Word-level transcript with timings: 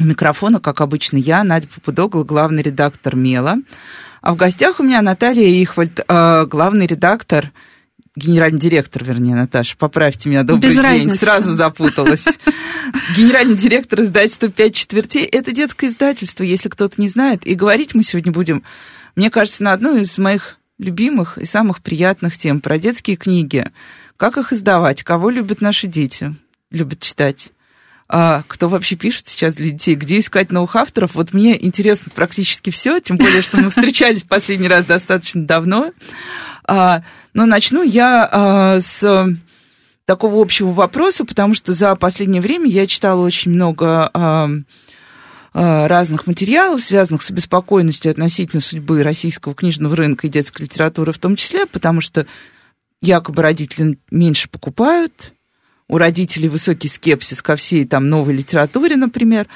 У 0.00 0.04
микрофона, 0.04 0.60
как 0.60 0.80
обычно, 0.80 1.18
я, 1.18 1.44
Надя 1.44 1.68
Попудогла, 1.68 2.24
главный 2.24 2.62
редактор 2.62 3.16
«Мела». 3.16 3.58
А 4.22 4.32
в 4.32 4.36
гостях 4.36 4.80
у 4.80 4.82
меня 4.82 5.02
Наталья 5.02 5.46
Ихвальд, 5.62 6.00
э, 6.06 6.46
главный 6.46 6.86
редактор, 6.86 7.52
генеральный 8.16 8.58
директор, 8.58 9.04
вернее, 9.04 9.34
Наташа, 9.34 9.76
поправьте 9.76 10.30
меня, 10.30 10.42
добрый 10.42 10.62
Без 10.62 10.74
день, 10.74 10.82
разницы. 10.82 11.18
сразу 11.18 11.54
запуталась. 11.54 12.24
Генеральный 13.16 13.56
директор 13.56 14.00
издательства 14.00 14.48
«Пять 14.48 14.74
четвертей»— 14.74 15.24
это 15.32 15.52
детское 15.52 15.88
издательство, 15.88 16.44
если 16.44 16.70
кто-то 16.70 16.98
не 16.98 17.08
знает. 17.08 17.46
И 17.46 17.54
говорить 17.54 17.94
мы 17.94 18.02
сегодня 18.02 18.32
будем, 18.32 18.62
мне 19.16 19.28
кажется, 19.30 19.62
на 19.62 19.74
одну 19.74 19.96
из 19.96 20.16
моих 20.16 20.56
любимых 20.78 21.36
и 21.36 21.44
самых 21.44 21.82
приятных 21.82 22.38
тем 22.38 22.60
про 22.60 22.78
детские 22.78 23.16
книги. 23.16 23.66
Как 24.16 24.38
их 24.38 24.52
издавать, 24.54 25.02
кого 25.02 25.28
любят 25.28 25.60
наши 25.60 25.86
дети, 25.86 26.34
любят 26.70 27.00
читать 27.00 27.52
кто 28.10 28.68
вообще 28.68 28.96
пишет 28.96 29.28
сейчас 29.28 29.54
для 29.54 29.70
детей, 29.70 29.94
где 29.94 30.18
искать 30.18 30.50
новых 30.50 30.74
авторов. 30.74 31.14
Вот 31.14 31.32
мне 31.32 31.64
интересно 31.64 32.10
практически 32.12 32.70
все, 32.70 32.98
тем 32.98 33.16
более, 33.16 33.40
что 33.40 33.58
мы 33.60 33.70
встречались 33.70 34.24
последний 34.24 34.66
раз 34.66 34.84
достаточно 34.84 35.44
давно. 35.44 35.92
А, 36.64 37.02
но 37.34 37.46
начну 37.46 37.82
я 37.82 38.28
а, 38.30 38.80
с 38.80 39.36
такого 40.06 40.42
общего 40.42 40.72
вопроса, 40.72 41.24
потому 41.24 41.54
что 41.54 41.72
за 41.72 41.94
последнее 41.94 42.42
время 42.42 42.68
я 42.68 42.88
читала 42.88 43.24
очень 43.24 43.52
много 43.52 44.10
а, 44.12 44.48
а, 45.52 45.88
разных 45.88 46.26
материалов, 46.26 46.80
связанных 46.80 47.22
с 47.22 47.30
обеспокоенностью 47.30 48.10
относительно 48.10 48.60
судьбы 48.60 49.02
российского 49.02 49.54
книжного 49.54 49.96
рынка 49.96 50.26
и 50.26 50.30
детской 50.30 50.62
литературы 50.62 51.12
в 51.12 51.18
том 51.18 51.36
числе, 51.36 51.66
потому 51.66 52.00
что 52.00 52.26
якобы 53.02 53.42
родители 53.42 53.98
меньше 54.10 54.48
покупают, 54.48 55.32
у 55.90 55.98
родителей 55.98 56.48
высокий 56.48 56.86
скепсис 56.86 57.42
ко 57.42 57.56
всей 57.56 57.84
там 57.84 58.08
новой 58.08 58.36
литературе, 58.36 58.94
например. 58.96 59.48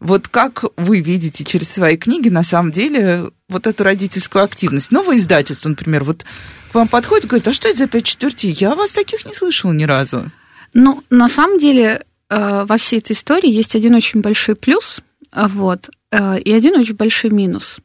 Вот 0.00 0.28
как 0.28 0.64
вы 0.76 1.00
видите 1.00 1.44
через 1.44 1.70
свои 1.70 1.96
книги, 1.96 2.28
на 2.28 2.42
самом 2.42 2.72
деле, 2.72 3.30
вот 3.48 3.66
эту 3.66 3.84
родительскую 3.84 4.44
активность? 4.44 4.92
Новое 4.92 5.16
издательство, 5.16 5.70
например, 5.70 6.04
вот 6.04 6.26
к 6.70 6.74
вам 6.74 6.88
подходит 6.88 7.24
и 7.24 7.28
говорит, 7.28 7.48
а 7.48 7.54
что 7.54 7.70
это 7.70 7.78
за 7.78 7.86
пять 7.86 8.04
четвертей? 8.04 8.52
Я 8.52 8.74
вас 8.74 8.92
таких 8.92 9.24
не 9.24 9.32
слышала 9.32 9.72
ни 9.72 9.84
разу. 9.84 10.30
Ну, 10.74 11.02
на 11.08 11.26
самом 11.26 11.58
деле, 11.58 12.04
э, 12.28 12.64
во 12.68 12.76
всей 12.76 12.98
этой 12.98 13.12
истории 13.12 13.50
есть 13.50 13.74
один 13.74 13.94
очень 13.94 14.20
большой 14.20 14.56
плюс, 14.56 15.00
э, 15.32 15.46
вот, 15.48 15.88
и 16.10 16.52
один 16.52 16.78
очень 16.78 16.94
большой 16.94 17.30
минус. 17.30 17.78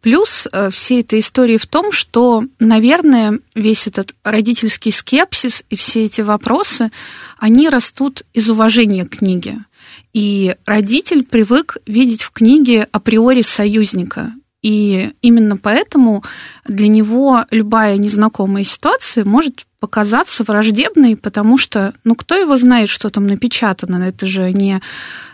Плюс 0.00 0.46
всей 0.70 1.00
этой 1.00 1.18
истории 1.18 1.56
в 1.56 1.66
том, 1.66 1.90
что, 1.90 2.44
наверное, 2.60 3.40
весь 3.54 3.86
этот 3.88 4.14
родительский 4.22 4.92
скепсис 4.92 5.64
и 5.70 5.76
все 5.76 6.04
эти 6.04 6.20
вопросы, 6.20 6.92
они 7.38 7.68
растут 7.68 8.22
из 8.32 8.48
уважения 8.48 9.04
к 9.04 9.18
книге. 9.18 9.64
И 10.12 10.54
родитель 10.66 11.24
привык 11.24 11.78
видеть 11.86 12.22
в 12.22 12.30
книге 12.30 12.86
априори 12.92 13.42
союзника. 13.42 14.32
И 14.62 15.10
именно 15.20 15.56
поэтому 15.56 16.22
для 16.64 16.88
него 16.88 17.44
любая 17.50 17.98
незнакомая 17.98 18.64
ситуация 18.64 19.24
может 19.24 19.66
показаться 19.84 20.44
враждебной, 20.44 21.14
потому 21.14 21.58
что, 21.58 21.92
ну, 22.04 22.14
кто 22.14 22.36
его 22.36 22.56
знает, 22.56 22.88
что 22.88 23.10
там 23.10 23.26
напечатано? 23.26 24.02
Это 24.02 24.24
же 24.24 24.50
не, 24.50 24.80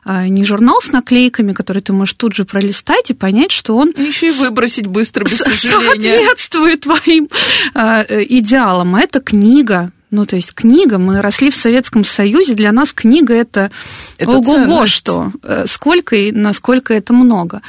не 0.04 0.44
журнал 0.44 0.80
с 0.82 0.90
наклейками, 0.90 1.52
который 1.52 1.82
ты 1.82 1.92
можешь 1.92 2.14
тут 2.14 2.34
же 2.34 2.44
пролистать 2.44 3.12
и 3.12 3.14
понять, 3.14 3.52
что 3.52 3.76
он... 3.76 3.92
Еще 3.96 4.26
и 4.26 4.30
выбросить 4.32 4.88
быстро, 4.88 5.22
без 5.22 5.38
сожаления. 5.38 6.16
Соответствует 6.16 6.80
твоим 6.80 7.28
э, 7.74 8.24
идеалам. 8.24 8.96
А 8.96 9.00
это 9.02 9.20
книга, 9.20 9.92
ну, 10.10 10.26
то 10.26 10.36
есть 10.36 10.54
книга, 10.54 10.98
мы 10.98 11.22
росли 11.22 11.50
в 11.50 11.54
Советском 11.54 12.04
Союзе, 12.04 12.54
для 12.54 12.72
нас 12.72 12.92
книга 12.92 13.34
это, 13.34 13.70
это 14.18 14.30
ого-го 14.38 14.86
что, 14.86 15.32
сколько 15.66 16.16
и 16.16 16.32
насколько 16.32 16.94
это 16.94 17.12
много. 17.12 17.62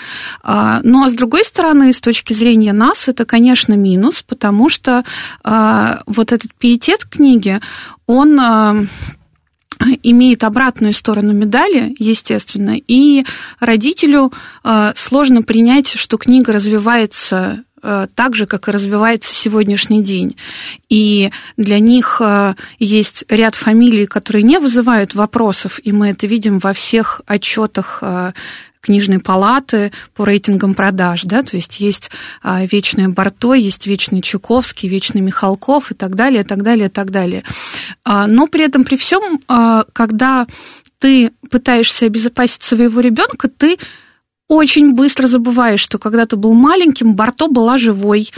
Ну, 0.44 1.03
а 1.03 1.09
с 1.09 1.13
другой 1.13 1.44
стороны, 1.44 1.94
с 1.94 2.00
точки 2.02 2.34
зрения 2.34 2.74
нас, 2.74 3.07
это, 3.07 3.25
конечно, 3.25 3.74
минус, 3.74 4.24
потому 4.28 4.69
что 4.69 5.03
вот 5.44 6.31
этот 6.31 6.53
пиетет 6.56 7.06
книги, 7.06 7.59
он 8.07 8.90
имеет 10.03 10.44
обратную 10.44 10.94
сторону 10.94 11.34
медали, 11.34 11.96
естественно, 11.97 12.75
и 12.75 13.25
родителю 13.59 14.31
сложно 14.96 15.41
принять, 15.41 15.88
что 15.88 16.18
книга 16.18 16.53
развивается 16.53 17.63
так 17.81 18.36
же, 18.36 18.46
как 18.46 18.68
и 18.68 18.72
развивается 18.72 19.34
сегодняшний 19.34 20.03
день. 20.03 20.38
И 20.90 21.30
для 21.58 21.80
них 21.80 22.22
есть 22.80 23.25
ряд 23.30 23.56
фамилий, 23.56 24.06
которые 24.06 24.44
не 24.44 24.59
вызывают 24.59 25.16
вопросов, 25.16 25.80
и 25.84 25.91
мы 25.91 26.09
это 26.09 26.28
видим 26.28 26.59
во 26.59 26.74
всех 26.74 27.22
отчетах 27.25 28.03
книжной 28.81 29.20
палаты 29.20 29.91
по 30.16 30.25
рейтингам 30.25 30.74
продаж, 30.74 31.22
да, 31.24 31.44
то 31.44 31.56
есть 31.56 31.80
есть 31.80 32.09
вечный 32.44 33.09
Барто, 33.09 33.53
есть 33.53 33.86
вечный 33.86 34.24
Чуковский, 34.24 34.90
вечный 34.90 35.22
Михалков 35.22 35.91
и 35.91 35.94
так 35.94 36.16
далее, 36.16 36.41
и 36.41 36.44
так 36.44 36.64
далее, 36.64 36.88
и 36.88 36.90
так 36.90 37.12
далее. 37.12 37.44
Но 38.03 38.47
при 38.47 38.64
этом, 38.64 38.84
при 38.84 38.96
всем, 38.96 39.40
когда 39.94 40.47
ты 40.97 41.31
пытаешься 41.52 42.08
обезопасить 42.08 42.64
своего 42.64 43.02
ребенка, 43.02 43.50
ты 43.50 43.78
очень 44.51 44.94
быстро 44.94 45.28
забываешь, 45.28 45.79
что 45.79 45.97
когда 45.97 46.25
ты 46.25 46.35
был 46.35 46.53
маленьким, 46.53 47.16
Барто 47.16 47.47
была 47.47 47.78
живой, 47.78 48.31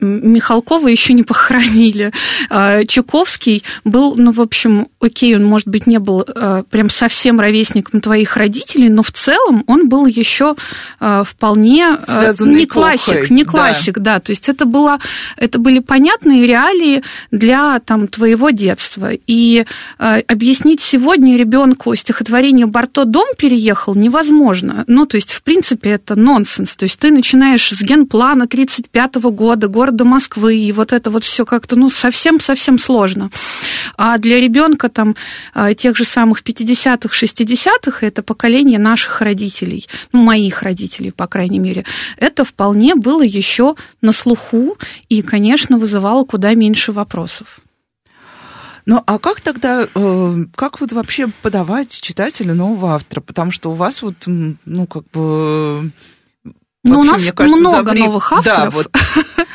Михалкова 0.00 0.88
еще 0.88 1.12
не 1.12 1.22
похоронили. 1.22 2.12
Чуковский 2.86 3.62
был, 3.84 4.16
ну, 4.16 4.32
в 4.32 4.40
общем, 4.40 4.88
окей, 5.00 5.36
он, 5.36 5.44
может 5.44 5.68
быть, 5.68 5.86
не 5.86 5.98
был 5.98 6.24
прям 6.70 6.90
совсем 6.90 7.40
ровесником 7.40 8.00
твоих 8.00 8.36
родителей, 8.36 8.88
но 8.88 9.02
в 9.02 9.12
целом 9.12 9.64
он 9.66 9.88
был 9.88 10.06
еще 10.06 10.56
вполне 10.98 11.98
Связанный 12.00 12.60
не 12.60 12.66
классик, 12.66 13.14
эпохой. 13.14 13.36
не 13.36 13.44
классик, 13.44 13.98
да. 13.98 14.14
да. 14.14 14.20
То 14.20 14.30
есть 14.32 14.48
это, 14.48 14.64
было, 14.64 14.98
это 15.36 15.58
были 15.58 15.78
понятные 15.80 16.46
реалии 16.46 17.02
для 17.30 17.80
там, 17.80 18.08
твоего 18.08 18.50
детства. 18.50 19.10
И 19.26 19.64
объяснить 19.98 20.80
сегодня 20.80 21.36
ребенку 21.36 21.94
стихотворение 21.94 22.66
Барто 22.66 23.04
«Дом 23.04 23.26
переехал» 23.36 23.94
невозможно. 23.94 24.84
Ну, 24.86 25.06
то 25.06 25.16
есть, 25.16 25.32
в 25.32 25.42
принципе, 25.42 25.90
это 25.90 26.14
нонсенс. 26.14 26.76
То 26.76 26.84
есть 26.84 26.98
ты 26.98 27.10
начинаешь 27.10 27.70
с 27.70 27.82
генплана 27.82 28.46
35 28.46 29.16
года, 29.16 29.68
город 29.68 29.89
города 29.90 30.04
Москвы, 30.04 30.56
и 30.56 30.72
вот 30.72 30.92
это 30.92 31.10
вот 31.10 31.24
все 31.24 31.44
как-то, 31.44 31.76
ну, 31.76 31.90
совсем-совсем 31.90 32.78
сложно. 32.78 33.30
А 33.96 34.18
для 34.18 34.40
ребенка 34.40 34.88
там 34.88 35.16
тех 35.76 35.96
же 35.96 36.04
самых 36.04 36.42
50-х, 36.42 37.26
60-х, 37.26 38.06
это 38.06 38.22
поколение 38.22 38.78
наших 38.78 39.20
родителей, 39.20 39.86
ну, 40.12 40.22
моих 40.22 40.62
родителей, 40.62 41.10
по 41.10 41.26
крайней 41.26 41.58
мере, 41.58 41.84
это 42.16 42.44
вполне 42.44 42.94
было 42.94 43.22
еще 43.22 43.74
на 44.00 44.12
слуху 44.12 44.76
и, 45.08 45.22
конечно, 45.22 45.78
вызывало 45.78 46.24
куда 46.24 46.54
меньше 46.54 46.92
вопросов. 46.92 47.60
Ну, 48.86 49.02
а 49.06 49.18
как 49.18 49.40
тогда, 49.40 49.86
э, 49.94 50.44
как 50.54 50.80
вот 50.80 50.92
вообще 50.92 51.28
подавать 51.42 52.00
читателю 52.00 52.54
нового 52.54 52.94
автора? 52.94 53.20
Потому 53.20 53.50
что 53.50 53.70
у 53.70 53.74
вас 53.74 54.02
вот, 54.02 54.14
ну, 54.26 54.86
как 54.86 55.04
бы... 55.12 55.90
Ну, 56.82 57.04
вообще, 57.04 57.10
у 57.10 57.12
нас 57.12 57.32
кажется, 57.32 57.60
много 57.60 57.84
за 57.84 57.92
время- 57.92 58.06
новых 58.06 58.32
авторов. 58.32 58.58
Да, 58.58 58.70
вот. 58.70 58.90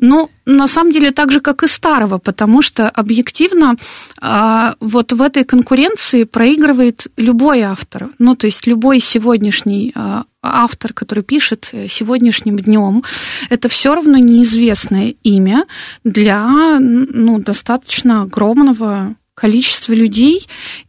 Ну, 0.00 0.30
на 0.46 0.68
самом 0.68 0.92
деле, 0.92 1.10
так 1.10 1.32
же, 1.32 1.40
как 1.40 1.62
и 1.62 1.66
старого, 1.66 2.18
потому 2.18 2.62
что 2.62 2.88
объективно 2.88 3.76
а, 4.20 4.74
вот 4.80 5.12
в 5.12 5.20
этой 5.20 5.44
конкуренции 5.44 6.22
проигрывает 6.22 7.08
любой 7.16 7.62
автор. 7.62 8.10
Ну, 8.18 8.36
то 8.36 8.46
есть 8.46 8.66
любой 8.66 9.00
сегодняшний 9.00 9.92
а, 9.96 10.24
автор, 10.40 10.92
который 10.92 11.24
пишет 11.24 11.72
сегодняшним 11.90 12.58
днем, 12.58 13.02
это 13.50 13.68
все 13.68 13.94
равно 13.94 14.18
неизвестное 14.18 15.14
имя 15.24 15.64
для 16.04 16.78
ну, 16.78 17.40
достаточно 17.40 18.22
огромного 18.22 19.16
количества 19.34 19.94
людей. 19.94 20.46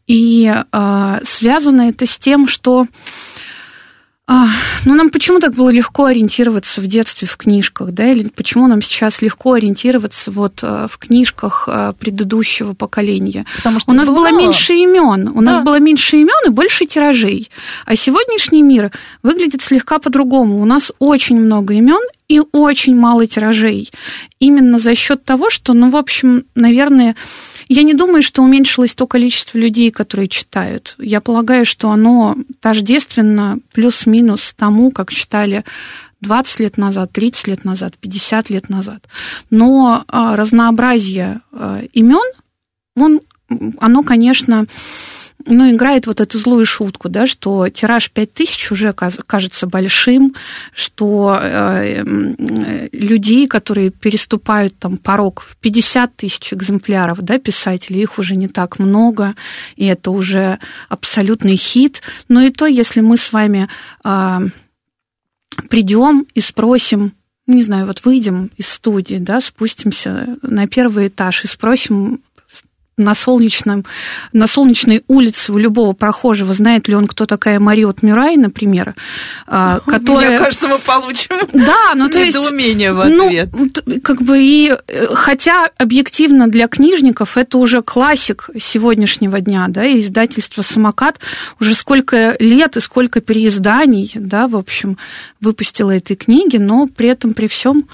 И 0.07 0.53
а, 0.71 1.19
связано 1.23 1.89
это 1.89 2.05
с 2.05 2.19
тем, 2.19 2.47
что 2.47 2.85
Ну, 4.85 4.93
нам 4.93 5.09
почему 5.09 5.39
так 5.39 5.55
было 5.55 5.69
легко 5.69 6.05
ориентироваться 6.05 6.81
в 6.81 6.87
детстве 6.87 7.27
в 7.27 7.35
книжках, 7.35 7.91
да, 7.91 8.11
или 8.11 8.29
почему 8.29 8.67
нам 8.67 8.81
сейчас 8.81 9.21
легко 9.21 9.53
ориентироваться 9.53 10.31
вот 10.31 10.59
э, 10.61 10.87
в 10.89 10.97
книжках 10.99 11.67
э, 11.67 11.93
предыдущего 11.99 12.73
поколения? 12.73 13.45
Потому 13.57 13.79
что 13.79 13.91
у 13.91 13.95
нас 13.95 14.07
было, 14.07 14.15
было 14.15 14.31
меньше 14.31 14.73
имен, 14.73 15.29
у 15.29 15.41
да. 15.41 15.41
нас 15.41 15.63
было 15.63 15.79
меньше 15.79 16.17
имен 16.17 16.45
и 16.45 16.49
больше 16.49 16.85
тиражей. 16.85 17.49
А 17.85 17.95
сегодняшний 17.95 18.61
мир 18.61 18.91
выглядит 19.23 19.63
слегка 19.63 19.97
по-другому. 19.97 20.61
У 20.61 20.65
нас 20.65 20.91
очень 20.99 21.39
много 21.39 21.73
имен 21.73 22.01
и 22.27 22.41
очень 22.51 22.95
мало 22.95 23.25
тиражей. 23.25 23.91
Именно 24.39 24.77
за 24.77 24.93
счет 24.95 25.25
того, 25.25 25.49
что, 25.49 25.73
ну, 25.73 25.89
в 25.89 25.95
общем, 25.95 26.45
наверное, 26.55 27.15
я 27.69 27.83
не 27.83 27.93
думаю, 27.93 28.23
что 28.23 28.41
уменьшилось 28.41 28.95
то 28.95 29.05
количество 29.05 29.57
людей, 29.59 29.91
которые 29.91 30.27
читают. 30.27 30.95
Я 30.97 31.21
полагаю, 31.21 31.65
что 31.65 31.91
оно 31.91 32.35
тождественно 32.61 33.59
плюс-минус 33.73 34.55
тому, 34.57 34.89
как 34.91 35.11
читали 35.13 35.63
20 36.21 36.59
лет 36.59 36.77
назад, 36.77 37.11
30 37.11 37.47
лет 37.47 37.65
назад, 37.65 37.93
50 37.99 38.49
лет 38.49 38.69
назад. 38.69 39.07
Но 39.51 40.03
а, 40.07 40.35
разнообразие 40.35 41.41
а, 41.51 41.81
имен, 41.93 42.33
он, 42.95 43.21
оно, 43.79 44.01
конечно, 44.01 44.65
ну, 45.45 45.71
играет 45.71 46.05
вот 46.05 46.19
эту 46.19 46.37
злую 46.37 46.65
шутку, 46.65 47.07
да, 47.09 47.25
что 47.25 47.69
тираж 47.69 48.11
5000 48.11 48.71
уже 48.71 48.93
кажется 48.93 49.67
большим, 49.67 50.35
что 50.73 51.39
э, 51.41 52.03
людей, 52.91 53.47
которые 53.47 53.89
переступают 53.89 54.77
там 54.77 54.97
порог 54.97 55.41
в 55.41 55.55
50 55.57 56.15
тысяч 56.15 56.53
экземпляров, 56.53 57.21
да, 57.21 57.39
писателей, 57.39 58.01
их 58.01 58.19
уже 58.19 58.35
не 58.35 58.47
так 58.47 58.79
много, 58.79 59.35
и 59.75 59.85
это 59.85 60.11
уже 60.11 60.59
абсолютный 60.89 61.55
хит. 61.55 62.01
Но 62.27 62.41
и 62.41 62.51
то, 62.51 62.65
если 62.65 62.99
мы 62.99 63.15
с 63.17 63.31
вами 63.31 63.69
э, 64.03 64.39
придем 65.69 66.27
и 66.33 66.41
спросим, 66.41 67.13
не 67.47 67.63
знаю, 67.63 67.87
вот 67.87 68.03
выйдем 68.05 68.51
из 68.57 68.67
студии, 68.67 69.15
да, 69.15 69.41
спустимся 69.41 70.37
на 70.41 70.67
первый 70.67 71.07
этаж 71.07 71.43
и 71.45 71.47
спросим 71.47 72.21
на, 72.99 73.15
солнечном, 73.15 73.85
на 74.33 74.45
солнечной 74.45 75.03
улице 75.07 75.51
у 75.53 75.57
любого 75.57 75.93
прохожего, 75.93 76.53
знает 76.53 76.87
ли 76.87 76.95
он, 76.95 77.07
кто 77.07 77.25
такая 77.25 77.59
Мариот 77.59 78.03
Мюрай, 78.03 78.37
например, 78.37 78.93
а, 79.47 79.79
которая... 79.79 80.29
Мне 80.29 80.39
кажется, 80.39 80.67
мы 80.67 80.77
получим 80.77 81.37
да, 81.53 81.93
ну, 81.95 82.09
то 82.09 82.19
есть, 82.19 82.37
в 82.37 83.01
ответ. 83.01 83.49
Ну, 83.51 83.99
как 84.03 84.21
бы 84.21 84.39
и, 84.39 84.75
э, 84.87 85.07
хотя 85.15 85.69
объективно 85.77 86.47
для 86.47 86.67
книжников 86.67 87.37
это 87.37 87.57
уже 87.57 87.81
классик 87.81 88.49
сегодняшнего 88.59 89.39
дня, 89.39 89.65
да, 89.69 89.85
и 89.85 89.99
издательство 90.01 90.61
«Самокат» 90.61 91.19
уже 91.59 91.73
сколько 91.75 92.35
лет 92.39 92.77
и 92.77 92.79
сколько 92.79 93.21
переизданий, 93.21 94.11
да, 94.15 94.47
в 94.47 94.55
общем, 94.55 94.97
выпустило 95.41 95.91
этой 95.91 96.15
книги, 96.15 96.57
но 96.57 96.87
при 96.87 97.09
этом, 97.09 97.33
при 97.33 97.47
всем 97.47 97.87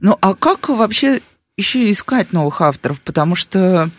ну, 0.00 0.16
а 0.20 0.34
как 0.34 0.68
вообще 0.68 1.20
еще 1.56 1.90
искать 1.90 2.32
новых 2.32 2.60
авторов, 2.60 3.00
потому 3.00 3.34
что, 3.34 3.90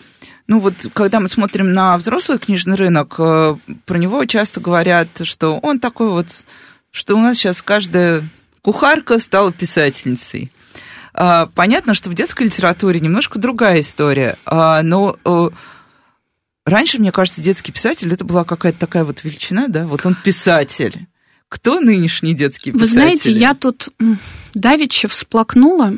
ну 0.48 0.60
вот, 0.60 0.76
когда 0.94 1.20
мы 1.20 1.28
смотрим 1.28 1.74
на 1.74 1.98
взрослый 1.98 2.38
книжный 2.38 2.76
рынок, 2.76 3.16
э, 3.18 3.56
про 3.86 3.98
него 3.98 4.24
часто 4.26 4.60
говорят, 4.60 5.08
что 5.24 5.58
он 5.58 5.80
такой 5.80 6.10
вот, 6.10 6.46
что 6.92 7.16
у 7.16 7.20
нас 7.20 7.38
сейчас 7.38 7.64
каждая 7.64 8.24
кухарка 8.62 9.18
стала 9.20 9.52
писательницей. 9.52 10.52
А, 11.14 11.48
понятно, 11.48 11.96
что 11.96 12.12
в 12.12 12.14
детской 12.14 12.44
литературе 12.44 13.00
немножко 13.00 13.40
другая 13.40 13.82
история, 13.82 14.38
а, 14.46 14.84
но 14.84 15.18
э, 15.26 15.50
раньше, 16.64 17.00
мне 17.00 17.12
кажется, 17.12 17.42
детский 17.42 17.72
писатель 17.72 18.14
это 18.14 18.24
была 18.24 18.44
какая-то 18.44 18.78
такая 18.78 19.04
вот 19.04 19.24
величина, 19.24 19.68
да, 19.68 19.86
вот 19.86 20.06
он 20.06 20.14
писатель. 20.14 21.08
Кто 21.50 21.80
нынешний 21.80 22.34
детский 22.36 22.72
писатель? 22.72 22.88
Вы 22.88 22.92
знаете, 22.92 23.32
я 23.32 23.56
тут 23.56 23.90
давеча 24.54 25.08
всплакнула, 25.08 25.94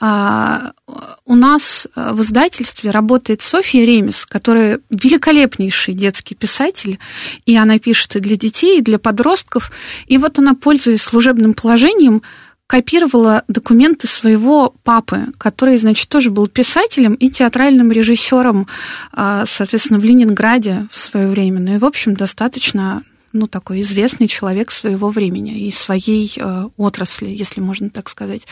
у 0.00 1.34
нас 1.34 1.86
э, 1.94 2.12
в 2.12 2.20
издательстве 2.20 2.90
работает 2.90 3.42
Софья 3.42 3.84
Ремес, 3.84 4.26
которая 4.26 4.80
великолепнейший 4.90 5.94
детский 5.94 6.34
писатель, 6.34 6.98
и 7.46 7.56
она 7.56 7.78
пишет 7.78 8.16
и 8.16 8.20
для 8.20 8.36
детей, 8.36 8.78
и 8.78 8.82
для 8.82 8.98
подростков. 8.98 9.72
И 10.06 10.18
вот 10.18 10.38
она, 10.38 10.54
пользуясь 10.54 11.02
служебным 11.02 11.54
положением, 11.54 12.22
копировала 12.66 13.44
документы 13.46 14.06
своего 14.06 14.74
папы, 14.82 15.26
который, 15.38 15.76
значит, 15.76 16.08
тоже 16.08 16.30
был 16.30 16.48
писателем 16.48 17.14
и 17.14 17.28
театральным 17.28 17.92
режиссером, 17.92 18.66
а, 19.12 19.44
соответственно, 19.46 19.98
в 19.98 20.04
Ленинграде 20.04 20.86
в 20.90 20.96
свое 20.96 21.28
время. 21.28 21.60
Ну 21.60 21.74
и, 21.76 21.78
в 21.78 21.84
общем, 21.84 22.14
достаточно 22.14 23.02
ну, 23.34 23.46
такой 23.48 23.80
известный 23.80 24.28
человек 24.28 24.70
своего 24.70 25.10
времени 25.10 25.66
и 25.66 25.70
своей 25.70 26.32
э, 26.36 26.68
отрасли, 26.76 27.28
если 27.28 27.60
можно 27.60 27.90
так 27.90 28.08
сказать. 28.08 28.42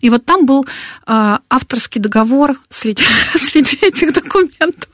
И 0.00 0.10
вот 0.10 0.24
там 0.26 0.44
был 0.44 0.64
э, 0.64 1.38
авторский 1.48 2.00
договор 2.00 2.58
среди, 2.68 3.04
среди 3.34 3.78
этих 3.80 4.12
документов. 4.12 4.88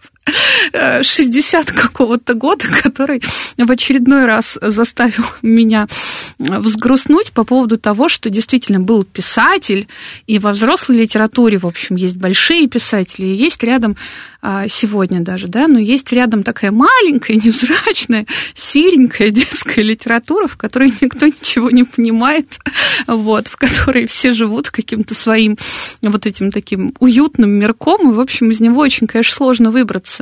60 1.02 1.70
какого-то 1.72 2.34
года, 2.34 2.66
который 2.82 3.22
в 3.56 3.70
очередной 3.70 4.26
раз 4.26 4.58
заставил 4.60 5.24
меня 5.42 5.88
взгрустнуть 6.38 7.32
по 7.32 7.44
поводу 7.44 7.78
того, 7.78 8.08
что 8.08 8.30
действительно 8.30 8.80
был 8.80 9.04
писатель, 9.04 9.88
и 10.26 10.38
во 10.38 10.52
взрослой 10.52 10.98
литературе, 10.98 11.58
в 11.58 11.66
общем, 11.66 11.96
есть 11.96 12.16
большие 12.16 12.66
писатели, 12.66 13.26
и 13.26 13.34
есть 13.34 13.62
рядом 13.62 13.96
а, 14.42 14.68
сегодня 14.68 15.20
даже, 15.20 15.48
да, 15.48 15.68
но 15.68 15.78
есть 15.78 16.10
рядом 16.12 16.42
такая 16.42 16.70
маленькая, 16.70 17.34
невзрачная, 17.44 18.26
серенькая 18.54 19.30
детская 19.30 19.82
литература, 19.82 20.46
в 20.48 20.56
которой 20.56 20.92
никто 21.00 21.26
ничего 21.26 21.70
не 21.70 21.84
понимает, 21.84 22.58
вот, 23.06 23.48
в 23.48 23.56
которой 23.56 24.06
все 24.06 24.32
живут 24.32 24.70
каким-то 24.70 25.14
своим 25.14 25.58
вот 26.00 26.26
этим 26.26 26.50
таким 26.50 26.94
уютным 27.00 27.50
мирком, 27.50 28.10
и, 28.10 28.14
в 28.14 28.20
общем, 28.20 28.50
из 28.50 28.60
него 28.60 28.80
очень, 28.80 29.06
конечно, 29.06 29.34
сложно 29.34 29.70
выбраться. 29.70 30.19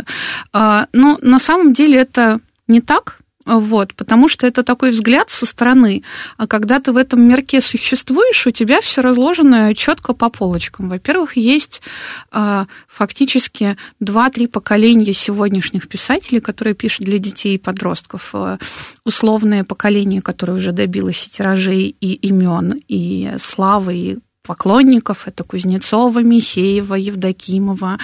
А, 0.52 0.86
но 0.92 1.18
на 1.22 1.38
самом 1.38 1.72
деле 1.72 1.98
это 1.98 2.40
не 2.66 2.80
так, 2.80 3.18
вот, 3.48 3.94
потому 3.94 4.28
что 4.28 4.46
это 4.46 4.62
такой 4.62 4.90
взгляд 4.90 5.30
со 5.30 5.46
стороны. 5.46 6.02
А 6.36 6.46
когда 6.46 6.80
ты 6.80 6.92
в 6.92 6.98
этом 6.98 7.26
мирке 7.26 7.62
существуешь, 7.62 8.46
у 8.46 8.50
тебя 8.50 8.82
все 8.82 9.00
разложено 9.00 9.74
четко 9.74 10.12
по 10.12 10.28
полочкам. 10.28 10.90
Во-первых, 10.90 11.38
есть 11.38 11.80
э, 12.30 12.66
фактически 12.86 13.78
два-три 14.00 14.48
поколения 14.48 15.14
сегодняшних 15.14 15.88
писателей, 15.88 16.40
которые 16.40 16.74
пишут 16.74 17.06
для 17.06 17.18
детей 17.18 17.54
и 17.54 17.58
подростков. 17.58 18.30
Э, 18.34 18.58
условное 19.04 19.64
поколение, 19.64 20.20
которое 20.20 20.52
уже 20.52 20.72
добилось 20.72 21.26
и 21.26 21.30
тиражей, 21.30 21.96
и 22.00 22.12
имен, 22.14 22.82
и 22.86 23.32
славы, 23.40 23.96
и 23.96 24.18
поклонников. 24.48 25.28
Это 25.28 25.44
Кузнецова, 25.44 26.22
Михеева, 26.22 26.94
Евдокимова. 26.94 27.98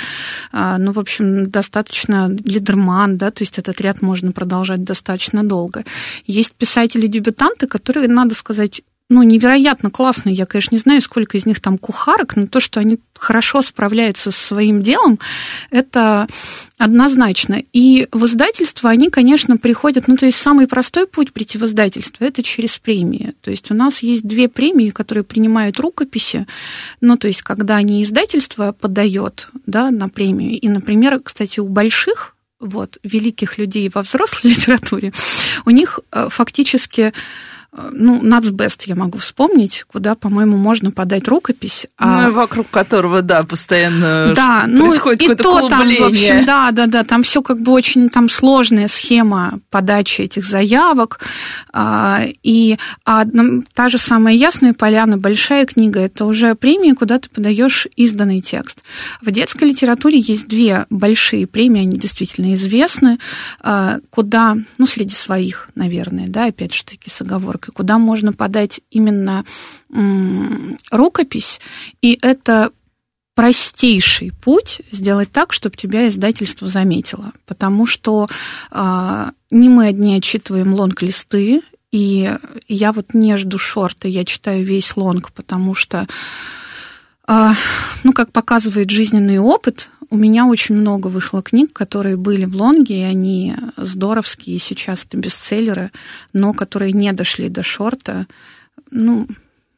А, 0.53 0.79
ну, 0.79 0.93
в 0.93 0.99
общем, 0.99 1.43
достаточно 1.45 2.29
Лидерман, 2.29 3.17
да, 3.17 3.31
то 3.31 3.43
есть 3.43 3.59
этот 3.59 3.81
ряд 3.81 4.03
можно 4.03 4.33
продолжать 4.33 4.85
достаточно 4.85 5.43
долго. 5.43 5.85
Есть 6.27 6.53
писатели-дебютанты, 6.53 7.67
которые, 7.67 8.09
надо 8.09 8.35
сказать, 8.35 8.83
ну, 9.15 9.23
невероятно 9.23 9.91
классные. 9.91 10.35
Я, 10.35 10.45
конечно, 10.45 10.75
не 10.75 10.81
знаю, 10.81 11.01
сколько 11.01 11.39
из 11.39 11.47
них 11.47 11.61
там 11.61 11.79
кухарок, 11.79 12.35
но 12.35 12.49
то, 12.49 12.59
что 12.59 12.81
они 12.81 12.99
хорошо 13.17 13.63
справляются 13.63 14.33
со 14.33 14.47
своим 14.47 14.83
делом, 14.83 15.21
это 15.71 16.27
однозначно. 16.79 17.63
И 17.73 18.09
в 18.11 18.25
издательство 18.27 18.91
они, 18.91 19.11
конечно, 19.11 19.57
приходят, 19.57 20.09
ну, 20.09 20.17
то 20.17 20.27
есть 20.27 20.39
самый 20.39 20.67
простой 20.67 21.07
путь 21.07 21.33
прийти 21.33 21.59
в 21.59 21.65
издательство– 21.65 22.25
это 22.27 22.43
через 22.43 22.77
премии. 22.79 23.35
То 23.41 23.53
есть 23.53 23.71
у 23.71 23.75
нас 23.75 24.03
есть 24.03 24.27
две 24.27 24.49
премии, 24.49 24.91
которые 24.91 25.23
принимают 25.23 25.79
рукописи, 25.79 26.49
ну, 27.01 27.17
то 27.17 27.29
есть 27.29 27.43
когда 27.43 27.81
не 27.83 28.03
издательство 28.03 28.73
подает, 28.73 29.49
да, 29.65 29.93
на 29.93 30.09
премию. 30.09 30.59
И, 30.59 30.69
например, 30.69 31.21
кстати, 31.23 31.61
у 31.61 31.69
больших 31.69 32.35
вот, 32.59 32.99
великих 33.05 33.59
людей 33.59 33.89
во 33.95 34.03
взрослой 34.03 34.51
литературе, 34.51 35.13
у 35.67 35.71
них 35.71 36.01
э, 36.11 36.29
фактически 36.31 37.13
ну, 37.91 38.23
Нацбест 38.23 38.83
я 38.85 38.95
могу 38.95 39.19
вспомнить, 39.19 39.85
куда, 39.85 40.15
по-моему, 40.15 40.57
можно 40.57 40.93
подать 40.93 41.27
рукопись. 41.27 41.87
А... 41.99 42.29
Ну, 42.29 42.33
вокруг 42.33 42.71
которого, 42.71 43.21
да, 43.21 43.43
постоянно 43.43 44.33
да, 44.35 44.65
ну, 44.69 44.87
происходит 44.87 45.23
и 45.23 45.27
какое-то 45.27 45.43
то 45.43 45.69
там, 45.69 45.89
в 45.89 46.03
общем, 46.03 46.45
да, 46.45 46.71
да, 46.71 46.87
да, 46.87 47.03
там 47.03 47.25
все 47.25 47.43
как 47.43 47.61
бы 47.61 47.73
очень 47.73 48.11
там 48.11 48.29
сложная 48.29 48.87
схема 48.87 49.59
подачи 49.71 50.23
этих 50.23 50.45
заявок. 50.45 51.21
А, 51.73 52.23
и 52.43 52.79
а, 53.05 53.25
та 53.75 53.89
же 53.89 53.99
самая 53.99 54.35
Ясная 54.35 54.73
Поляна, 54.73 55.19
большая 55.19 55.67
книга, 55.67 56.01
это 56.01 56.27
уже 56.27 56.55
премия, 56.55 56.95
куда 56.95 57.19
ты 57.19 57.29
подаешь 57.29 57.89
изданный 57.97 58.41
текст. 58.41 58.83
В 59.21 59.33
детской 59.33 59.69
литературе 59.69 60.19
есть 60.19 60.47
две 60.47 60.87
большие 60.91 61.49
премии, 61.49 61.83
они 61.83 61.99
действительно 61.99 62.55
известны, 62.55 63.19
а, 63.61 63.99
куда, 64.11 64.57
ну, 64.79 64.87
среди 64.87 65.15
своих, 65.15 65.71
наверное, 65.75 66.29
да, 66.29 66.47
опять 66.47 66.73
же 66.73 66.85
таки 66.85 67.11
с 67.11 67.21
оговоркой 67.21 67.64
и 67.69 67.73
куда 67.73 67.99
можно 67.99 68.33
подать 68.33 68.81
именно 68.91 69.45
рукопись, 70.91 71.61
и 72.03 72.19
это 72.21 72.73
простейший 73.35 74.33
путь 74.33 74.81
сделать 74.91 75.31
так, 75.33 75.53
чтобы 75.53 75.77
тебя 75.77 76.09
издательство 76.09 76.69
заметило. 76.69 77.33
Потому 77.47 77.85
что 77.87 78.29
э, 78.71 79.31
не 79.51 79.69
мы 79.69 79.87
одни 79.89 80.17
отчитываем 80.17 80.73
лонг-листы, 80.73 81.63
и 81.91 82.37
я 82.69 82.93
вот 82.93 83.15
не 83.15 83.37
жду 83.37 83.59
шорта, 83.59 84.09
я 84.09 84.25
читаю 84.25 84.65
весь 84.65 84.97
лонг, 84.97 85.33
потому 85.33 85.75
что, 85.75 86.07
э, 87.27 87.51
ну, 88.05 88.13
как 88.13 88.31
показывает 88.31 88.91
жизненный 88.91 89.39
опыт, 89.39 89.91
у 90.11 90.17
меня 90.17 90.47
очень 90.47 90.75
много 90.75 91.09
вышло 91.09 91.43
книг, 91.43 91.73
которые 91.73 92.17
были 92.17 92.45
в 92.45 92.57
лонге, 92.57 93.01
и 93.01 93.05
они 93.05 93.55
здоровские, 93.77 94.59
сейчас 94.59 95.05
это 95.05 95.17
бестселлеры, 95.17 95.91
но 96.33 96.53
которые 96.53 96.93
не 96.93 97.13
дошли 97.13 97.49
до 97.49 97.63
шорта. 97.63 98.27
Ну, 98.91 99.27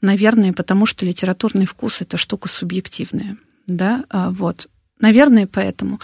наверное, 0.00 0.52
потому 0.52 0.86
что 0.86 1.06
литературный 1.06 1.66
вкус 1.66 2.02
это 2.02 2.16
штука 2.16 2.48
субъективная, 2.48 3.36
да, 3.66 4.04
а, 4.10 4.30
вот, 4.30 4.68
наверное, 5.00 5.46
поэтому. 5.46 6.00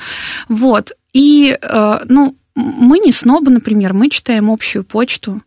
Вот, 0.48 0.92
и, 1.12 1.56
э, 1.60 2.00
ну, 2.08 2.36
мы 2.54 2.98
не 2.98 3.12
снобы, 3.12 3.50
например, 3.50 3.94
мы 3.94 4.10
читаем 4.10 4.50
общую 4.50 4.84
почту, 4.84 5.42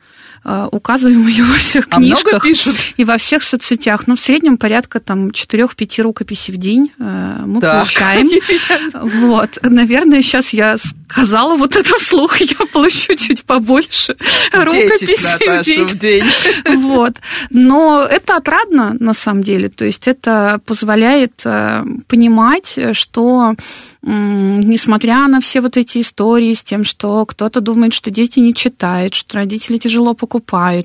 указываем 0.72 1.28
ее 1.28 1.44
во 1.52 1.58
всех 1.58 1.88
а 1.90 1.98
книжках 1.98 2.44
пишут? 2.44 2.76
и 2.98 3.04
во 3.04 3.18
всех 3.18 3.44
соцсетях. 3.44 4.08
Ну, 4.08 4.16
в 4.16 4.20
среднем 4.20 4.58
порядка 4.58 5.00
там 5.00 5.28
4-5 5.28 6.02
рукописей 6.02 6.54
в 6.54 6.58
день 6.58 6.92
э, 7.00 7.44
мы 7.46 7.62
так. 7.62 7.74
получаем. 7.74 8.30
Вот. 9.26 9.58
Наверное, 9.62 10.22
сейчас 10.22 10.50
я 10.50 10.78
сказала 11.10 11.56
вот 11.56 11.76
это 11.76 11.98
вслух, 11.98 12.38
я 12.40 12.66
получу 12.72 13.16
чуть 13.16 13.44
побольше 13.44 14.16
рукописей 14.52 15.86
в 15.86 15.98
день. 15.98 16.26
Вот. 16.66 17.16
Но 17.50 18.04
это 18.04 18.38
отрадно, 18.38 18.96
на 19.00 19.14
самом 19.14 19.44
деле. 19.44 19.70
То 19.70 19.86
есть 19.86 20.08
это 20.08 20.60
позволяет 20.66 21.42
э, 21.46 21.84
понимать, 22.08 22.78
что 22.94 23.56
несмотря 24.02 25.28
на 25.28 25.42
все 25.42 25.62
вот 25.62 25.78
эти 25.78 26.00
истории 26.02 26.54
с 26.54 26.62
тем, 26.62 26.84
что 26.84 27.26
кто-то 27.26 27.60
думает, 27.60 27.94
что 27.94 28.12
дети 28.12 28.40
не 28.40 28.54
читают, 28.54 29.16
что 29.16 29.38
родители 29.38 29.78
тяжело 29.78 30.14
покупают 30.14 30.35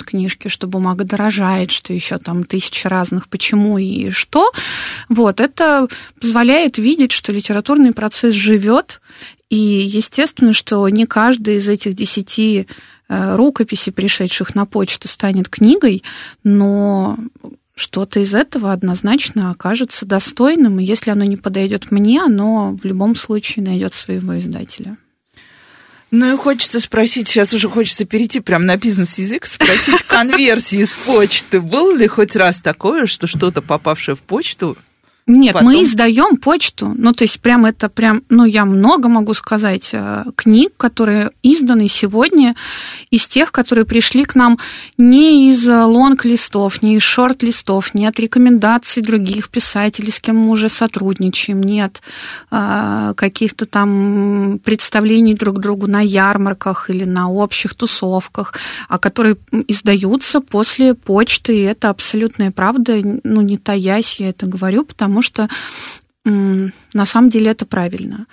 книжки, 0.03 0.49
что 0.49 0.67
бумага 0.67 1.05
дорожает, 1.05 1.71
что 1.71 1.93
еще 1.93 2.19
там 2.19 2.45
тысячи 2.45 2.87
разных 2.87 3.29
почему 3.29 3.79
и 3.79 4.11
что, 4.11 4.51
вот, 5.09 5.41
это 5.41 5.89
позволяет 6.21 6.79
видеть, 6.79 7.13
что 7.13 7.33
литературный 7.33 7.93
процесс 7.93 8.35
живет, 8.35 9.01
и 9.49 9.57
естественно, 9.57 10.53
что 10.53 10.89
не 10.89 11.07
каждый 11.07 11.57
из 11.57 11.69
этих 11.69 11.95
десяти 11.95 12.67
э, 13.09 13.37
рукописей, 13.37 13.93
пришедших 13.93 14.55
на 14.55 14.67
почту, 14.67 15.09
станет 15.09 15.49
книгой, 15.49 16.03
но 16.45 17.19
что-то 17.75 18.21
из 18.21 18.35
этого 18.35 18.73
однозначно 18.73 19.51
окажется 19.51 20.05
достойным, 20.05 20.81
и 20.81 20.85
если 20.85 21.11
оно 21.11 21.25
не 21.25 21.37
подойдет 21.37 21.91
мне, 21.91 22.23
оно 22.23 22.77
в 22.81 22.85
любом 22.85 23.17
случае 23.17 23.65
найдет 23.65 23.95
своего 23.95 24.39
издателя. 24.39 24.99
Ну 26.11 26.35
и 26.35 26.37
хочется 26.37 26.81
спросить, 26.81 27.29
сейчас 27.29 27.53
уже 27.53 27.69
хочется 27.69 28.05
перейти 28.05 28.41
прямо 28.41 28.65
на 28.65 28.77
бизнес-язык, 28.77 29.47
спросить 29.47 30.03
конверсии 30.03 30.83
с 30.83 30.93
почты. 30.93 31.61
Было 31.61 31.97
ли 31.97 32.09
хоть 32.09 32.35
раз 32.35 32.61
такое, 32.61 33.07
что 33.07 33.29
что-то, 33.29 33.63
попавшее 33.63 34.17
в 34.17 34.21
почту, 34.21 34.77
нет, 35.31 35.53
Потом... 35.53 35.69
мы 35.69 35.83
издаем 35.83 36.37
почту. 36.37 36.93
Ну, 36.97 37.13
то 37.13 37.23
есть, 37.25 37.41
прям 37.41 37.65
это 37.65 37.89
прям, 37.89 38.23
ну, 38.29 38.45
я 38.45 38.65
много 38.65 39.09
могу 39.09 39.33
сказать 39.35 39.91
э, 39.93 40.25
книг, 40.35 40.73
которые 40.77 41.31
изданы 41.43 41.87
сегодня 41.89 42.57
из 43.11 43.29
тех, 43.29 43.53
которые 43.53 43.85
пришли 43.85 44.25
к 44.25 44.35
нам 44.35 44.59
не 44.99 45.51
из 45.51 45.69
лонг-листов, 45.69 46.83
не 46.83 46.97
из 46.97 47.03
шорт-листов, 47.03 47.95
не 47.95 48.07
от 48.07 48.19
рекомендаций 48.19 49.03
других 49.03 49.51
писателей, 49.51 50.11
с 50.11 50.19
кем 50.19 50.37
мы 50.37 50.51
уже 50.51 50.69
сотрудничаем, 50.69 51.63
нет 51.63 52.03
э, 52.51 53.15
каких-то 53.17 53.67
там 53.67 54.61
представлений 54.65 55.35
друг 55.35 55.61
другу 55.61 55.87
на 55.87 56.01
ярмарках 56.01 56.91
или 56.91 57.05
на 57.05 57.31
общих 57.31 57.75
тусовках, 57.75 58.55
а 58.89 58.99
которые 58.99 59.37
издаются 59.69 60.41
после 60.41 60.95
почты, 60.95 61.57
и 61.57 61.63
это 61.63 61.91
абсолютная 61.91 62.51
правда, 62.51 63.01
ну, 63.23 63.41
не 63.43 63.59
таясь, 63.59 64.17
я 64.19 64.31
это 64.31 64.47
говорю, 64.47 64.85
потому 64.85 65.20
потому 65.21 65.49
что 65.49 65.49
на 66.27 67.07
самом 67.07 67.31
деле 67.31 67.51
это 67.51 67.65
правильно. 67.65 68.27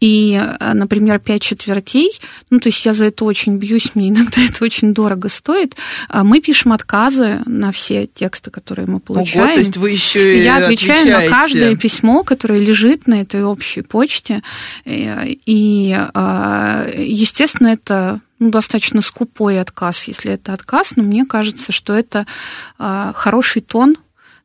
И, 0.00 0.40
э, 0.40 0.72
например, 0.74 1.18
пять 1.18 1.42
четвертей, 1.42 2.12
ну, 2.50 2.60
то 2.60 2.68
есть 2.68 2.86
я 2.86 2.92
за 2.92 3.06
это 3.06 3.24
очень 3.24 3.56
бьюсь, 3.56 3.96
мне 3.96 4.10
иногда 4.10 4.40
это 4.48 4.64
очень 4.64 4.94
дорого 4.94 5.28
стоит. 5.28 5.74
А 6.08 6.22
мы 6.22 6.40
пишем 6.40 6.72
отказы 6.72 7.40
на 7.46 7.72
все 7.72 8.06
тексты, 8.06 8.52
которые 8.52 8.86
мы 8.86 9.00
получаем. 9.00 9.46
Ого, 9.46 9.54
то 9.54 9.58
есть 9.58 9.76
вы 9.76 9.90
еще 9.90 10.40
Я 10.40 10.58
отвечаю 10.58 11.00
отвечаете. 11.00 11.30
на 11.30 11.36
каждое 11.36 11.76
письмо, 11.76 12.22
которое 12.22 12.60
лежит 12.60 13.08
на 13.08 13.20
этой 13.20 13.42
общей 13.42 13.82
почте. 13.82 14.40
Э, 14.84 15.24
и, 15.26 15.96
а, 16.14 16.86
естественно, 16.96 17.68
это 17.68 18.20
ну, 18.38 18.50
достаточно 18.50 19.00
скупой 19.00 19.60
отказ, 19.60 20.04
если 20.04 20.32
это 20.32 20.52
отказ, 20.52 20.92
но 20.94 21.02
мне 21.02 21.24
кажется, 21.24 21.72
что 21.72 21.92
это 21.92 22.24
а, 22.78 23.12
хороший 23.14 23.62
тон 23.62 23.96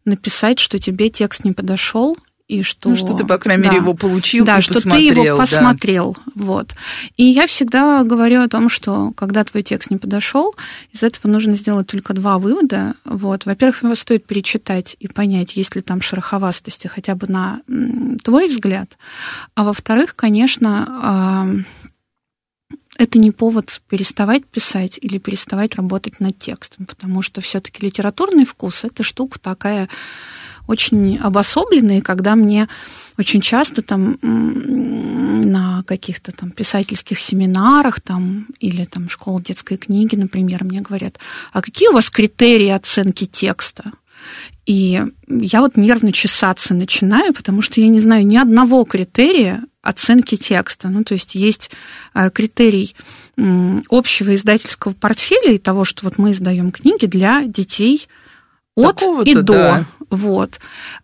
написать, 0.07 0.59
что 0.59 0.79
тебе 0.79 1.09
текст 1.09 1.43
не 1.43 1.51
подошел, 1.51 2.17
и 2.47 2.63
что... 2.63 2.89
Ну, 2.89 2.95
что 2.95 3.13
ты, 3.13 3.25
по 3.25 3.37
крайней 3.37 3.63
да, 3.63 3.69
мере, 3.69 3.81
его 3.81 3.93
получил 3.93 4.45
Да, 4.45 4.61
что 4.61 4.79
ты 4.79 4.97
его 4.97 5.35
посмотрел. 5.35 6.15
Да. 6.25 6.31
Вот. 6.35 6.75
И 7.17 7.25
я 7.25 7.45
всегда 7.45 8.03
говорю 8.03 8.41
о 8.41 8.47
том, 8.47 8.69
что 8.69 9.11
когда 9.17 9.43
твой 9.43 9.63
текст 9.63 9.91
не 9.91 9.97
подошел, 9.97 10.55
из 10.93 11.03
этого 11.03 11.29
нужно 11.29 11.55
сделать 11.55 11.87
только 11.87 12.13
два 12.13 12.37
вывода. 12.37 12.93
Вот. 13.03 13.45
Во-первых, 13.45 13.83
его 13.83 13.95
стоит 13.95 14.25
перечитать 14.25 14.95
и 14.99 15.07
понять, 15.09 15.57
есть 15.57 15.75
ли 15.75 15.81
там 15.81 16.01
шероховастости 16.01 16.87
хотя 16.87 17.15
бы 17.15 17.27
на 17.27 17.59
твой 18.23 18.47
взгляд. 18.47 18.97
А 19.55 19.65
во-вторых, 19.65 20.15
конечно, 20.15 21.65
это 22.97 23.19
не 23.19 23.31
повод 23.31 23.81
переставать 23.89 24.45
писать 24.45 24.99
или 25.01 25.17
переставать 25.17 25.75
работать 25.75 26.19
над 26.19 26.37
текстом, 26.37 26.85
потому 26.85 27.21
что 27.21 27.41
все-таки 27.41 27.85
литературный 27.85 28.45
вкус 28.45 28.83
это 28.83 29.03
штука 29.03 29.39
такая 29.39 29.89
очень 30.67 31.17
обособленная, 31.17 32.01
когда 32.01 32.35
мне 32.35 32.67
очень 33.17 33.41
часто 33.41 33.81
там 33.81 34.19
на 34.21 35.83
каких-то 35.83 36.31
там 36.31 36.51
писательских 36.51 37.19
семинарах 37.19 38.01
там, 38.01 38.47
или 38.59 38.83
там 38.83 39.09
школа 39.09 39.41
детской 39.41 39.77
книги, 39.77 40.15
например, 40.15 40.65
мне 40.65 40.81
говорят, 40.81 41.17
а 41.53 41.61
какие 41.61 41.87
у 41.87 41.93
вас 41.93 42.09
критерии 42.09 42.69
оценки 42.69 43.25
текста? 43.25 43.93
И 44.67 45.01
я 45.29 45.61
вот 45.61 45.77
нервно 45.77 46.11
чесаться 46.11 46.73
начинаю, 46.73 47.33
потому 47.33 47.61
что 47.61 47.79
я 47.79 47.87
не 47.87 48.01
знаю 48.01 48.27
ни 48.27 48.35
одного 48.35 48.83
критерия 48.83 49.63
оценки 49.81 50.35
текста. 50.35 50.89
Ну, 50.89 51.05
то 51.05 51.13
есть 51.13 51.35
есть 51.35 51.71
э, 52.13 52.29
критерий 52.29 52.93
общего 53.89 54.35
издательского 54.35 54.93
портфеля 54.93 55.53
и 55.53 55.57
того, 55.57 55.85
что 55.85 56.03
вот 56.03 56.17
мы 56.17 56.31
издаем 56.31 56.71
книги 56.71 57.05
для 57.05 57.45
детей 57.45 58.09
от 58.75 59.01
и 59.25 59.33
до. 59.35 59.43
Да. 59.43 59.85
Вот. 60.09 60.59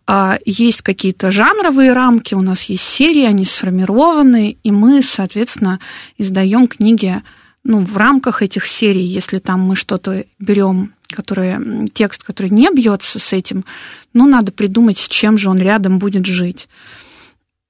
А, 0.06 0.38
есть 0.44 0.82
какие-то 0.82 1.30
жанровые 1.30 1.94
рамки, 1.94 2.34
у 2.34 2.42
нас 2.42 2.64
есть 2.64 2.84
серии, 2.84 3.24
они 3.24 3.46
сформированы, 3.46 4.58
и 4.62 4.70
мы, 4.70 5.00
соответственно, 5.02 5.80
издаем 6.18 6.68
книги 6.68 7.22
ну, 7.64 7.78
в 7.78 7.96
рамках 7.96 8.42
этих 8.42 8.66
серий, 8.66 9.04
если 9.04 9.38
там 9.38 9.60
мы 9.60 9.74
что-то 9.74 10.26
берем 10.38 10.92
который, 11.14 11.88
текст, 11.90 12.22
который 12.22 12.50
не 12.50 12.70
бьется 12.70 13.18
с 13.18 13.32
этим, 13.32 13.64
ну, 14.12 14.26
надо 14.26 14.52
придумать, 14.52 14.98
с 14.98 15.08
чем 15.08 15.38
же 15.38 15.50
он 15.50 15.58
рядом 15.58 15.98
будет 15.98 16.26
жить. 16.26 16.68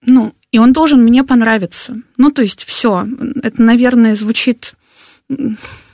Ну, 0.06 0.34
и 0.52 0.58
он 0.58 0.72
должен 0.72 1.02
мне 1.02 1.24
понравиться. 1.24 1.96
Ну, 2.16 2.30
то 2.30 2.42
есть 2.42 2.64
все. 2.64 3.06
Это, 3.42 3.62
наверное, 3.62 4.14
звучит 4.14 4.74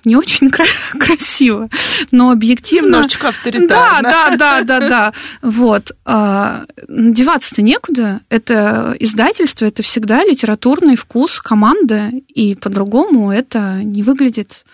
не 0.05 0.17
очень 0.17 0.51
красиво, 0.99 1.69
но 2.11 2.31
объективно... 2.31 2.87
Немножечко 2.87 3.29
авторитарно. 3.29 4.03
Да, 4.03 4.37
да, 4.37 4.37
да, 4.37 4.63
да, 4.63 4.89
да. 4.89 5.13
Вот. 5.43 5.93
А, 6.05 6.65
деваться-то 6.89 7.63
некуда. 7.63 8.21
Это 8.29 8.97
издательство, 8.99 9.67
это 9.67 9.83
всегда 9.83 10.25
литературный 10.25 10.97
вкус 10.97 11.41
команды, 11.41 12.25
и 12.29 12.55
по-другому 12.55 13.31
это 13.31 13.81
не 13.85 14.03
выглядит. 14.03 14.65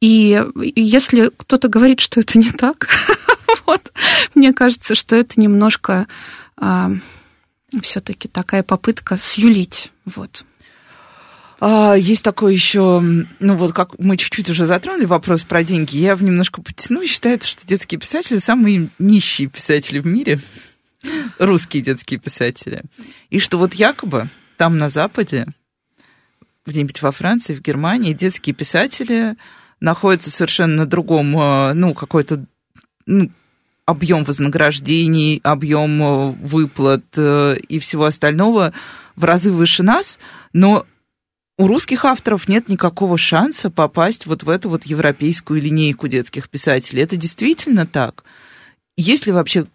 И 0.00 0.42
если 0.74 1.30
кто-то 1.36 1.68
говорит, 1.68 2.00
что 2.00 2.20
это 2.20 2.38
не 2.38 2.50
так, 2.50 2.88
вот, 3.66 3.92
мне 4.34 4.52
кажется, 4.52 4.94
что 4.94 5.16
это 5.16 5.38
немножко 5.40 6.06
а, 6.56 6.92
все-таки 7.82 8.28
такая 8.28 8.62
попытка 8.62 9.18
сюлить. 9.18 9.92
Вот. 10.04 10.44
А, 11.58 11.94
есть 11.94 12.22
такой 12.22 12.54
еще, 12.54 13.00
ну 13.00 13.56
вот 13.56 13.72
как 13.72 13.98
мы 13.98 14.16
чуть-чуть 14.16 14.50
уже 14.50 14.66
затронули 14.66 15.06
вопрос 15.06 15.44
про 15.44 15.64
деньги, 15.64 15.96
я 15.96 16.14
немножко 16.16 16.60
потяну. 16.60 17.06
Считается, 17.06 17.48
что 17.48 17.66
детские 17.66 17.98
писатели 17.98 18.38
самые 18.38 18.90
нищие 18.98 19.48
писатели 19.48 20.00
в 20.00 20.06
мире, 20.06 20.38
русские 21.38 21.82
детские 21.82 22.20
писатели. 22.20 22.82
И 23.30 23.38
что 23.38 23.58
вот 23.58 23.74
якобы 23.74 24.28
там 24.56 24.76
на 24.78 24.90
Западе, 24.90 25.46
где-нибудь 26.66 27.00
во 27.00 27.10
Франции, 27.10 27.54
в 27.54 27.62
Германии, 27.62 28.12
детские 28.12 28.54
писатели 28.54 29.36
находятся 29.80 30.30
совершенно 30.30 30.76
на 30.76 30.86
другом, 30.86 31.36
а, 31.38 31.72
ну, 31.74 31.94
какой-то, 31.94 32.44
ну, 33.06 33.30
объем 33.86 34.24
вознаграждений, 34.24 35.40
объем 35.44 36.02
э, 36.02 36.30
выплат 36.32 37.04
э, 37.16 37.56
и 37.68 37.78
всего 37.78 38.04
остального 38.06 38.72
в 39.14 39.22
разы 39.22 39.52
выше 39.52 39.84
нас, 39.84 40.18
но 40.52 40.84
у 41.58 41.66
русских 41.66 42.04
авторов 42.04 42.48
нет 42.48 42.68
никакого 42.68 43.16
шанса 43.16 43.70
попасть 43.70 44.26
вот 44.26 44.42
в 44.42 44.50
эту 44.50 44.68
вот 44.68 44.84
европейскую 44.84 45.60
линейку 45.60 46.08
детских 46.08 46.48
писателей. 46.50 47.02
Это 47.02 47.16
действительно 47.16 47.86
так? 47.86 48.24
Есть 48.96 49.26
ли 49.26 49.32
вообще 49.32 49.66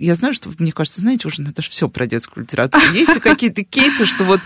я 0.00 0.14
знаю, 0.14 0.32
что, 0.32 0.50
мне 0.58 0.72
кажется, 0.72 1.02
знаете, 1.02 1.28
уже 1.28 1.42
же 1.42 1.70
все 1.70 1.86
про 1.86 2.06
детскую 2.06 2.44
литературу. 2.44 2.82
Есть 2.94 3.14
ли 3.14 3.20
какие-то 3.20 3.62
кейсы, 3.62 4.06
что 4.06 4.24
вот, 4.24 4.40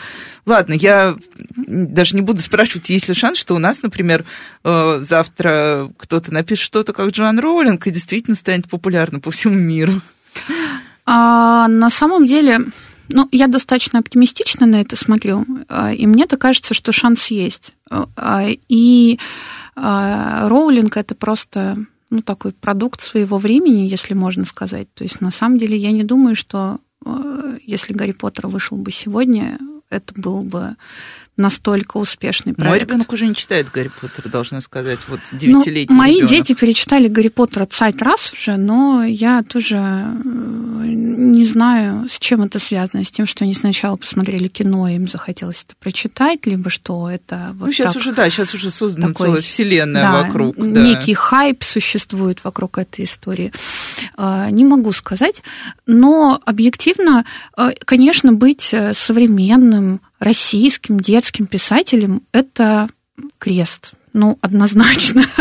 ладно, 0.47 0.73
я 0.75 1.17
даже 1.57 2.17
не 2.17 2.23
буду 2.23 2.41
спрашивать, 2.43 2.91
есть 2.91 3.07
ли 3.07 3.15
шанс, 3.15 3.39
что 3.39 3.55
у 3.55 3.59
нас, 3.59 3.81
например, 3.81 4.25
э, 4.65 4.99
завтра 5.01 5.93
кто-то 5.97 6.35
напишет 6.35 6.65
что-то, 6.65 6.93
как 6.93 7.11
Джоан 7.11 7.39
Роулинг, 7.39 7.87
и 7.87 7.93
действительно 7.93 8.35
станет 8.35 8.69
популярным 8.69 9.21
по 9.21 9.31
всему 9.31 9.55
миру. 9.55 10.01
А, 11.07 11.69
на 11.69 11.89
самом 11.89 12.27
деле, 12.27 12.61
ну, 13.09 13.29
я 13.33 13.49
достаточно 13.49 13.99
оптимистично 13.99 14.67
на 14.67 14.81
это 14.81 14.97
смотрю, 14.97 15.47
а, 15.69 15.93
и 15.93 16.07
мне-то 16.07 16.37
кажется, 16.37 16.75
что 16.75 16.93
шанс 16.93 17.29
есть. 17.29 17.75
А, 17.91 18.47
и 18.69 19.19
Роулинг 19.77 20.97
это 20.97 21.15
просто 21.15 21.77
ну, 22.11 22.23
такой 22.23 22.53
продукт 22.53 23.01
своего 23.01 23.39
времени, 23.39 23.89
если 23.89 24.15
можно 24.15 24.45
сказать. 24.45 24.87
То 24.95 25.05
есть, 25.05 25.21
на 25.21 25.31
самом 25.31 25.59
деле, 25.59 25.77
я 25.77 25.91
не 25.91 26.05
думаю, 26.05 26.37
что 26.37 26.79
если 27.63 27.93
Гарри 27.93 28.13
Поттер 28.13 28.47
вышел 28.47 28.77
бы 28.77 28.93
сегодня, 28.93 29.59
это 29.91 30.15
был 30.17 30.43
бы 30.43 30.77
настолько 31.37 31.97
успешный 31.97 32.55
проект. 32.55 32.71
Мой 32.71 32.79
ребенок 32.79 33.13
уже 33.13 33.27
не 33.27 33.35
читает 33.35 33.71
Гарри 33.73 33.91
Поттера, 34.01 34.29
должна 34.29 34.61
сказать, 34.61 35.01
вот 35.09 35.21
девятилетний 35.33 35.87
ну, 35.89 35.95
Мои 35.95 36.15
ребенок. 36.17 36.31
дети 36.31 36.55
перечитали 36.55 37.09
Гарри 37.09 37.29
Поттера 37.29 37.67
цать 37.67 38.01
раз 38.03 38.33
уже, 38.33 38.57
но 38.57 39.03
я 39.03 39.43
тоже 39.43 39.77
э, 39.77 40.85
не 40.85 41.45
знаю, 41.45 42.09
с 42.09 42.19
чем 42.19 42.43
это 42.43 42.59
связано, 42.59 43.03
с 43.05 43.11
тем, 43.11 43.27
что 43.27 43.45
они 43.45 43.55
сначала 43.55 43.97
посмотрели 43.97 44.49
кино, 44.49 44.89
им 44.89 45.09
захотелось 45.09 45.65
это 45.67 45.75
прочитать, 45.81 46.47
либо 46.47 46.71
что 46.71 47.11
это 47.11 47.51
вот 47.55 47.67
Ну, 47.67 47.73
сейчас 47.73 47.95
так, 47.95 48.01
уже, 48.01 48.13
да, 48.13 48.31
сейчас 48.31 48.55
уже 48.55 48.71
создана 48.71 49.09
такой, 49.09 49.27
целая 49.27 49.43
вселенная 49.43 50.03
да, 50.03 50.23
вокруг. 50.23 50.57
Да. 50.57 50.83
Некий 50.83 51.15
хайп 51.15 51.65
существует 51.65 52.45
вокруг 52.45 52.79
этой 52.79 53.05
истории. 53.05 53.53
А, 54.17 54.51
не 54.51 54.65
могу 54.65 54.93
сказать, 54.93 55.43
но 55.87 56.41
объективно, 56.45 57.25
э, 57.57 57.71
конечно, 57.85 58.33
быть 58.33 58.73
э, 58.73 58.95
современным, 58.95 60.01
российским 60.19 60.99
детским 60.99 61.47
писателем– 61.47 62.23
это 62.33 62.89
крест. 63.39 63.93
Ну, 64.13 64.39
однозначно. 64.41 65.27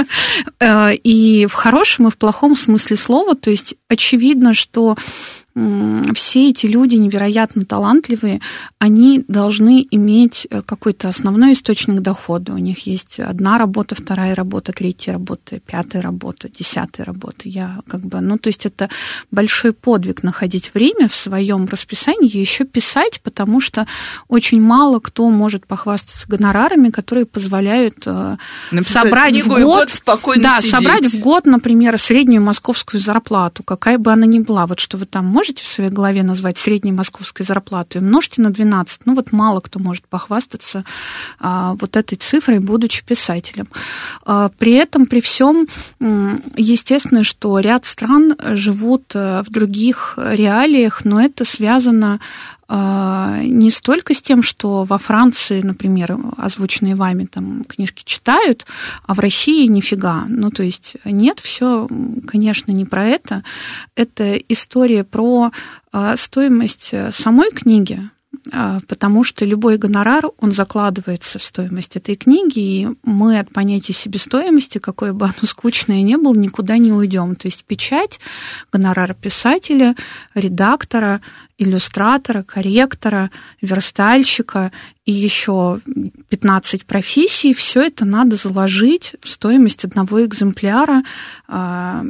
Э, 0.59 0.93
и 0.95 1.45
в 1.45 1.53
хорошем, 1.53 2.07
и 2.07 2.11
в 2.11 2.17
плохом 2.17 2.55
смысле 2.55 2.95
слова. 2.95 3.35
То 3.35 3.49
есть 3.49 3.75
очевидно, 3.89 4.53
что 4.53 4.95
все 5.55 6.49
эти 6.49 6.65
люди 6.65 6.95
невероятно 6.95 7.61
талантливые, 7.61 8.41
они 8.79 9.23
должны 9.27 9.85
иметь 9.91 10.47
э, 10.49 10.63
какой-то 10.63 11.09
основной 11.09 11.53
источник 11.53 11.99
дохода. 11.99 12.53
У 12.53 12.57
них 12.57 12.87
есть 12.87 13.19
одна 13.19 13.59
работа, 13.59 13.93
вторая 13.93 14.33
работа, 14.33 14.71
третья 14.71 15.13
работа, 15.13 15.59
пятая 15.59 16.01
работа, 16.01 16.49
десятая 16.49 17.03
работа. 17.03 17.41
Я 17.47 17.79
как 17.87 18.01
бы, 18.01 18.19
ну, 18.19 18.39
то 18.39 18.47
есть 18.47 18.65
это 18.65 18.89
большой 19.29 19.73
подвиг 19.73 20.23
находить 20.23 20.73
время 20.73 21.07
в 21.07 21.15
своем 21.15 21.65
расписании 21.65 22.31
и 22.31 22.39
еще 22.39 22.65
писать, 22.65 23.21
потому 23.21 23.61
что 23.61 23.85
очень 24.27 24.59
мало 24.59 24.99
кто 24.99 25.29
может 25.29 25.67
похвастаться 25.67 26.27
гонорарами, 26.27 26.89
которые 26.89 27.27
позволяют 27.27 27.97
э, 28.07 28.37
Написать 28.71 29.03
собрать 29.03 29.39
в 29.43 29.47
год, 29.47 29.61
год 29.61 29.89
спокойно 29.91 30.41
да, 30.41 30.57
сидеть. 30.57 30.71
собрать 30.71 31.05
в 31.05 31.19
год, 31.19 31.45
например, 31.45 31.99
среднюю 31.99 32.41
московскую 32.41 32.99
зарплату, 32.99 33.61
какая 33.61 33.99
бы 33.99 34.11
она 34.11 34.25
ни 34.25 34.39
была. 34.39 34.65
Вот 34.65 34.79
что 34.79 34.97
вы 34.97 35.05
там 35.05 35.27
можете 35.27 35.42
можете 35.43 35.61
в 35.65 35.67
своей 35.67 35.89
голове 35.89 36.23
назвать 36.23 36.57
средней 36.57 36.93
московской 36.93 37.45
зарплатой, 37.45 37.99
умножьте 37.99 38.41
на 38.41 38.49
12. 38.49 39.01
Ну 39.03 39.13
вот 39.13 39.33
мало 39.33 39.59
кто 39.59 39.77
может 39.77 40.07
похвастаться 40.07 40.85
а, 41.37 41.75
вот 41.81 41.97
этой 41.97 42.15
цифрой, 42.15 42.59
будучи 42.59 43.03
писателем. 43.03 43.67
А, 44.25 44.47
при 44.57 44.71
этом, 44.71 45.05
при 45.05 45.19
всем, 45.19 45.67
естественно, 46.55 47.25
что 47.25 47.59
ряд 47.59 47.85
стран 47.85 48.37
живут 48.55 49.11
э, 49.15 49.43
в 49.45 49.51
других 49.51 50.13
реалиях, 50.17 51.03
но 51.03 51.21
это 51.21 51.43
связано 51.43 52.21
не 52.69 53.69
столько 53.69 54.13
с 54.13 54.21
тем, 54.21 54.41
что 54.41 54.83
во 54.83 54.97
Франции, 54.97 55.61
например, 55.61 56.17
озвученные 56.37 56.95
вами 56.95 57.25
там 57.25 57.63
книжки 57.65 58.03
читают, 58.05 58.65
а 59.05 59.13
в 59.13 59.19
России 59.19 59.67
нифига. 59.67 60.25
Ну, 60.27 60.49
то 60.49 60.63
есть 60.63 60.95
нет, 61.05 61.39
все, 61.39 61.87
конечно, 62.27 62.71
не 62.71 62.85
про 62.85 63.05
это. 63.05 63.43
Это 63.95 64.35
история 64.35 65.03
про 65.03 65.51
а, 65.91 66.17
стоимость 66.17 66.93
самой 67.11 67.51
книги, 67.51 67.99
а, 67.99 68.09
потому 68.51 69.23
что 69.23 69.45
любой 69.45 69.77
гонорар, 69.77 70.25
он 70.37 70.51
закладывается 70.51 71.39
в 71.39 71.43
стоимость 71.43 71.95
этой 71.95 72.15
книги, 72.15 72.59
и 72.59 72.87
мы 73.03 73.39
от 73.39 73.51
понятия 73.51 73.93
себестоимости, 73.93 74.79
какое 74.79 75.13
бы 75.13 75.25
оно 75.25 75.47
скучное 75.47 76.01
ни 76.01 76.15
было, 76.15 76.35
никуда 76.35 76.77
не 76.77 76.91
уйдем. 76.91 77.35
То 77.35 77.47
есть 77.47 77.63
печать, 77.63 78.19
гонорар 78.71 79.13
писателя, 79.13 79.95
редактора, 80.33 81.21
иллюстратора, 81.57 82.43
корректора, 82.43 83.31
верстальщика 83.61 84.71
и 85.05 85.11
еще 85.11 85.79
15 86.29 86.85
профессий, 86.85 87.53
все 87.53 87.83
это 87.83 88.03
надо 88.03 88.35
заложить 88.35 89.15
в 89.21 89.29
стоимость 89.29 89.85
одного 89.85 90.25
экземпляра 90.25 91.03
а, 91.47 92.03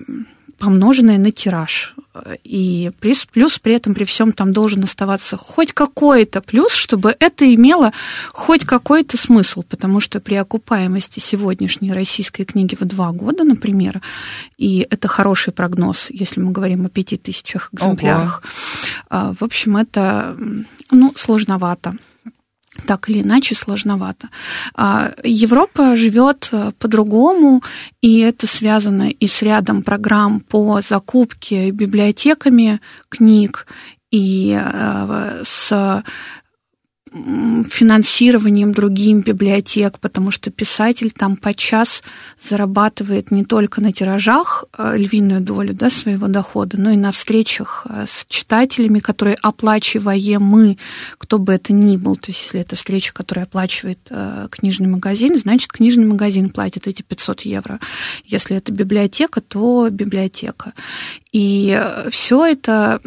помноженное 0.58 1.18
на 1.18 1.32
тираж. 1.32 1.96
И 2.44 2.92
плюс, 3.00 3.26
плюс 3.26 3.60
при 3.60 3.74
этом 3.74 3.94
при 3.94 4.04
всем 4.04 4.32
там 4.32 4.54
должен 4.54 4.84
оставаться 4.84 5.36
хоть 5.36 5.74
какой-то 5.74 6.42
плюс, 6.42 6.74
чтобы 6.74 7.16
это 7.20 7.52
имело 7.54 7.92
хоть 8.32 8.66
какой-то 8.66 9.18
смысл, 9.18 9.64
потому 9.64 10.00
что 10.00 10.20
при 10.20 10.36
окупаемости 10.36 11.20
сегодняшней 11.20 11.92
российской 11.92 12.44
книги 12.44 12.76
в 12.80 12.86
два 12.86 13.12
года, 13.12 13.44
например, 13.44 14.02
и 14.58 14.86
это 14.90 15.08
хороший 15.08 15.54
прогноз, 15.54 16.08
если 16.10 16.40
мы 16.40 16.52
говорим 16.52 16.86
о 16.86 16.90
пяти 16.90 17.18
тысячах 17.18 17.70
экземплярах, 17.74 18.44
Ого. 19.10 19.36
в 19.40 19.44
общем, 19.44 19.78
это 19.78 20.38
ну, 20.92 21.14
сложновато 21.16 21.94
так 22.86 23.10
или 23.10 23.22
иначе 23.22 23.56
сложновато. 23.56 24.30
А, 24.76 25.12
Европа 25.24 25.96
живет 25.96 26.50
э, 26.52 26.72
по-другому, 26.80 27.62
и 28.02 28.20
это 28.20 28.48
связано 28.48 29.10
и 29.10 29.28
с 29.28 29.42
рядом 29.42 29.84
программ 29.84 30.40
по 30.40 30.82
закупке 30.82 31.72
библиотеками 31.72 32.80
книг, 33.10 33.68
и 34.12 34.60
э, 34.60 35.42
с 35.44 36.04
финансированием 37.14 38.72
другим 38.72 39.22
библиотек, 39.22 40.00
потому 40.00 40.32
что 40.32 40.50
писатель 40.50 41.12
там 41.12 41.36
по 41.36 41.54
час 41.54 42.02
зарабатывает 42.44 43.30
не 43.30 43.46
только 43.46 43.82
на 43.82 43.92
тиражах 43.92 44.66
э, 44.76 44.94
львиную 44.96 45.42
долю 45.42 45.74
да, 45.74 45.90
своего 45.90 46.28
дохода, 46.28 46.80
но 46.80 46.90
и 46.90 46.98
на 46.98 47.12
встречах 47.12 47.86
э, 47.88 48.06
с 48.08 48.26
читателями, 48.28 48.98
которые 48.98 49.38
оплачиваем 49.42 50.42
мы, 50.42 50.78
кто 51.20 51.38
бы 51.38 51.54
это 51.54 51.72
ни 51.72 51.98
был. 51.98 52.16
То 52.16 52.32
есть 52.32 52.46
если 52.46 52.62
это 52.62 52.76
встреча, 52.76 53.14
которая 53.14 53.46
оплачивает 53.46 54.00
э, 54.10 54.48
книжный 54.50 54.88
магазин, 54.88 55.38
значит, 55.38 55.72
книжный 55.72 56.06
магазин 56.06 56.50
платит 56.50 56.88
эти 56.88 57.04
500 57.04 57.42
евро. 57.42 57.80
Если 58.26 58.58
это 58.58 58.72
библиотека, 58.72 59.40
то 59.40 59.88
библиотека. 59.92 60.74
И 61.34 61.82
все 62.12 62.46
это, 62.46 63.02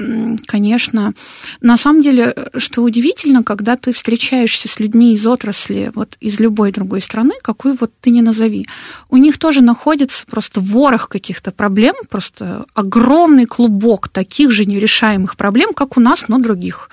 конечно, 0.47 1.15
на 1.61 1.77
самом 1.77 2.03
деле, 2.03 2.51
что 2.57 2.83
удивительно, 2.83 3.45
когда 3.45 3.77
ты 3.77 3.93
встречаешься 3.93 4.69
с 4.69 4.81
людьми 4.81 5.15
из 5.15 5.25
отрасли, 5.27 5.93
вот 5.95 6.17
из 6.21 6.41
любой 6.41 6.73
другой 6.73 7.01
страны, 7.01 7.35
какой 7.41 7.75
вот 7.81 7.93
ты 8.01 8.11
не 8.11 8.23
назови, 8.23 8.67
у 9.11 9.17
них 9.17 9.39
тоже 9.39 9.63
находится 9.63 10.27
просто 10.27 10.61
ворох 10.61 11.09
каких-то 11.09 11.53
проблем, 11.53 11.95
просто 12.11 12.67
огромный 12.75 13.47
клубок 13.47 14.09
таких 14.09 14.51
же 14.51 14.65
нерешаемых 14.65 15.37
проблем, 15.37 15.73
как 15.73 15.97
у 15.97 16.01
нас, 16.01 16.27
но 16.27 16.39
других. 16.39 16.91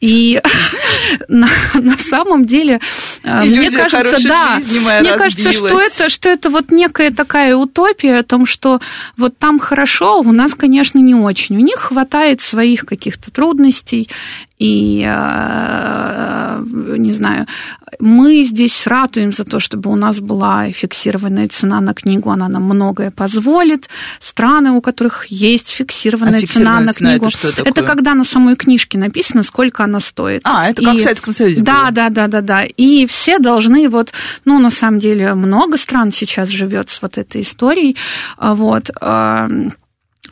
И 0.00 0.40
на, 1.28 1.48
на 1.74 1.98
самом 1.98 2.46
деле, 2.46 2.80
э, 3.22 3.46
Иллюзия 3.46 3.82
мне 3.82 3.88
кажется, 3.88 4.28
да, 4.28 4.58
мне 5.00 5.12
кажется, 5.12 5.52
что 5.52 5.80
это, 5.80 6.08
что 6.08 6.28
это 6.30 6.48
вот 6.50 6.70
некая 6.70 7.10
такая 7.10 7.54
утопия 7.54 8.18
о 8.18 8.22
том, 8.22 8.46
что 8.46 8.80
вот 9.16 9.36
там 9.36 9.58
хорошо, 9.58 10.14
а 10.14 10.18
у 10.20 10.32
нас, 10.32 10.54
конечно, 10.54 10.98
не 10.98 11.14
очень. 11.14 11.56
У 11.56 11.60
них 11.60 11.76
хватает 11.76 12.40
своих 12.40 12.86
каких-то 12.86 13.30
трудностей, 13.30 14.08
и, 14.58 15.04
э, 15.06 16.64
не 16.96 17.12
знаю, 17.12 17.46
мы 18.00 18.44
здесь 18.44 18.86
ратуем 18.86 19.32
за 19.32 19.44
то, 19.44 19.60
чтобы 19.60 19.90
у 19.90 19.96
нас 19.96 20.20
была 20.20 20.70
фиксированная 20.70 21.48
цена 21.48 21.80
на 21.80 21.94
книгу, 21.94 22.30
она 22.30 22.48
нам 22.48 22.64
многое 22.64 23.10
позволит. 23.10 23.88
Страны, 24.20 24.72
у 24.72 24.80
которых 24.80 25.26
есть 25.26 25.68
фиксированная, 25.70 26.42
а 26.42 26.46
цена 26.46 26.80
на 26.80 26.92
книгу. 26.92 27.26
Это, 27.26 27.62
это 27.62 27.82
когда 27.82 28.14
на 28.14 28.24
самой 28.24 28.56
книжке 28.56 28.98
написано, 28.98 29.42
сколько 29.42 29.84
она 29.84 30.00
стоит. 30.00 30.42
А, 30.44 30.68
это 30.68 30.82
как 30.82 30.94
и... 30.94 30.98
в 30.98 31.02
Советском 31.02 31.32
Союзе 31.32 31.62
Да, 31.62 31.82
было. 31.84 31.90
да, 31.92 32.08
да, 32.08 32.26
да, 32.26 32.40
да. 32.40 32.64
И 32.64 33.06
все 33.06 33.38
должны 33.38 33.88
вот, 33.88 34.12
ну, 34.44 34.58
на 34.58 34.70
самом 34.70 34.98
деле, 34.98 35.34
много 35.34 35.76
стран 35.76 36.12
сейчас 36.12 36.48
живет 36.48 36.90
с 36.90 37.02
вот 37.02 37.18
этой 37.18 37.42
историей. 37.42 37.96
Вот 38.38 38.90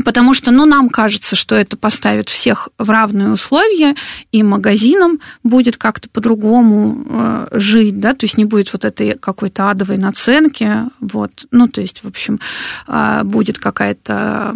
Потому 0.04 0.32
что, 0.32 0.52
ну, 0.52 0.64
нам 0.64 0.90
кажется, 0.90 1.34
что 1.34 1.56
это 1.56 1.76
поставит 1.76 2.28
всех 2.28 2.68
в 2.78 2.88
равные 2.88 3.30
условия, 3.30 3.96
и 4.30 4.42
магазинам 4.42 5.18
будет 5.42 5.76
как-то 5.76 6.08
по-другому 6.08 7.04
э, 7.08 7.48
жить, 7.52 7.98
да, 7.98 8.14
то 8.14 8.24
есть 8.24 8.38
не 8.38 8.44
будет 8.44 8.72
вот 8.72 8.84
этой 8.84 9.18
какой-то 9.18 9.70
адовой 9.70 9.96
наценки, 9.96 10.84
вот, 11.00 11.46
ну, 11.50 11.66
то 11.66 11.80
есть, 11.80 12.04
в 12.04 12.08
общем, 12.08 12.38
э, 12.86 13.22
будет 13.24 13.58
какая-то, 13.58 14.54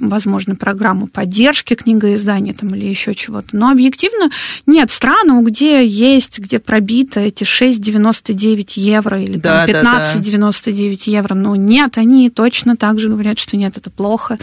возможно, 0.00 0.56
программа 0.56 1.06
поддержки 1.06 1.74
книгоиздания 1.74 2.52
там 2.52 2.74
или 2.74 2.86
еще 2.86 3.14
чего-то. 3.14 3.48
Но 3.52 3.70
объективно 3.70 4.30
нет 4.66 4.90
стран, 4.90 5.44
где 5.44 5.86
есть, 5.86 6.38
где 6.40 6.58
пробито 6.58 7.20
эти 7.20 7.44
6,99 7.44 8.72
евро 8.74 9.20
или 9.20 9.38
да, 9.38 9.64
15,99 9.66 9.72
да, 9.74 11.04
да. 11.04 11.12
евро, 11.12 11.34
но 11.34 11.54
нет, 11.54 11.98
они 11.98 12.30
точно 12.30 12.76
так 12.76 12.98
же 12.98 13.08
говорят, 13.08 13.38
что 13.38 13.56
нет, 13.56 13.76
это 13.76 13.90
плохо. 13.90 14.38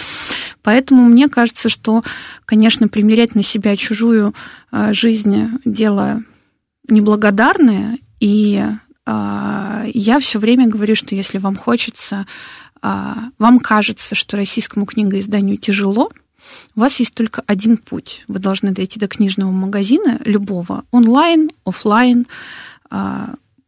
Поэтому 0.62 1.04
мне 1.06 1.28
кажется, 1.28 1.70
что, 1.70 2.04
конечно, 2.46 2.88
примерять 2.88 3.36
на 3.36 3.44
себя 3.44 3.76
чужую 3.76 4.34
э, 4.72 4.94
жизнь 4.94 5.50
дело 5.66 6.24
неблагодарное, 6.90 7.98
и 8.20 8.64
э, 9.06 9.86
я 9.94 10.20
все 10.20 10.40
время 10.40 10.68
говорю, 10.68 10.96
что 10.96 11.16
если 11.16 11.38
вам 11.38 11.56
хочется, 11.56 12.26
э, 12.82 13.14
вам 13.38 13.60
кажется, 13.60 14.16
что 14.16 14.38
российскому 14.38 14.86
книгоизданию 14.86 15.58
тяжело, 15.58 16.12
у 16.76 16.80
вас 16.80 17.00
есть 17.00 17.14
только 17.14 17.44
один 17.48 17.78
путь. 17.78 18.24
Вы 18.28 18.40
должны 18.40 18.72
дойти 18.72 19.00
до 19.00 19.08
книжного 19.08 19.52
магазина, 19.52 20.20
любого, 20.26 20.84
онлайн, 20.92 21.52
офлайн, 21.66 22.28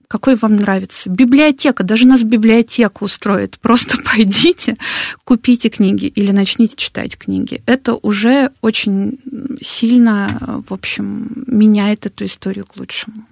какой 0.08 0.36
вам 0.36 0.56
нравится. 0.56 1.10
Библиотека, 1.10 1.84
даже 1.84 2.08
нас 2.08 2.24
библиотека 2.24 3.04
устроит. 3.04 3.60
Просто 3.62 3.98
пойдите, 4.04 4.78
купите 5.24 5.70
книги 5.70 6.06
или 6.06 6.32
начните 6.32 6.76
читать 6.76 7.18
книги. 7.18 7.62
Это 7.66 7.96
уже 7.96 8.52
очень 8.62 9.20
сильно, 9.62 10.64
в 10.68 10.74
общем, 10.74 11.44
меняет 11.48 12.06
эту 12.06 12.26
историю 12.26 12.66
к 12.66 12.78
лучшему. 12.78 13.26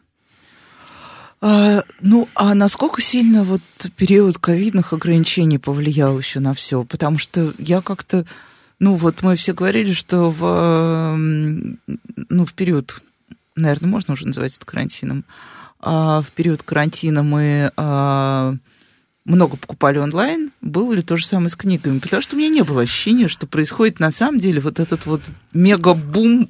А, 1.45 1.83
ну, 1.99 2.29
а 2.35 2.55
насколько 2.55 3.01
сильно 3.01 3.43
вот 3.43 3.61
период 3.97 4.37
ковидных 4.37 4.93
ограничений 4.93 5.57
повлиял 5.57 6.17
еще 6.17 6.39
на 6.39 6.53
все? 6.53 6.85
Потому 6.85 7.17
что 7.17 7.53
я 7.57 7.81
как-то, 7.81 8.25
ну, 8.79 8.95
вот 8.95 9.23
мы 9.23 9.35
все 9.35 9.53
говорили, 9.53 9.91
что 9.91 10.31
в, 10.31 11.17
ну, 11.17 12.45
в 12.45 12.53
период, 12.53 13.01
наверное, 13.57 13.89
можно 13.89 14.13
уже 14.13 14.25
называть 14.25 14.55
это 14.55 14.65
карантином, 14.65 15.25
в 15.83 16.25
период 16.35 16.63
карантина 16.63 17.23
мы 17.23 17.71
а, 17.75 18.55
много 19.25 19.57
покупали 19.57 19.99
онлайн, 19.99 20.51
было 20.61 20.93
ли 20.93 21.01
то 21.01 21.17
же 21.17 21.25
самое 21.25 21.49
с 21.49 21.55
книгами? 21.55 21.99
Потому 21.99 22.21
что 22.21 22.35
у 22.35 22.39
меня 22.39 22.49
не 22.49 22.63
было 22.63 22.81
ощущения, 22.81 23.27
что 23.27 23.47
происходит 23.47 23.99
на 23.99 24.11
самом 24.11 24.39
деле 24.39 24.59
вот 24.59 24.79
этот 24.79 25.05
вот 25.05 25.21
мега-бум 25.53 26.49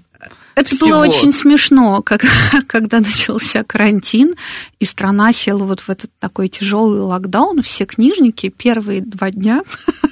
это 0.56 0.76
всего. 0.76 0.90
было 0.90 1.02
очень 1.02 1.34
смешно, 1.34 2.02
когда, 2.02 2.30
когда 2.68 3.00
начался 3.00 3.64
карантин, 3.64 4.36
и 4.80 4.86
страна 4.86 5.34
села 5.34 5.64
вот 5.64 5.80
в 5.80 5.90
этот 5.90 6.12
такой 6.20 6.48
тяжелый 6.48 7.02
локдаун. 7.02 7.62
Все 7.62 7.86
книжники 7.86 8.50
первые 8.50 9.02
два 9.02 9.32
дня 9.32 9.64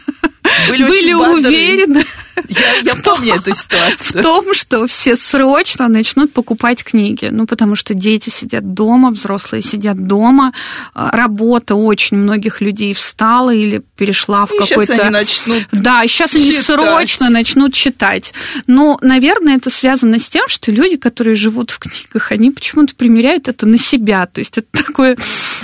были, 0.70 0.88
были 0.88 1.14
уверены. 1.14 2.06
Я, 2.48 2.74
я 2.84 2.96
в 2.96 3.04
помню 3.04 3.36
эту 3.36 3.54
ситуацию. 3.54 4.20
В 4.20 4.24
том, 4.24 4.54
что 4.54 4.88
все 4.88 5.16
срочно 5.16 5.88
начнут 5.88 6.34
покупать 6.34 6.84
книги. 6.84 7.30
Ну, 7.32 7.46
потому 7.46 7.76
что 7.76 7.94
дети 7.94 8.30
сидят 8.30 8.74
дома, 8.74 9.12
взрослые 9.12 9.62
сидят 9.62 10.08
дома. 10.08 10.54
А, 10.94 11.12
работа 11.12 11.76
очень 11.76 12.18
многих 12.18 12.62
людей 12.62 12.94
встала 12.94 13.54
или 13.54 13.84
перешла 13.96 14.46
в 14.46 14.50
какой-то... 14.50 14.96
Сейчас 14.96 15.00
они 15.00 15.10
начнут 15.10 15.64
Да, 15.72 16.02
сейчас 16.08 16.32
читать. 16.32 16.44
они 16.44 16.58
срочно 16.58 17.30
начнут 17.30 17.74
читать. 17.74 18.34
Но, 18.68 18.98
наверное, 19.02 19.58
это 19.58 19.70
связано 19.70 20.18
с 20.20 20.30
тем, 20.30 20.48
что 20.48 20.72
люди, 20.72 20.98
которые 20.98 21.36
живут 21.36 21.72
в 21.72 21.80
книгах, 21.80 22.32
они 22.32 22.52
почему-то 22.52 22.96
примеряют 22.96 23.48
это 23.48 23.66
на 23.66 23.78
себя. 23.78 24.26
То 24.26 24.40
есть 24.40 24.58
это 24.58 24.68
такое, 24.86 25.18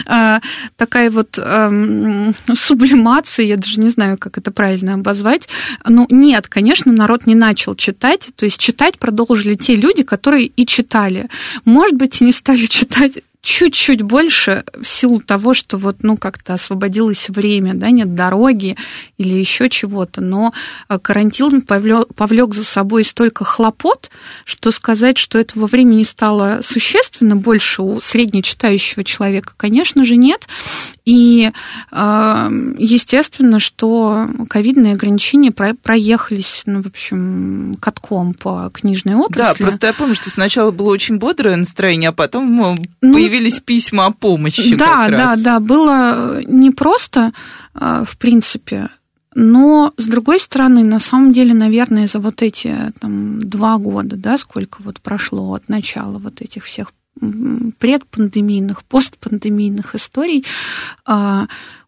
э, 0.06 0.40
такая 0.76 1.10
вот 1.10 1.40
э, 1.40 2.32
сублимация, 2.56 3.46
я 3.46 3.58
даже 3.58 3.80
не 3.80 3.90
знаю, 3.90 4.18
как 4.18 4.38
это 4.38 4.52
правильно 4.52 4.67
обозвать. 4.94 5.48
Ну, 5.86 6.08
нет, 6.10 6.48
конечно, 6.48 6.92
народ 6.92 7.26
не 7.26 7.36
начал 7.36 7.76
читать. 7.76 8.30
То 8.36 8.46
есть 8.46 8.60
читать 8.60 8.98
продолжили 8.98 9.56
те 9.56 9.76
люди, 9.76 10.04
которые 10.04 10.48
и 10.48 10.66
читали. 10.66 11.30
Может 11.66 11.96
быть, 11.96 12.22
и 12.22 12.26
не 12.26 12.32
стали 12.32 12.66
читать 12.68 13.24
чуть-чуть 13.48 14.02
больше 14.02 14.66
в 14.74 14.86
силу 14.86 15.22
того, 15.22 15.54
что 15.54 15.78
вот, 15.78 16.04
ну, 16.04 16.18
как-то 16.18 16.56
освободилось 16.56 17.30
время, 17.30 17.76
да, 17.76 17.92
нет 17.92 18.14
дороги 18.14 18.76
или 19.18 19.36
еще 19.36 19.70
чего-то, 19.70 20.20
но 20.20 20.54
э, 20.90 21.00
карантин 21.00 21.62
повлек, 21.62 22.14
повлек 22.14 22.54
за 22.54 22.66
собой 22.66 23.06
столько 23.06 23.46
хлопот, 23.46 24.12
что 24.44 24.72
сказать, 24.72 25.18
что 25.18 25.40
этого 25.40 25.66
времени 25.66 26.04
стало 26.04 26.60
существенно 26.62 27.38
больше 27.38 27.84
у 27.84 28.02
среднечитающего 28.02 29.06
человека, 29.06 29.54
конечно 29.56 30.04
же, 30.04 30.18
нет. 30.18 30.46
И, 31.06 31.50
э, 31.94 32.74
естественно, 32.78 33.60
что 33.60 34.28
ковидные 34.50 34.92
ограничения 34.92 35.54
проехались, 35.54 36.64
ну, 36.66 36.82
в 36.82 36.88
общем, 36.88 37.78
катком 37.80 38.34
по 38.34 38.70
книжной 38.74 39.16
отрасли. 39.16 39.64
Да, 39.64 39.68
просто 39.70 39.88
я 39.88 39.94
помню, 39.94 40.16
что 40.16 40.30
сначала 40.30 40.72
было 40.72 40.90
очень 40.90 41.18
бодрое 41.18 41.56
настроение, 41.56 42.10
а 42.10 42.12
потом 42.12 42.58
ну, 43.02 43.14
появились 43.14 43.37
появились 43.38 43.60
письма 43.60 44.08
о 44.08 44.12
помощи. 44.12 44.76
Да, 44.76 45.08
да, 45.10 45.36
да, 45.36 45.60
было 45.60 46.41
непросто, 46.45 47.32
а, 47.73 48.04
в 48.04 48.17
принципе, 48.17 48.89
но, 49.36 49.93
с 49.97 50.06
другой 50.06 50.39
стороны, 50.39 50.84
на 50.84 51.00
самом 51.00 51.32
деле, 51.32 51.54
наверное, 51.54 52.08
за 52.08 52.19
вот 52.19 52.41
эти 52.41 52.76
там, 53.00 53.39
два 53.39 53.78
года, 53.78 54.15
да, 54.15 54.38
сколько 54.38 54.82
вот 54.82 55.00
прошло 55.00 55.54
от 55.54 55.69
начала 55.69 56.17
вот 56.17 56.41
этих 56.41 56.63
всех 56.63 56.91
предпандемийных, 57.80 58.84
постпандемийных 58.84 59.95
историй, 59.95 60.45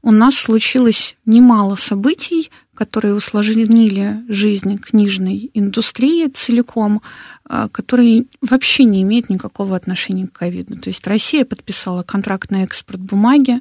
у 0.01 0.11
нас 0.11 0.35
случилось 0.35 1.15
немало 1.25 1.75
событий, 1.75 2.49
которые 2.79 3.13
усложнили 3.13 4.23
жизнь 4.29 4.77
книжной 4.77 5.51
индустрии 5.53 6.29
целиком, 6.29 7.01
а, 7.43 7.67
которые 7.67 8.23
вообще 8.39 8.85
не 8.85 9.01
имеют 9.01 9.29
никакого 9.29 9.75
отношения 9.75 10.27
к 10.27 10.31
ковиду. 10.31 10.77
То 10.77 10.87
есть 10.87 11.05
Россия 11.05 11.43
подписала 11.43 12.03
контракт 12.03 12.51
на 12.51 12.63
экспорт 12.63 13.01
бумаги, 13.01 13.59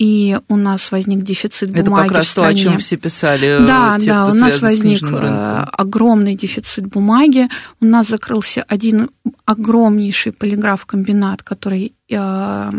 и 0.00 0.40
у 0.48 0.56
нас 0.56 0.90
возник 0.90 1.22
дефицит 1.22 1.70
бумаги. 1.70 1.82
Это 1.82 2.08
как 2.08 2.10
раз 2.10 2.34
то, 2.34 2.44
о 2.44 2.52
чем 2.52 2.78
все 2.78 2.96
писали. 2.96 3.64
Да, 3.64 3.96
те, 4.00 4.06
да, 4.06 4.26
у 4.26 4.34
нас 4.34 4.60
возник 4.60 5.04
э, 5.04 5.64
огромный 5.72 6.34
дефицит 6.34 6.88
бумаги. 6.88 7.48
У 7.80 7.84
нас 7.84 8.08
закрылся 8.08 8.64
один 8.64 9.10
огромнейший 9.44 10.32
полиграф-комбинат, 10.32 11.44
который 11.44 11.94
э, 12.10 12.70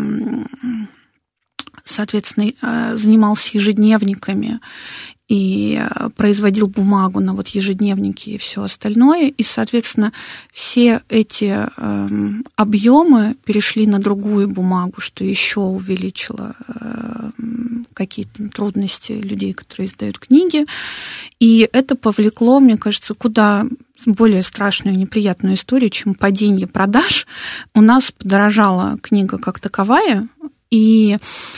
соответственно, 1.86 2.52
э, 2.62 2.96
занимался 2.98 3.58
ежедневниками 3.58 4.60
и 5.30 5.80
э, 5.80 6.10
производил 6.18 6.68
бумагу 6.68 7.20
на 7.22 7.34
вот 7.34 7.48
ежедневники 7.50 8.32
и 8.32 8.38
все 8.38 8.63
остальное. 8.63 9.30
И, 9.30 9.44
соответственно, 9.44 10.12
все 10.52 11.02
эти 11.08 11.68
э, 11.78 12.10
объемы 12.56 13.36
перешли 13.46 13.86
на 13.86 14.00
другую 14.00 14.50
бумагу, 14.50 15.00
что 15.00 15.24
еще 15.24 15.62
увеличило 15.62 16.56
э, 16.68 17.30
какие-то 17.94 18.50
трудности 18.50 19.12
людей, 19.12 19.54
которые 19.54 19.88
издают 19.88 20.18
книги. 20.18 20.65
И 21.39 21.70
это 21.72 21.96
повлекло, 21.96 22.60
мне 22.60 22.78
кажется, 22.78 23.13
куда 23.13 23.68
более 24.06 24.42
страшную 24.42 24.98
неприятную 24.98 25.56
историю, 25.56 25.89
чем 25.92 26.15
падение 26.15 26.65
продаж. 26.65 27.28
У 27.76 27.82
нас 27.82 28.12
подорожала 28.12 28.98
книга 29.02 29.38
как 29.38 29.60
таковая, 29.60 30.28
и 30.71 31.17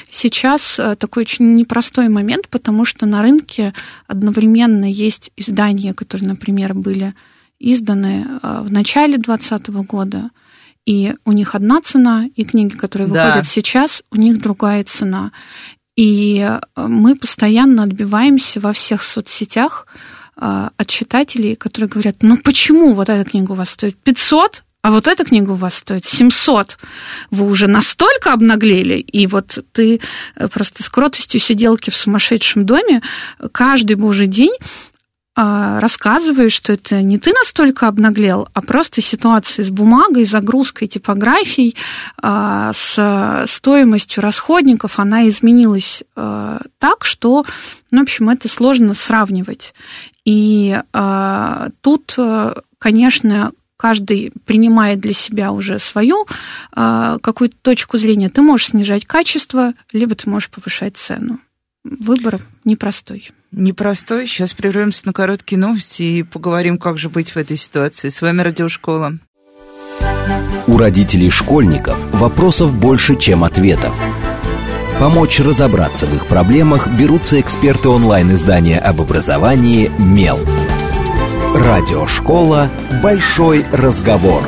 сейчас 0.10 0.80
э, 0.80 0.95
такой 0.95 1.24
очень 1.24 1.56
непростой 1.56 2.08
момент, 2.08 2.47
потому 2.47 2.86
что 2.86 3.06
на 3.06 3.21
рынке 3.21 3.74
одновременно 4.08 4.86
есть 4.89 5.32
издания, 5.36 5.93
которые, 5.93 6.30
например, 6.30 6.74
были 6.74 7.13
изданы 7.60 8.26
э, 8.41 8.62
в 8.63 8.71
начале 8.71 9.17
2020 9.17 9.67
года, 9.86 10.30
и 10.86 11.13
у 11.26 11.34
них 11.34 11.56
одна 11.56 11.82
цена, 11.82 12.26
и 12.36 12.45
книги, 12.45 12.76
которые 12.76 13.10
да. 13.10 13.28
выходят 13.28 13.47
сейчас, 13.50 14.02
у 14.12 14.15
них 14.15 14.41
другая 14.41 14.84
цена. 14.86 15.32
И 15.97 16.39
э, 16.39 16.62
мы 16.78 17.15
постоянно 17.17 17.84
отбиваемся 17.84 18.62
во 18.62 18.71
всех 18.71 19.04
соцсетях 19.04 19.88
от 20.38 20.88
читателей, 20.88 21.56
которые 21.56 21.88
говорят, 21.89 22.15
ну 22.21 22.36
почему 22.36 22.95
вот 22.95 23.10
эта 23.10 23.30
книга 23.30 23.52
у 23.52 23.56
вас 23.56 23.71
стоит 23.71 23.95
500, 23.97 24.63
а 24.82 24.91
вот 24.91 25.08
эта 25.08 25.24
книга 25.24 25.52
у 25.52 25.56
вас 25.56 25.76
стоит 25.76 26.06
700. 26.06 26.78
Вы 27.30 27.46
уже 27.48 27.67
настолько 27.67 28.34
обнаглели, 28.34 28.96
и 28.96 29.28
вот 29.28 29.63
ты 29.74 30.02
э, 30.36 30.48
просто 30.48 30.84
с 30.84 30.89
кротостью 30.89 31.39
сиделки 31.39 31.89
в 31.89 31.96
сумасшедшем 31.96 32.65
доме 32.65 33.02
каждый 33.52 33.96
божий 33.96 34.28
день 34.28 34.56
а, 35.34 35.80
рассказываешь, 35.80 36.52
что 36.52 36.74
это 36.74 37.02
не 37.02 37.17
ты 37.17 37.32
настолько 37.32 37.88
обнаглел, 37.88 38.50
а 38.54 38.62
просто 38.62 39.02
ситуация 39.02 39.63
с 39.63 39.70
бумагой, 39.70 40.26
загрузкой, 40.26 40.89
типографией, 40.89 41.78
а, 42.22 42.74
с 42.74 43.46
стоимостью 43.48 44.24
расходников, 44.24 45.00
она 45.00 45.28
изменилась 45.30 46.04
так, 46.15 47.06
что, 47.06 47.46
ну, 47.91 48.00
в 48.00 48.04
общем, 48.04 48.30
это 48.30 48.50
сложно 48.50 48.94
сравнивать. 48.94 49.74
И 50.26 50.80
тут, 51.82 52.17
конечно, 52.78 53.52
каждый 53.82 54.32
принимает 54.46 55.00
для 55.00 55.13
себя 55.13 55.52
уже 55.52 55.80
свою 55.80 56.28
какую-то 56.72 57.56
точку 57.63 57.98
зрения. 57.98 58.30
Ты 58.30 58.44
можешь 58.44 58.67
снижать 58.67 59.06
качество, 59.06 59.74
либо 59.91 60.13
ты 60.13 60.30
можешь 60.30 60.50
повышать 60.50 60.98
цену. 60.98 61.39
Выбор 61.84 62.39
непростой 62.63 63.32
непростой. 63.52 64.28
Сейчас 64.28 64.54
прервемся 64.54 65.06
на 65.08 65.12
короткие 65.13 65.60
новости 65.60 66.04
и 66.04 66.24
поговорим, 66.24 66.78
как 66.78 66.98
же 66.98 67.10
быть 67.10 67.32
в 67.32 67.38
этой 67.38 67.58
ситуации. 67.58 68.08
С 68.08 68.22
вами 68.22 68.41
Радиошкола. 68.41 69.17
У 70.67 70.78
родителей 70.78 71.30
школьников 71.30 71.98
вопросов 72.13 72.74
больше, 72.74 73.17
чем 73.17 73.44
ответов. 73.44 73.94
Помочь 75.00 75.39
разобраться 75.41 76.08
в 76.08 76.15
их 76.15 76.28
проблемах 76.28 76.88
берутся 76.88 77.41
эксперты 77.41 77.89
онлайн-издания 77.89 78.80
об 78.80 79.02
образовании 79.02 79.91
«Мел». 80.00 80.39
Радиошкола 81.54 82.70
«Большой 83.04 83.66
разговор». 83.74 84.48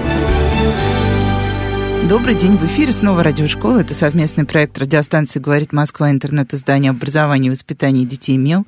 Добрый 2.08 2.34
день, 2.34 2.56
в 2.56 2.66
эфире 2.66 2.94
снова 2.94 3.24
Радиошкола. 3.24 3.80
Это 3.80 3.94
совместный 3.94 4.46
проект 4.46 4.78
радиостанции 4.78 5.42
«Говорит 5.42 5.74
Москва», 5.74 6.10
интернет-издание 6.10 6.92
образования 6.92 7.48
и 7.48 7.52
воспитания 7.52 8.06
детей 8.06 8.38
«Мел». 8.38 8.66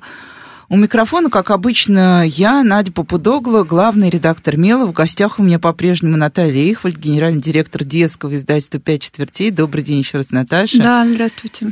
У 0.68 0.76
микрофона, 0.76 1.30
как 1.30 1.50
обычно, 1.50 2.26
я, 2.26 2.62
Надя 2.62 2.92
Попудогла, 2.92 3.62
главный 3.64 4.10
редактор 4.10 4.58
«Мела». 4.58 4.84
В 4.84 4.92
гостях 4.92 5.38
у 5.38 5.42
меня 5.42 5.58
по-прежнему 5.58 6.16
Наталья 6.18 6.70
Ихвальд, 6.70 6.98
генеральный 6.98 7.40
директор 7.40 7.84
детского 7.84 8.34
издательства 8.34 8.78
«Пять 8.78 9.02
четвертей». 9.02 9.50
Добрый 9.50 9.82
день 9.82 10.00
еще 10.00 10.18
раз, 10.18 10.30
Наташа. 10.30 10.82
Да, 10.82 11.06
здравствуйте. 11.08 11.70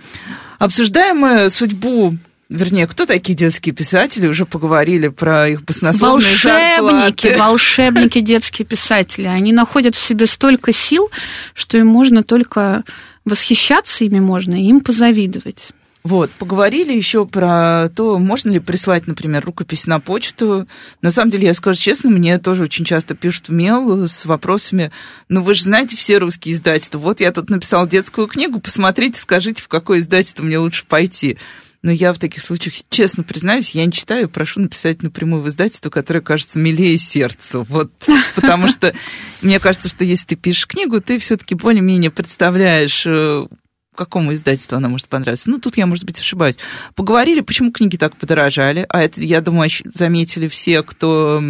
Обсуждаем 0.59 1.19
мы 1.19 1.51
судьбу 1.51 2.15
Вернее, 2.55 2.87
кто 2.87 3.05
такие 3.05 3.35
детские 3.35 3.75
писатели? 3.75 4.29
Уже 4.29 4.47
поговорили 4.47 5.09
про 5.09 5.49
их 5.49 5.65
баснословные 5.65 6.21
Волшебники, 6.21 7.27
зарплаты. 7.27 7.39
волшебники 7.39 8.21
детские 8.21 8.65
писатели. 8.65 9.27
Они 9.27 9.53
находят 9.53 9.97
в 9.97 10.01
себе 10.01 10.27
столько 10.27 10.73
сил, 10.73 11.11
что 11.53 11.79
им 11.79 11.89
можно 11.89 12.23
только 12.23 12.85
восхищаться 13.25 14.05
ими 14.05 14.21
можно, 14.21 14.55
и 14.55 14.69
им 14.69 14.81
позавидовать. 14.81 15.73
Вот, 16.05 16.31
поговорили 16.33 16.93
еще 16.93 17.27
про 17.27 17.89
то, 17.89 18.19
можно 18.19 18.51
ли 18.51 18.61
прислать, 18.61 19.09
например, 19.09 19.45
рукопись 19.45 19.87
на 19.87 19.99
почту. 19.99 20.69
На 21.03 21.11
самом 21.11 21.33
деле, 21.33 21.47
я 21.47 21.55
скажу 21.55 21.81
честно, 21.81 22.11
мне 22.11 22.39
тоже 22.39 22.65
очень 22.65 22.85
часто 22.85 23.17
пишут 23.17 23.49
в 23.49 23.53
мейл 23.53 24.07
с 24.07 24.27
вопросами, 24.27 24.93
ну 25.31 25.43
вы 25.43 25.55
же 25.55 25.63
знаете 25.63 25.97
все 25.97 26.19
русские 26.19 26.55
издательства, 26.55 26.99
вот 26.99 27.21
я 27.21 27.33
тут 27.33 27.49
написал 27.49 27.89
детскую 27.89 28.27
книгу, 28.27 28.61
посмотрите, 28.61 29.19
скажите, 29.19 29.63
в 29.63 29.69
какое 29.69 29.99
издательство 29.99 30.43
мне 30.43 30.59
лучше 30.59 30.85
пойти. 30.87 31.39
Но 31.85 31.93
я 31.93 32.15
в 32.15 32.19
таких 32.19 32.43
случаях, 32.43 32.77
честно 32.89 33.25
признаюсь, 33.25 33.73
я 33.73 33.85
не 33.85 33.93
читаю, 33.93 34.31
прошу 34.31 34.61
написать 34.61 35.03
напрямую 35.03 35.43
в 35.43 35.49
издательство, 35.49 35.91
которое 35.91 36.23
кажется 36.23 36.59
милее 36.59 36.97
сердцу. 36.97 37.67
Вот, 37.69 37.93
потому 38.35 38.69
что 38.69 38.95
мне 39.43 39.61
кажется, 39.61 39.91
что 39.91 40.03
если 40.03 40.29
ты 40.29 40.37
пишешь 40.37 40.67
книгу, 40.67 41.03
ты 41.03 41.19
все-таки 41.19 41.55
более-менее 41.55 42.11
представляешь, 42.11 43.03
э, 43.05 43.47
какому 43.95 44.33
издательству 44.33 44.79
она 44.79 44.89
может 44.89 45.09
понравиться. 45.09 45.51
Ну, 45.51 45.59
тут 45.59 45.77
я, 45.77 45.85
может 45.85 46.07
быть, 46.07 46.19
ошибаюсь. 46.19 46.57
Поговорили, 46.95 47.43
почему 47.43 47.71
книги 47.71 47.99
так 47.99 48.17
подорожали. 48.17 48.87
А 48.89 49.03
это, 49.03 49.21
я 49.21 49.43
думаю, 49.43 49.69
заметили 49.93 50.49
все, 50.49 50.83
кто 50.83 51.43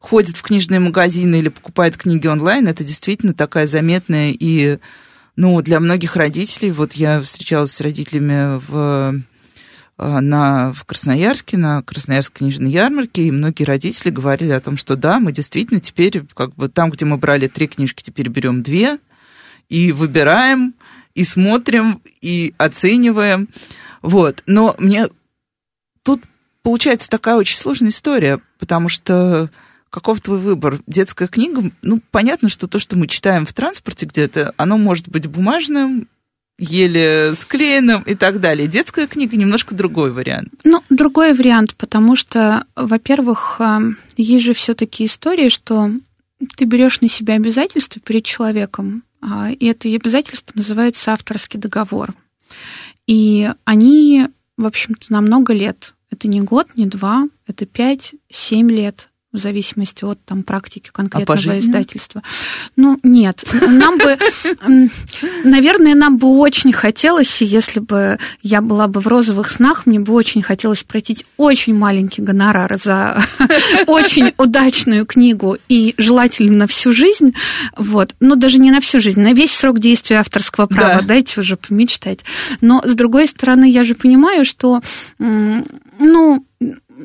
ходит 0.00 0.36
в 0.36 0.42
книжные 0.42 0.80
магазины 0.80 1.36
или 1.36 1.48
покупает 1.48 1.96
книги 1.96 2.26
онлайн. 2.26 2.66
Это 2.66 2.82
действительно 2.82 3.34
такая 3.34 3.68
заметная 3.68 4.34
и 4.36 4.78
ну, 5.36 5.60
для 5.62 5.80
многих 5.80 6.16
родителей, 6.16 6.70
вот 6.70 6.92
я 6.94 7.20
встречалась 7.20 7.72
с 7.72 7.80
родителями 7.80 8.60
в 8.68 9.22
а, 9.98 10.20
на, 10.20 10.72
в 10.72 10.84
Красноярске, 10.84 11.56
на 11.56 11.82
Красноярской 11.82 12.38
книжной 12.38 12.70
ярмарке, 12.70 13.24
и 13.24 13.30
многие 13.30 13.64
родители 13.64 14.10
говорили 14.10 14.50
о 14.52 14.60
том, 14.60 14.76
что 14.76 14.96
да, 14.96 15.20
мы 15.20 15.32
действительно 15.32 15.80
теперь, 15.80 16.24
как 16.34 16.54
бы 16.54 16.68
там, 16.68 16.90
где 16.90 17.04
мы 17.04 17.18
брали 17.18 17.46
три 17.46 17.68
книжки, 17.68 18.02
теперь 18.02 18.28
берем 18.28 18.62
две, 18.62 18.98
и 19.68 19.92
выбираем, 19.92 20.74
и 21.14 21.24
смотрим, 21.24 22.02
и 22.20 22.54
оцениваем. 22.58 23.48
Вот. 24.00 24.42
Но 24.46 24.74
мне 24.78 25.08
тут 26.02 26.22
получается 26.62 27.08
такая 27.08 27.36
очень 27.36 27.56
сложная 27.56 27.90
история, 27.90 28.40
потому 28.58 28.88
что 28.88 29.50
каков 29.92 30.20
твой 30.22 30.38
выбор? 30.38 30.80
Детская 30.86 31.28
книга, 31.28 31.70
ну, 31.82 32.00
понятно, 32.10 32.48
что 32.48 32.66
то, 32.66 32.78
что 32.78 32.96
мы 32.96 33.06
читаем 33.06 33.44
в 33.44 33.52
транспорте 33.52 34.06
где-то, 34.06 34.54
оно 34.56 34.78
может 34.78 35.08
быть 35.08 35.26
бумажным, 35.26 36.08
еле 36.58 37.34
склеенным 37.34 38.02
и 38.02 38.14
так 38.14 38.40
далее. 38.40 38.68
Детская 38.68 39.06
книга 39.06 39.36
немножко 39.36 39.74
другой 39.74 40.12
вариант. 40.12 40.52
Ну, 40.64 40.82
другой 40.90 41.34
вариант, 41.34 41.74
потому 41.76 42.16
что, 42.16 42.64
во-первых, 42.74 43.56
э, 43.60 43.80
есть 44.16 44.44
же 44.44 44.54
все-таки 44.54 45.04
история, 45.04 45.48
что 45.48 45.90
ты 46.56 46.64
берешь 46.64 47.00
на 47.00 47.08
себя 47.08 47.34
обязательства 47.34 48.00
перед 48.00 48.24
человеком, 48.24 49.04
а, 49.20 49.50
и 49.50 49.66
это 49.66 49.88
обязательство 49.88 50.52
называется 50.56 51.12
авторский 51.12 51.60
договор. 51.60 52.14
И 53.06 53.50
они, 53.64 54.28
в 54.56 54.66
общем-то, 54.66 55.12
на 55.12 55.20
много 55.20 55.52
лет. 55.52 55.94
Это 56.10 56.28
не 56.28 56.40
год, 56.40 56.68
не 56.76 56.86
два, 56.86 57.28
это 57.46 57.66
пять, 57.66 58.14
семь 58.28 58.70
лет 58.70 59.08
в 59.32 59.38
зависимости 59.38 60.04
от 60.04 60.22
там, 60.24 60.42
практики 60.42 60.90
конкретного 60.92 61.52
а 61.52 61.58
издательства. 61.58 62.22
Ну, 62.76 63.00
нет. 63.02 63.42
Нам 63.66 63.96
бы, 63.96 64.18
наверное, 65.44 65.94
нам 65.94 66.18
бы 66.18 66.28
очень 66.38 66.72
хотелось, 66.72 67.40
если 67.40 67.80
бы 67.80 68.18
я 68.42 68.60
была 68.60 68.88
бы 68.88 69.00
в 69.00 69.08
розовых 69.08 69.50
снах, 69.50 69.86
мне 69.86 69.98
бы 70.00 70.12
очень 70.12 70.42
хотелось 70.42 70.82
пройти 70.82 71.24
очень 71.38 71.74
маленький 71.74 72.20
гонорар 72.20 72.78
за 72.78 73.22
очень 73.86 74.34
удачную 74.36 75.06
книгу 75.06 75.56
и 75.68 75.94
желательно 75.96 76.58
на 76.58 76.66
всю 76.66 76.92
жизнь. 76.92 77.34
Вот. 77.76 78.14
Но 78.20 78.34
даже 78.34 78.58
не 78.58 78.70
на 78.70 78.80
всю 78.80 79.00
жизнь, 79.00 79.20
на 79.20 79.32
весь 79.32 79.52
срок 79.52 79.78
действия 79.78 80.18
авторского 80.18 80.66
права. 80.66 81.00
Да. 81.00 81.06
Дайте 81.06 81.40
уже 81.40 81.56
помечтать. 81.56 82.20
Но, 82.60 82.82
с 82.84 82.94
другой 82.94 83.26
стороны, 83.26 83.68
я 83.68 83.82
же 83.82 83.94
понимаю, 83.94 84.44
что 84.44 84.82
ну, 85.18 86.44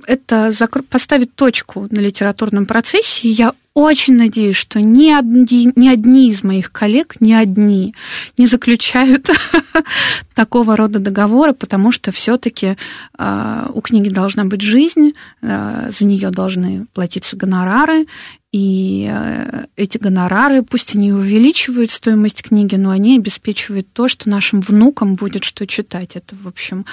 это 0.06 0.52
поставит 0.90 1.36
точку 1.36 1.88
на 1.90 2.00
литературном 2.00 2.66
процессе. 2.66 3.30
Я 3.30 3.54
очень 3.74 4.16
надеюсь, 4.16 4.56
что 4.56 4.82
ни 4.82 5.12
одни, 5.12 5.72
ни 5.76 5.88
одни 5.88 6.30
из 6.30 6.44
моих 6.44 6.72
коллег, 6.72 7.16
ни 7.20 7.32
одни 7.32 7.94
не 8.36 8.48
заключают 8.48 9.30
такого 10.34 10.76
рода 10.76 10.98
договоры, 10.98 11.54
потому 11.54 11.92
что 11.92 12.12
все-таки 12.12 12.76
э, 13.20 13.66
у 13.72 13.82
книги 13.82 14.10
должна 14.10 14.46
быть 14.46 14.62
жизнь, 14.62 15.14
э, 15.44 15.92
за 15.96 16.06
нее 16.08 16.32
должны 16.32 16.88
платиться 16.94 17.38
гонорары, 17.38 18.08
и 18.54 19.10
э, 19.12 19.66
эти 19.76 19.98
гонорары, 19.98 20.64
пусть 20.64 20.96
они 20.96 21.12
увеличивают 21.12 21.92
стоимость 21.92 22.44
книги, 22.44 22.76
но 22.76 22.92
они 22.92 23.18
обеспечивают 23.18 23.92
то, 23.92 24.08
что 24.08 24.30
нашим 24.30 24.62
внукам 24.62 25.16
будет 25.16 25.44
что 25.44 25.68
читать. 25.68 26.16
Это, 26.16 26.34
в 26.42 26.48
общем, 26.48 26.86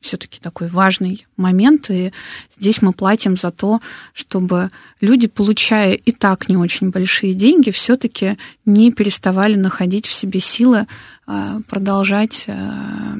все-таки 0.00 0.38
такой 0.40 0.68
важный 0.68 1.26
момент. 1.36 1.90
И 1.90 2.12
здесь 2.56 2.80
мы 2.80 2.92
платим 2.92 3.36
за 3.36 3.50
то, 3.50 3.80
чтобы 4.12 4.70
люди, 5.00 5.26
получая 5.26 5.94
и 5.94 6.12
так 6.12 6.48
не 6.48 6.56
очень 6.56 6.90
большие 6.90 7.34
деньги, 7.34 7.70
все-таки 7.70 8.38
не 8.64 8.92
переставали 8.92 9.56
находить 9.56 10.06
в 10.06 10.12
себе 10.12 10.38
силы 10.38 10.86
э, 11.26 11.60
продолжать 11.68 12.44
э, 12.46 13.16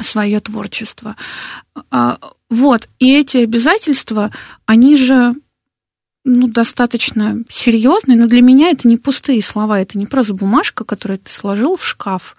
свое 0.00 0.40
творчество. 0.40 1.14
А, 1.90 2.18
вот. 2.50 2.88
И 2.98 3.14
эти 3.14 3.38
обязательства, 3.38 4.32
они 4.66 4.96
же 4.96 5.36
ну, 6.28 6.48
достаточно 6.48 7.44
серьезный, 7.48 8.16
но 8.16 8.26
для 8.26 8.42
меня 8.42 8.70
это 8.70 8.88
не 8.88 8.96
пустые 8.96 9.40
слова, 9.40 9.80
это 9.80 9.96
не 9.96 10.06
просто 10.06 10.34
бумажка, 10.34 10.84
которую 10.84 11.18
ты 11.18 11.30
сложил 11.30 11.76
в 11.76 11.86
шкаф 11.86 12.36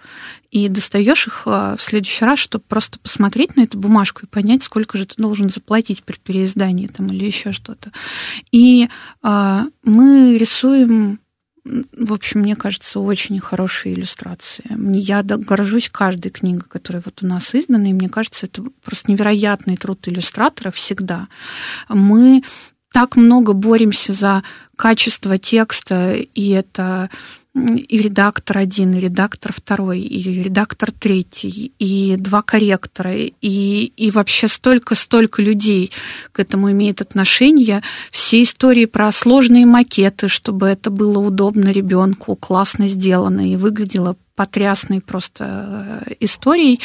и 0.50 0.68
достаешь 0.68 1.26
их 1.26 1.44
а, 1.46 1.74
в 1.74 1.80
следующий 1.80 2.26
раз, 2.26 2.38
чтобы 2.38 2.64
просто 2.68 2.98
посмотреть 2.98 3.56
на 3.56 3.62
эту 3.62 3.78
бумажку 3.78 4.26
и 4.26 4.28
понять, 4.28 4.62
сколько 4.62 4.98
же 4.98 5.06
ты 5.06 5.14
должен 5.16 5.48
заплатить 5.48 6.02
при 6.02 6.16
переиздании 6.18 6.86
там, 6.86 7.06
или 7.06 7.24
еще 7.24 7.52
что-то. 7.52 7.90
И 8.52 8.90
а, 9.22 9.64
мы 9.82 10.36
рисуем 10.36 11.20
в 11.64 12.14
общем, 12.14 12.40
мне 12.40 12.56
кажется, 12.56 12.98
очень 12.98 13.38
хорошие 13.40 13.94
иллюстрации. 13.94 14.64
Я 14.94 15.22
горжусь 15.22 15.90
каждой 15.90 16.30
книгой, 16.30 16.64
которая 16.66 17.02
вот 17.04 17.22
у 17.22 17.26
нас 17.26 17.54
издана, 17.54 17.90
и 17.90 17.92
мне 17.92 18.08
кажется, 18.08 18.46
это 18.46 18.62
просто 18.82 19.10
невероятный 19.10 19.76
труд 19.76 20.08
иллюстратора 20.08 20.70
всегда. 20.70 21.28
Мы 21.90 22.42
так 22.92 23.16
много 23.16 23.52
боремся 23.52 24.12
за 24.12 24.42
качество 24.76 25.38
текста, 25.38 26.14
и 26.14 26.48
это 26.50 27.10
и 27.54 27.98
редактор 27.98 28.58
один, 28.58 28.94
и 28.94 29.00
редактор 29.00 29.52
второй, 29.52 30.00
и 30.00 30.42
редактор 30.44 30.92
третий, 30.92 31.72
и 31.78 32.16
два 32.16 32.42
корректора, 32.42 33.14
и, 33.14 33.30
и 33.40 34.10
вообще 34.10 34.48
столько-столько 34.48 35.42
людей 35.42 35.90
к 36.32 36.40
этому 36.40 36.70
имеет 36.70 37.00
отношение. 37.00 37.82
Все 38.10 38.42
истории 38.42 38.84
про 38.84 39.10
сложные 39.12 39.66
макеты, 39.66 40.28
чтобы 40.28 40.66
это 40.66 40.90
было 40.90 41.18
удобно 41.18 41.70
ребенку, 41.70 42.36
классно 42.36 42.86
сделано 42.86 43.52
и 43.52 43.56
выглядело 43.56 44.16
потрясной 44.36 45.00
просто 45.00 46.04
э, 46.06 46.14
историей. 46.20 46.80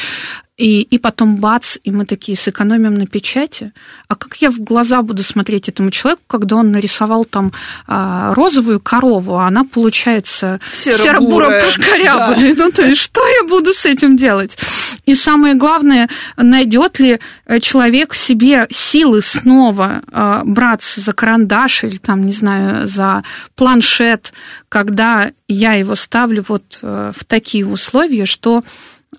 И, 0.56 0.82
и 0.82 0.98
потом 0.98 1.36
бац, 1.36 1.76
и 1.82 1.90
мы 1.90 2.06
такие 2.06 2.38
сэкономим 2.38 2.94
на 2.94 3.06
печати. 3.08 3.72
А 4.06 4.14
как 4.14 4.36
я 4.36 4.50
в 4.50 4.60
глаза 4.60 5.02
буду 5.02 5.24
смотреть 5.24 5.68
этому 5.68 5.90
человеку, 5.90 6.22
когда 6.28 6.54
он 6.56 6.70
нарисовал 6.70 7.24
там 7.24 7.52
а, 7.88 8.32
розовую 8.34 8.78
корову, 8.78 9.34
а 9.34 9.48
она 9.48 9.64
получается 9.64 10.60
серо-буро 10.72 11.58
пушкарябая. 11.58 12.54
Да. 12.54 12.64
Ну, 12.64 12.70
то 12.70 12.82
есть, 12.82 13.00
что 13.00 13.20
я 13.26 13.48
буду 13.48 13.72
с 13.72 13.84
этим 13.84 14.16
делать? 14.16 14.56
И 15.06 15.14
самое 15.16 15.54
главное, 15.54 16.08
найдет 16.36 17.00
ли 17.00 17.18
э, 17.46 17.58
человек 17.58 18.12
в 18.12 18.16
себе 18.16 18.68
силы 18.70 19.22
снова 19.22 20.02
а, 20.12 20.44
браться 20.44 21.00
за 21.00 21.12
карандаш 21.12 21.84
или 21.84 21.96
там, 21.96 22.24
не 22.24 22.32
знаю, 22.32 22.86
за 22.86 23.24
планшет, 23.56 24.32
когда 24.68 25.32
я 25.48 25.74
его 25.74 25.96
ставлю 25.96 26.44
вот 26.48 26.78
э, 26.80 27.12
в 27.14 27.24
такие 27.24 27.66
условия, 27.66 28.24
что 28.24 28.62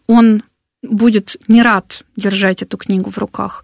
он 0.08 0.42
будет 0.90 1.38
не 1.48 1.62
рад 1.62 2.04
держать 2.16 2.62
эту 2.62 2.78
книгу 2.78 3.10
в 3.10 3.18
руках. 3.18 3.64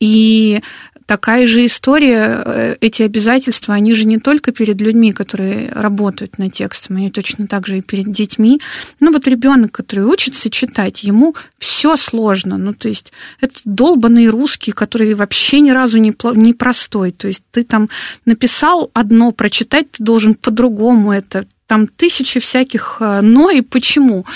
И 0.00 0.60
такая 1.06 1.46
же 1.46 1.64
история, 1.64 2.42
э, 2.44 2.76
эти 2.80 3.02
обязательства, 3.02 3.74
они 3.74 3.94
же 3.94 4.06
не 4.06 4.18
только 4.18 4.52
перед 4.52 4.80
людьми, 4.80 5.12
которые 5.12 5.70
работают 5.72 6.38
над 6.38 6.52
текстом, 6.52 6.96
они 6.96 7.10
точно 7.10 7.46
так 7.46 7.66
же 7.66 7.78
и 7.78 7.82
перед 7.82 8.10
детьми. 8.10 8.60
Ну 9.00 9.12
вот 9.12 9.26
ребенок, 9.28 9.72
который 9.72 10.04
учится 10.04 10.50
читать, 10.50 11.04
ему 11.04 11.34
все 11.58 11.96
сложно. 11.96 12.58
Ну 12.58 12.72
то 12.72 12.88
есть 12.88 13.12
это 13.40 13.60
долбанный 13.64 14.28
русский, 14.28 14.72
который 14.72 15.14
вообще 15.14 15.60
ни 15.60 15.70
разу 15.70 15.98
не, 15.98 16.14
не 16.34 16.54
простой. 16.54 17.10
То 17.10 17.28
есть 17.28 17.42
ты 17.50 17.64
там 17.64 17.88
написал 18.24 18.90
одно, 18.94 19.32
прочитать 19.32 19.92
ты 19.92 20.02
должен 20.02 20.34
по-другому 20.34 21.12
это. 21.12 21.46
Там 21.66 21.86
тысячи 21.86 22.40
всяких 22.40 22.98
э, 23.00 23.20
«но» 23.22 23.50
и 23.50 23.62
«почему». 23.62 24.26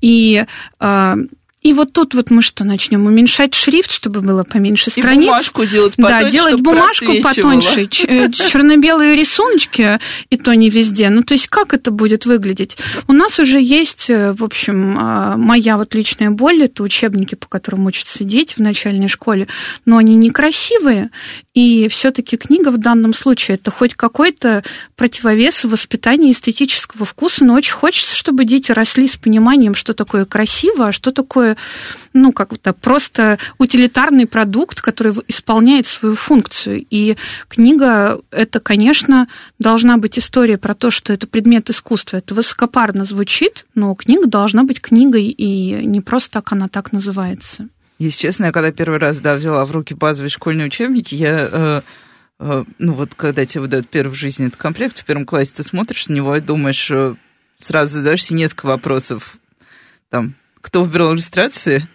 И 0.00 0.44
э, 0.80 1.16
и 1.62 1.72
вот 1.72 1.92
тут 1.92 2.14
вот 2.14 2.30
мы 2.30 2.42
что 2.42 2.64
начнем 2.64 3.06
уменьшать 3.06 3.54
шрифт, 3.54 3.92
чтобы 3.92 4.20
было 4.20 4.42
поменьше 4.42 4.90
страниц. 4.90 5.22
И 5.22 5.26
бумажку 5.26 5.64
делать 5.64 5.96
потоньше, 5.96 6.24
Да, 6.24 6.30
делать 6.30 6.60
бумажку 6.60 7.12
потоньше, 7.22 7.88
э, 8.06 8.30
черно-белые 8.30 9.14
рисуночки, 9.14 10.00
и 10.30 10.36
то 10.36 10.54
не 10.54 10.70
везде. 10.70 11.08
Ну, 11.08 11.22
то 11.22 11.34
есть 11.34 11.46
как 11.46 11.72
это 11.72 11.90
будет 11.90 12.26
выглядеть? 12.26 12.78
У 13.06 13.12
нас 13.12 13.38
уже 13.38 13.60
есть, 13.60 14.10
э, 14.10 14.32
в 14.32 14.42
общем, 14.42 14.96
а, 14.98 15.36
моя 15.36 15.76
вот 15.76 15.94
личная 15.94 16.30
боль, 16.30 16.64
это 16.64 16.82
учебники, 16.82 17.36
по 17.36 17.46
которым 17.46 17.86
учатся 17.86 18.24
дети 18.24 18.54
в 18.54 18.58
начальной 18.58 19.08
школе, 19.08 19.46
но 19.84 19.98
они 19.98 20.16
некрасивые, 20.16 21.10
и 21.54 21.86
все-таки 21.88 22.38
книга 22.38 22.70
в 22.70 22.78
данном 22.78 23.12
случае 23.12 23.56
это 23.56 23.70
хоть 23.70 23.94
какой-то 23.94 24.64
противовес 24.96 25.64
воспитания 25.64 26.30
эстетического 26.30 27.04
вкуса, 27.04 27.44
но 27.44 27.54
очень 27.54 27.74
хочется, 27.74 28.16
чтобы 28.16 28.46
дети 28.46 28.72
росли 28.72 29.06
с 29.06 29.16
пониманием, 29.16 29.74
что 29.74 29.92
такое 29.92 30.24
красиво, 30.24 30.88
а 30.88 30.92
что 30.92 31.12
такое 31.12 31.58
ну, 32.14 32.32
как-то 32.32 32.72
просто 32.72 33.38
утилитарный 33.58 34.26
продукт, 34.26 34.80
который 34.80 35.12
исполняет 35.28 35.86
свою 35.86 36.14
функцию. 36.14 36.86
И 36.88 37.16
книга, 37.48 38.20
это, 38.30 38.58
конечно, 38.58 39.28
должна 39.58 39.98
быть 39.98 40.18
история 40.18 40.56
про 40.56 40.74
то, 40.74 40.90
что 40.90 41.12
это 41.12 41.26
предмет 41.26 41.68
искусства. 41.68 42.16
Это 42.16 42.34
высокопарно 42.34 43.04
звучит, 43.04 43.66
но 43.74 43.94
книга 43.94 44.26
должна 44.26 44.64
быть 44.64 44.80
книгой, 44.80 45.24
и 45.24 45.84
не 45.84 46.00
просто 46.00 46.30
так 46.32 46.52
она 46.52 46.68
так 46.68 46.92
называется. 46.92 47.68
Если 48.02 48.18
честно, 48.18 48.46
я 48.46 48.52
когда 48.52 48.72
первый 48.72 48.98
раз, 48.98 49.20
да, 49.20 49.36
взяла 49.36 49.64
в 49.64 49.70
руки 49.70 49.94
базовые 49.94 50.28
школьные 50.28 50.66
учебники, 50.66 51.14
я 51.14 51.48
э, 51.52 51.82
э, 52.40 52.64
ну 52.80 52.94
вот 52.94 53.14
когда 53.14 53.46
тебе 53.46 53.60
выдают 53.60 53.88
первый 53.88 54.10
в 54.10 54.16
жизни 54.16 54.48
этот 54.48 54.60
комплект, 54.60 54.98
в 54.98 55.04
первом 55.04 55.24
классе 55.24 55.52
ты 55.54 55.62
смотришь 55.62 56.08
на 56.08 56.14
него 56.14 56.34
и 56.34 56.40
думаешь, 56.40 56.90
э, 56.90 57.14
сразу 57.58 57.94
задаешься 57.94 58.34
несколько 58.34 58.66
вопросов. 58.66 59.36
Там, 60.10 60.34
кто 60.60 60.82
выбирал 60.82 61.14
иллюстрации, 61.14 61.86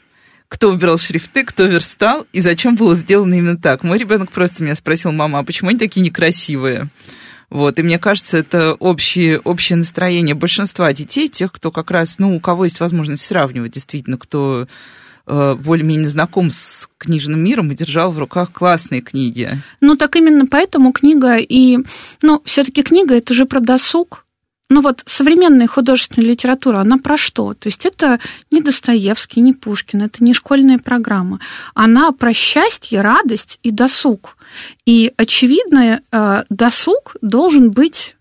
кто 0.47 0.71
выбирал 0.71 0.97
шрифты, 0.97 1.43
кто 1.43 1.65
верстал 1.65 2.25
и 2.31 2.39
зачем 2.39 2.77
было 2.77 2.95
сделано 2.95 3.33
именно 3.33 3.57
так. 3.57 3.83
Мой 3.83 3.97
ребенок 3.97 4.31
просто 4.31 4.63
меня 4.63 4.75
спросил, 4.75 5.11
мама, 5.11 5.39
а 5.39 5.43
почему 5.43 5.71
они 5.71 5.77
такие 5.77 6.05
некрасивые? 6.05 6.87
Вот, 7.49 7.79
и 7.79 7.83
мне 7.83 7.99
кажется, 7.99 8.37
это 8.37 8.75
общее, 8.75 9.39
общее 9.41 9.75
настроение 9.75 10.35
большинства 10.35 10.93
детей, 10.93 11.27
тех, 11.27 11.51
кто 11.51 11.69
как 11.69 11.91
раз, 11.91 12.17
ну, 12.17 12.33
у 12.33 12.39
кого 12.39 12.63
есть 12.63 12.79
возможность 12.79 13.25
сравнивать, 13.25 13.73
действительно, 13.73 14.17
кто 14.17 14.69
более-менее 15.27 16.09
знаком 16.09 16.51
с 16.51 16.87
книжным 16.97 17.43
миром 17.43 17.71
и 17.71 17.75
держал 17.75 18.11
в 18.11 18.19
руках 18.19 18.51
классные 18.51 19.01
книги. 19.01 19.61
Ну, 19.81 19.95
так 19.95 20.15
именно 20.15 20.45
поэтому 20.45 20.91
книга 20.91 21.35
и... 21.37 21.79
Ну, 22.21 22.41
все 22.45 22.63
таки 22.63 22.81
книга– 22.81 23.15
это 23.17 23.33
же 23.33 23.45
про 23.45 23.59
досуг, 23.59 24.25
ну 24.69 24.81
вот 24.81 25.01
современная 25.05 25.67
художественная 25.67 26.29
литература, 26.29 26.79
она 26.79 26.97
про 26.97 27.15
что? 27.15 27.53
То 27.53 27.67
есть 27.67 27.85
это 27.85 28.19
не 28.51 28.61
Достоевский, 28.61 29.39
не 29.39 29.53
Пушкин, 29.53 30.01
это 30.01 30.21
не 30.23 30.33
школьная 30.33 30.77
программа. 30.77 31.39
Она 31.73 32.11
про 32.11 32.33
счастье, 32.33 32.99
радость 32.99 33.59
и 33.63 33.71
досуг. 33.71 34.35
И, 34.85 35.13
очевидно, 35.15 36.01
э, 36.11 36.43
досуг 36.49 37.15
должен 37.21 37.71
быть 37.71 38.16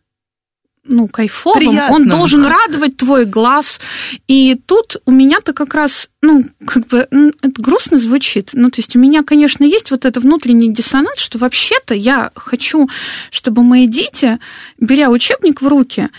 ну, 0.88 1.09
кайфовым, 1.09 1.59
Приятным. 1.59 1.94
он 1.94 2.09
должен 2.09 2.44
радовать 2.44 2.96
твой 2.96 3.25
глаз. 3.25 3.81
И 4.27 4.55
тут 4.66 4.96
у 5.05 5.11
меня-то 5.11 5.53
как 5.53 5.75
раз, 5.75 6.09
ну, 6.22 6.44
как 6.66 6.87
бы, 6.88 7.09
это 7.42 7.62
грустно 7.62 7.99
звучит. 7.99 8.51
Ну, 8.53 8.70
то 8.70 8.81
есть 8.81 8.96
у 8.96 8.99
меня, 8.99 9.22
конечно, 9.22 9.64
есть 9.64 9.90
вот 9.90 10.05
это 10.05 10.20
внутренний 10.20 10.72
диссонанс, 10.72 11.18
что 11.18 11.38
вообще-то 11.38 11.94
я 11.94 12.31
хочу, 12.35 12.88
чтобы 13.31 13.62
мои 13.62 13.87
дети, 13.87 14.38
беря 14.79 15.11
учебник 15.11 15.62
в 15.62 15.68
руки, 15.68 16.11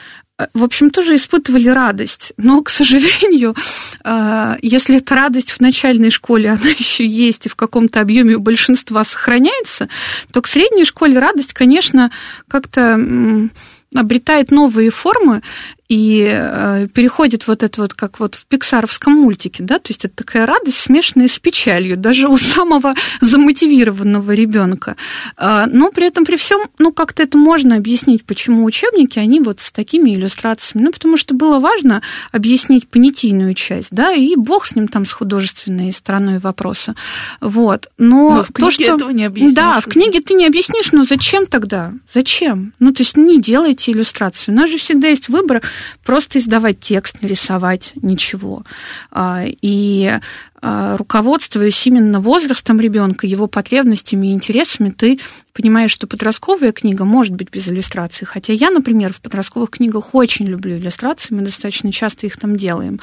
в 0.54 0.64
общем, 0.64 0.92
тоже 0.92 1.16
испытывали 1.16 1.68
радость. 1.68 2.34
Но, 2.38 2.62
к 2.62 2.70
сожалению, 2.70 3.56
э, 4.04 4.56
если 4.62 4.98
эта 4.98 5.16
радость 5.16 5.52
в 5.52 5.60
начальной 5.60 6.12
школе, 6.12 6.50
она 6.62 6.70
еще 6.70 7.06
есть 7.06 7.48
и 7.48 7.50
в 7.50 7.56
каком-то 7.56 8.02
объеме 8.02 8.36
у 8.36 8.40
большинства 8.40 9.04
сохраняется, 9.04 9.90
то 10.32 10.42
к 10.42 10.48
средней 10.48 10.86
школе 10.86 11.18
радость, 11.18 11.54
конечно, 11.54 12.12
как-то 12.48 13.50
обретает 13.98 14.52
новые 14.52 14.90
формы, 14.90 15.42
и 15.90 16.28
э, 16.30 16.88
переходит 16.94 17.48
вот 17.48 17.64
это 17.64 17.82
вот, 17.82 17.94
как 17.94 18.20
вот 18.20 18.36
в 18.36 18.46
пиксаровском 18.46 19.14
мультике, 19.14 19.64
да, 19.64 19.80
то 19.80 19.90
есть 19.90 20.04
это 20.04 20.16
такая 20.16 20.46
радость, 20.46 20.78
смешанная 20.78 21.28
с 21.28 21.40
печалью, 21.40 21.96
даже 21.96 22.28
у 22.28 22.38
самого 22.38 22.94
замотивированного 23.22 24.32
ребенка. 24.32 24.96
Э, 25.38 25.66
но 25.68 25.92
при 25.92 26.08
этом, 26.08 26.26
при 26.26 26.36
всем, 26.36 26.62
ну, 26.78 26.92
как-то 26.92 27.24
это 27.24 27.38
можно 27.38 27.76
объяснить, 27.78 28.26
почему 28.26 28.66
учебники, 28.66 29.18
они 29.20 29.40
вот 29.40 29.62
с 29.62 29.72
такими 29.72 30.14
иллюстрациями. 30.14 30.86
Ну, 30.86 30.92
потому 30.92 31.18
что 31.18 31.34
было 31.34 31.60
важно 31.60 32.02
объяснить 32.32 32.88
понятийную 32.88 33.54
часть, 33.54 33.90
да, 33.92 34.12
и 34.12 34.36
бог 34.36 34.66
с 34.66 34.76
ним 34.76 34.88
там 34.88 35.06
с 35.06 35.12
художественной 35.12 35.94
стороной 35.94 36.40
вопроса. 36.40 36.96
Вот. 37.40 37.90
Но, 37.98 38.36
но 38.36 38.44
в 38.44 38.52
книге 38.52 38.66
то, 38.66 38.72
что... 38.72 38.96
этого 38.96 39.10
не 39.12 39.26
объяснишь. 39.26 39.56
Да, 39.56 39.80
в 39.80 39.86
книге 39.86 40.22
ты 40.22 40.34
не 40.34 40.46
объяснишь, 40.46 40.92
но 40.92 41.06
зачем 41.06 41.46
тогда? 41.46 41.94
Зачем? 42.14 42.74
Ну, 42.80 42.92
то 42.92 43.04
есть 43.04 43.16
не 43.16 43.40
делайте 43.40 43.92
иллюстрацию. 43.92 44.54
У 44.54 44.58
нас 44.58 44.70
же 44.70 44.78
всегда 44.78 45.08
есть 45.08 45.30
выбор 45.30 45.62
просто 46.04 46.40
издавать 46.40 46.80
текст, 46.80 47.18
рисовать, 47.22 47.92
ничего. 47.96 48.64
А, 49.12 49.44
и 49.46 50.20
а, 50.60 50.98
руководствуясь 50.98 51.86
именно 51.86 52.20
возрастом 52.20 52.80
ребенка, 52.80 53.28
его 53.28 53.46
потребностями 53.46 54.28
и 54.28 54.32
интересами, 54.34 54.90
ты 54.90 55.20
понимаешь, 55.54 55.92
что 55.92 56.08
подростковая 56.08 56.72
книга 56.72 57.06
может 57.06 57.36
быть 57.36 57.52
без 57.52 57.68
иллюстраций. 57.70 58.26
Хотя 58.26 58.54
я, 58.54 58.72
например, 58.72 59.14
в 59.14 59.22
подростковых 59.22 59.70
книгах 59.70 60.16
очень 60.16 60.48
люблю 60.48 60.76
иллюстрации, 60.78 61.36
мы 61.36 61.44
достаточно 61.44 61.92
часто 61.92 62.26
их 62.26 62.38
там 62.38 62.58
делаем. 62.58 63.00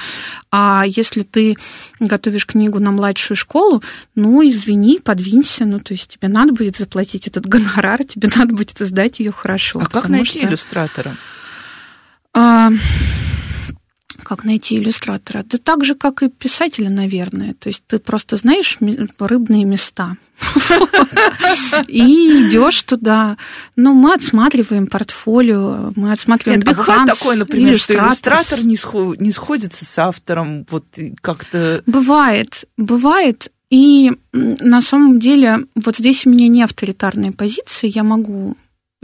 А 0.50 0.82
если 0.84 1.22
ты 1.22 1.56
готовишь 2.00 2.46
книгу 2.46 2.80
на 2.80 2.90
младшую 2.90 3.36
школу, 3.36 3.82
ну, 4.16 4.46
извини, 4.46 4.98
подвинься, 4.98 5.64
ну, 5.64 5.78
то 5.78 5.94
есть 5.94 6.18
тебе 6.18 6.28
надо 6.28 6.52
будет 6.52 6.76
заплатить 6.76 7.28
этот 7.28 7.46
гонорар, 7.46 8.02
тебе 8.08 8.28
надо 8.34 8.52
будет 8.54 8.80
издать 8.80 9.20
ее 9.20 9.30
хорошо. 9.30 9.80
А 9.80 9.86
как 9.86 10.08
найти 10.08 10.40
что... 10.40 10.48
иллюстратора? 10.48 11.14
А, 12.34 12.70
как 14.24 14.44
найти 14.44 14.78
иллюстратора? 14.78 15.44
Да 15.44 15.58
так 15.58 15.84
же, 15.84 15.94
как 15.94 16.22
и 16.22 16.28
писателя, 16.28 16.90
наверное. 16.90 17.54
То 17.54 17.68
есть 17.68 17.82
ты 17.86 17.98
просто 17.98 18.36
знаешь 18.36 18.78
рыбные 19.18 19.64
места. 19.64 20.16
И 21.86 22.48
идешь 22.48 22.82
туда. 22.82 23.36
Но 23.76 23.94
мы 23.94 24.14
отсматриваем 24.14 24.88
портфолио, 24.88 25.92
мы 25.94 26.10
отсматриваем 26.10 26.60
Нет, 26.60 26.68
а 26.68 26.74
бывает 26.74 27.06
такое, 27.06 27.36
например, 27.36 27.78
что 27.78 27.94
иллюстратор 27.94 28.64
не, 28.64 28.76
не 29.22 29.30
сходится 29.30 29.84
с 29.84 29.98
автором, 29.98 30.66
вот 30.70 30.84
как-то... 31.20 31.82
Бывает, 31.86 32.64
бывает. 32.76 33.52
И 33.70 34.12
на 34.32 34.82
самом 34.82 35.18
деле 35.18 35.66
вот 35.74 35.96
здесь 35.96 36.26
у 36.26 36.30
меня 36.30 36.48
не 36.48 36.62
авторитарная 36.62 37.32
позиция, 37.32 37.90
я 37.90 38.02
могу 38.02 38.56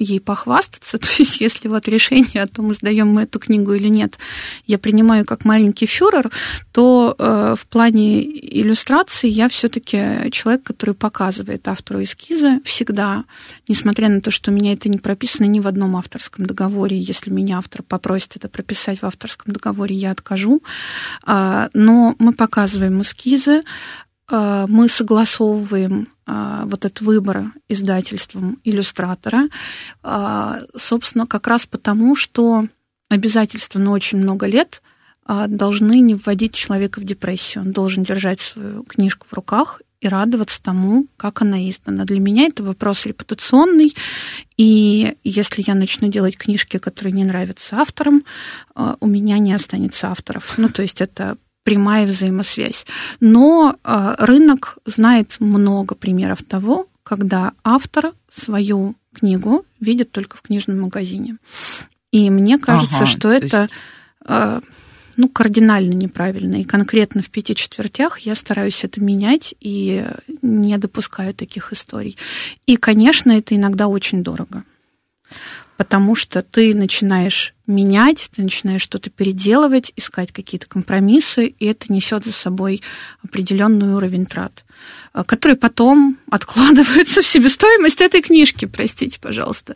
ей 0.03 0.21
похвастаться. 0.21 0.99
То 0.99 1.09
есть, 1.19 1.41
если 1.41 1.69
вот 1.69 1.89
решение 1.89 2.43
о 2.43 2.47
том, 2.47 2.73
издаем 2.73 3.09
мы 3.09 3.23
эту 3.23 3.39
книгу 3.39 3.73
или 3.73 3.89
нет, 3.89 4.19
я 4.67 4.79
принимаю 4.79 5.25
как 5.25 5.45
маленький 5.45 5.87
фюрер, 5.87 6.31
то 6.73 7.15
э, 7.19 7.55
в 7.59 7.67
плане 7.67 8.23
иллюстрации 8.23 9.29
я 9.29 9.49
все-таки 9.49 10.31
человек, 10.31 10.63
который 10.63 10.95
показывает 10.95 11.69
автору 11.69 12.03
эскизы 12.03 12.61
всегда, 12.65 13.25
несмотря 13.69 14.09
на 14.09 14.21
то, 14.21 14.31
что 14.31 14.51
у 14.51 14.55
меня 14.55 14.73
это 14.73 14.89
не 14.89 14.99
прописано 14.99 15.47
ни 15.47 15.61
в 15.61 15.67
одном 15.67 15.97
авторском 15.97 16.47
договоре. 16.47 16.99
Если 16.99 17.31
меня 17.31 17.59
автор 17.59 17.83
попросит 17.83 18.37
это 18.37 18.49
прописать 18.49 19.03
в 19.03 19.05
авторском 19.05 19.53
договоре, 19.53 19.95
я 19.95 20.11
откажу. 20.11 20.63
Э, 21.27 21.69
но 21.75 22.15
мы 22.19 22.33
показываем 22.33 23.01
эскизы, 23.03 23.63
мы 24.31 24.89
согласовываем 24.89 26.09
а, 26.33 26.65
вот 26.67 26.85
этот 26.85 27.01
выбор 27.01 27.53
издательством 27.69 28.61
иллюстратора, 28.63 29.49
а, 30.05 30.61
собственно, 30.77 31.27
как 31.27 31.49
раз 31.49 31.67
потому, 31.67 32.15
что 32.15 32.69
обязательства 33.09 33.81
на 33.81 33.91
очень 33.91 34.19
много 34.19 34.47
лет 34.47 34.81
а, 35.27 35.49
должны 35.49 35.99
не 35.99 36.15
вводить 36.15 36.55
человека 36.55 37.01
в 37.01 37.05
депрессию. 37.05 37.65
Он 37.65 37.73
должен 37.73 38.05
держать 38.05 38.41
свою 38.41 38.85
книжку 38.85 39.27
в 39.29 39.33
руках 39.33 39.83
и 40.01 40.07
радоваться 40.07 40.63
тому, 40.63 41.07
как 41.17 41.43
она 41.43 41.69
издана. 41.69 42.05
Для 42.05 42.21
меня 42.21 42.45
это 42.45 42.63
вопрос 42.63 43.07
репутационный, 43.07 43.97
и 44.57 45.17
если 45.25 45.65
я 45.67 45.75
начну 45.75 46.07
делать 46.07 46.39
книжки, 46.39 46.77
которые 46.77 47.13
не 47.13 47.25
нравятся 47.25 47.77
авторам, 47.77 48.23
у 48.75 49.07
меня 49.07 49.39
не 49.39 49.53
останется 49.53 50.09
авторов. 50.09 50.55
Ну, 50.57 50.69
то 50.69 50.83
есть 50.83 51.01
это 51.01 51.37
прямая 51.65 52.07
взаимосвязь. 52.07 52.87
Но 53.21 53.77
а, 53.85 54.17
рынок 54.19 54.79
знает 54.87 55.37
много 55.41 55.95
примеров 55.95 56.43
того, 56.43 56.89
когда 57.03 57.53
автор 57.65 58.13
свою 58.33 58.95
книгу 59.13 59.65
видит 59.81 60.13
только 60.13 60.37
в 60.37 60.43
книжном 60.43 60.81
магазине. 60.81 61.37
И 62.13 62.31
мне 62.31 62.59
кажется, 62.59 62.97
ага, 62.97 63.07
что 63.07 63.33
это 63.33 63.63
есть... 63.63 63.73
А, 64.25 64.61
ну, 65.17 65.29
кардинально 65.29 65.93
неправильно. 65.93 66.61
И 66.61 66.65
конкретно 66.65 67.23
в 67.23 67.29
пяти 67.29 67.55
четвертях 67.55 68.21
я 68.21 68.35
стараюсь 68.35 68.85
это 68.85 69.03
менять 69.03 69.55
и 69.61 70.07
не 70.41 70.79
допускаю 70.79 71.35
таких 71.35 71.73
историй. 71.73 72.17
И, 72.65 72.77
конечно, 72.77 73.31
это 73.31 73.55
иногда 73.55 73.89
очень 73.89 74.23
дорого 74.23 74.65
потому 75.81 76.15
что 76.15 76.43
ты 76.43 76.75
начинаешь 76.75 77.55
менять, 77.67 78.29
ты 78.37 78.43
начинаешь 78.43 78.83
что-то 78.83 79.09
переделывать, 79.09 79.95
искать 79.97 80.31
какие-то 80.31 80.67
компромиссы, 80.67 81.47
и 81.47 81.65
это 81.65 81.91
несет 81.91 82.27
за 82.27 82.33
собой 82.33 82.83
определенный 83.25 83.95
уровень 83.95 84.27
трат, 84.27 84.67
э, 85.15 85.25
который 85.25 85.57
потом 85.57 86.19
откладывается 86.31 87.23
в 87.23 87.27
себестоимость 87.27 88.03
этой 88.03 88.21
книжки, 88.21 88.67
простите, 88.67 89.19
пожалуйста. 89.19 89.75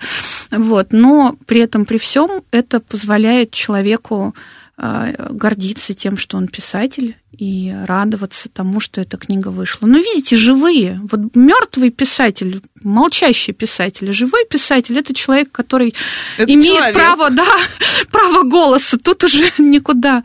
Вот. 0.50 0.92
Но 0.92 1.38
при 1.46 1.62
этом, 1.62 1.86
при 1.86 1.96
всем, 1.96 2.42
это 2.50 2.80
позволяет 2.80 3.52
человеку 3.52 4.34
гордиться 4.76 5.94
тем, 5.94 6.16
что 6.16 6.36
он 6.36 6.48
писатель, 6.48 7.16
и 7.38 7.74
радоваться 7.86 8.48
тому, 8.48 8.80
что 8.80 9.00
эта 9.00 9.16
книга 9.16 9.48
вышла. 9.48 9.86
Но 9.86 9.98
видите, 9.98 10.36
живые. 10.36 11.00
Вот 11.10 11.34
мертвый 11.34 11.90
писатель, 11.90 12.62
молчащий 12.82 13.52
писатель, 13.52 14.12
живой 14.12 14.46
писатель 14.48 14.98
это 14.98 15.14
человек, 15.14 15.50
который 15.50 15.94
это 16.36 16.52
имеет 16.52 16.76
человек. 16.76 16.94
право, 16.94 17.30
да, 17.30 17.46
право 18.10 18.42
голоса. 18.42 18.98
Тут 18.98 19.24
уже 19.24 19.50
никуда 19.58 20.22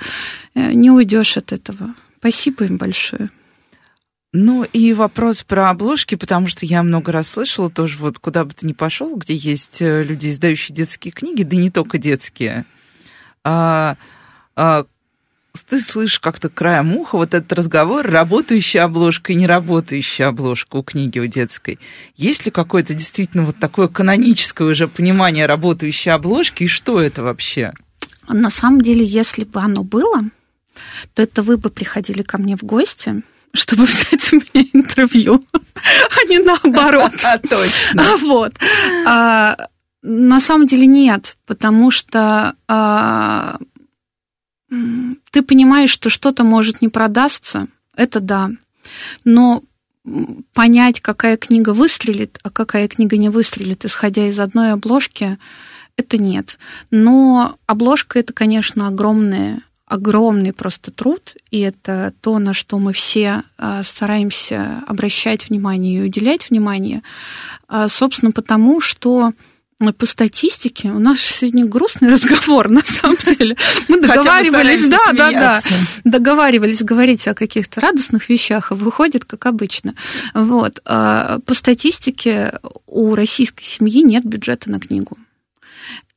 э, 0.53 0.73
не 0.73 0.91
уйдешь 0.91 1.37
от 1.37 1.51
этого. 1.51 1.93
Спасибо 2.19 2.65
им 2.65 2.77
большое. 2.77 3.29
Ну 4.31 4.63
и 4.63 4.93
вопрос 4.93 5.43
про 5.43 5.71
обложки, 5.71 6.13
потому 6.13 6.47
что 6.47 6.65
я 6.65 6.83
много 6.83 7.11
раз 7.11 7.29
слышала 7.29 7.71
тоже, 7.71 7.97
вот 7.97 8.19
куда 8.19 8.45
бы 8.45 8.53
ты 8.53 8.67
ни 8.67 8.73
пошел, 8.73 9.15
где 9.15 9.33
есть 9.35 9.81
э, 9.81 10.03
люди, 10.03 10.29
издающие 10.29 10.75
детские 10.75 11.11
книги, 11.11 11.41
да 11.41 11.57
не 11.57 11.71
только 11.71 11.97
детские, 11.97 12.65
а, 13.43 13.95
а, 13.95 13.97
ты 15.69 15.81
слышишь 15.81 16.19
как-то 16.19 16.49
краем 16.49 16.95
уха 16.95 17.17
вот 17.17 17.33
этот 17.33 17.51
разговор, 17.53 18.05
работающая 18.05 18.83
обложка 18.83 19.33
и 19.33 19.35
неработающая 19.35 20.27
обложка 20.27 20.77
у 20.77 20.83
книги 20.83 21.19
у 21.19 21.25
детской. 21.25 21.79
Есть 22.15 22.45
ли 22.45 22.51
какое-то 22.51 22.93
действительно 22.93 23.43
вот 23.43 23.57
такое 23.57 23.87
каноническое 23.87 24.67
уже 24.67 24.87
понимание 24.87 25.45
работающей 25.45 26.11
обложки, 26.11 26.63
и 26.63 26.67
что 26.67 27.01
это 27.01 27.23
вообще? 27.23 27.73
На 28.27 28.49
самом 28.49 28.81
деле, 28.81 29.03
если 29.03 29.43
бы 29.43 29.59
оно 29.59 29.83
было, 29.83 30.23
то 31.13 31.23
это 31.23 31.41
вы 31.41 31.57
бы 31.57 31.69
приходили 31.69 32.21
ко 32.21 32.37
мне 32.37 32.55
в 32.55 32.63
гости, 32.63 33.23
чтобы 33.53 33.85
взять 33.85 34.31
у 34.33 34.37
меня 34.37 34.67
интервью, 34.73 35.45
а 35.53 36.23
не 36.27 36.39
наоборот. 36.39 37.11
Точно. 37.49 38.17
Вот. 38.17 38.53
А, 39.05 39.57
на 40.01 40.39
самом 40.39 40.67
деле 40.67 40.85
нет, 40.85 41.37
потому 41.45 41.91
что 41.91 42.55
а, 42.67 43.57
ты 44.69 45.41
понимаешь, 45.41 45.89
что 45.89 46.09
что-то 46.09 46.43
может 46.43 46.81
не 46.81 46.89
продастся, 46.89 47.67
это 47.95 48.19
да. 48.19 48.51
Но 49.25 49.63
понять, 50.53 51.01
какая 51.01 51.37
книга 51.37 51.73
выстрелит, 51.73 52.39
а 52.43 52.49
какая 52.49 52.87
книга 52.87 53.17
не 53.17 53.29
выстрелит, 53.29 53.85
исходя 53.85 54.27
из 54.27 54.39
одной 54.39 54.71
обложки, 54.71 55.37
это 55.97 56.17
нет. 56.17 56.57
Но 56.91 57.57
обложка 57.67 58.19
это, 58.19 58.33
конечно, 58.33 58.87
огромная 58.87 59.61
огромный 59.89 60.53
просто 60.53 60.91
труд, 60.91 61.35
и 61.49 61.59
это 61.61 62.13
то, 62.21 62.37
на 62.37 62.53
что 62.53 62.77
мы 62.77 62.93
все 62.93 63.41
а, 63.57 63.83
стараемся 63.83 64.83
обращать 64.85 65.49
внимание 65.49 65.97
и 65.97 66.05
уделять 66.05 66.51
внимание, 66.51 67.01
а, 67.67 67.89
собственно, 67.89 68.31
потому 68.31 68.81
что 68.81 69.33
по 69.79 70.05
статистике 70.05 70.89
у 70.89 70.99
нас 70.99 71.19
сегодня 71.19 71.65
грустный 71.65 72.09
разговор, 72.13 72.69
на 72.69 72.83
самом 72.83 73.17
деле. 73.17 73.55
Мы 73.87 74.01
договаривались, 74.01 74.89
да, 74.89 75.13
да, 75.13 75.31
да, 75.31 75.61
договаривались 76.03 76.83
говорить 76.83 77.27
о 77.27 77.33
каких-то 77.33 77.79
радостных 77.79 78.27
вещах, 78.27 78.71
а 78.71 78.75
выходит, 78.75 79.23
как 79.23 79.45
обычно. 79.45 79.95
Вот. 80.33 80.81
А 80.85 81.39
по 81.45 81.53
статистике 81.53 82.59
у 82.87 83.15
российской 83.15 83.63
семьи 83.63 84.03
нет 84.03 84.25
бюджета 84.25 84.69
на 84.69 84.79
книгу. 84.79 85.17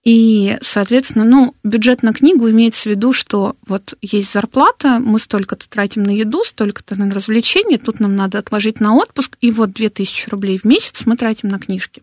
И, 0.05 0.59
соответственно, 0.63 1.25
ну, 1.25 1.55
бюджет 1.63 2.03
на 2.03 2.13
книгу 2.13 2.51
имеется 2.51 2.89
в 2.89 2.93
виду, 2.93 3.13
что 3.13 3.55
вот 3.67 3.95
есть 4.03 4.33
зарплата, 4.33 4.99
мы 4.99 5.21
столько-то 5.21 5.69
тратим 5.69 6.03
на 6.03 6.11
еду, 6.11 6.43
столько-то 6.45 6.99
на 6.99 7.09
развлечения, 7.15 7.79
тут 7.79 8.01
нам 8.01 8.17
надо 8.17 8.39
отложить 8.39 8.81
на 8.81 8.97
отпуск, 8.97 9.37
и 9.41 9.53
вот 9.53 9.73
2000 9.73 10.29
рублей 10.31 10.59
в 10.59 10.65
месяц 10.65 11.03
мы 11.07 11.17
тратим 11.17 11.49
на 11.49 11.61
книжки. 11.61 12.03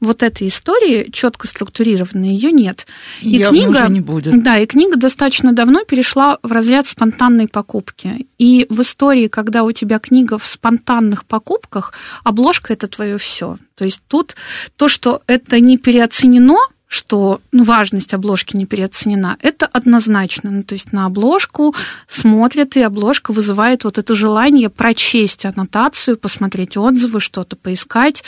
Вот 0.00 0.24
этой 0.24 0.48
истории 0.48 1.08
четко 1.12 1.46
структурированной 1.46 2.34
ее 2.34 2.50
нет. 2.50 2.88
И 3.20 3.30
Явно 3.30 3.60
книга, 3.60 3.88
не 3.88 4.00
будет. 4.00 4.42
Да, 4.42 4.58
и 4.58 4.66
книга 4.66 4.96
достаточно 4.96 5.52
давно 5.52 5.84
перешла 5.84 6.38
в 6.42 6.50
разряд 6.50 6.88
спонтанной 6.88 7.46
покупки. 7.46 8.26
И 8.38 8.66
в 8.70 8.80
истории, 8.82 9.28
когда 9.28 9.62
у 9.62 9.70
тебя 9.70 10.00
книга 10.00 10.36
в 10.36 10.46
спонтанных 10.46 11.24
покупках, 11.24 11.92
обложка 12.24 12.72
это 12.72 12.88
твое 12.88 13.18
все. 13.18 13.58
То 13.76 13.84
есть 13.84 14.02
тут 14.08 14.34
то, 14.76 14.88
что 14.88 15.22
это 15.26 15.60
не 15.60 15.78
переоценено, 15.78 16.56
что 16.90 17.40
ну, 17.52 17.62
важность 17.62 18.14
обложки 18.14 18.56
не 18.56 18.66
переоценена, 18.66 19.36
это 19.38 19.64
однозначно. 19.66 20.50
Ну, 20.50 20.64
то 20.64 20.74
есть 20.74 20.92
на 20.92 21.06
обложку 21.06 21.72
смотрят, 22.08 22.76
и 22.76 22.82
обложка 22.82 23.32
вызывает 23.32 23.84
вот 23.84 23.96
это 23.96 24.16
желание 24.16 24.70
прочесть 24.70 25.46
аннотацию, 25.46 26.18
посмотреть 26.18 26.76
отзывы, 26.76 27.20
что-то 27.20 27.54
поискать. 27.54 28.24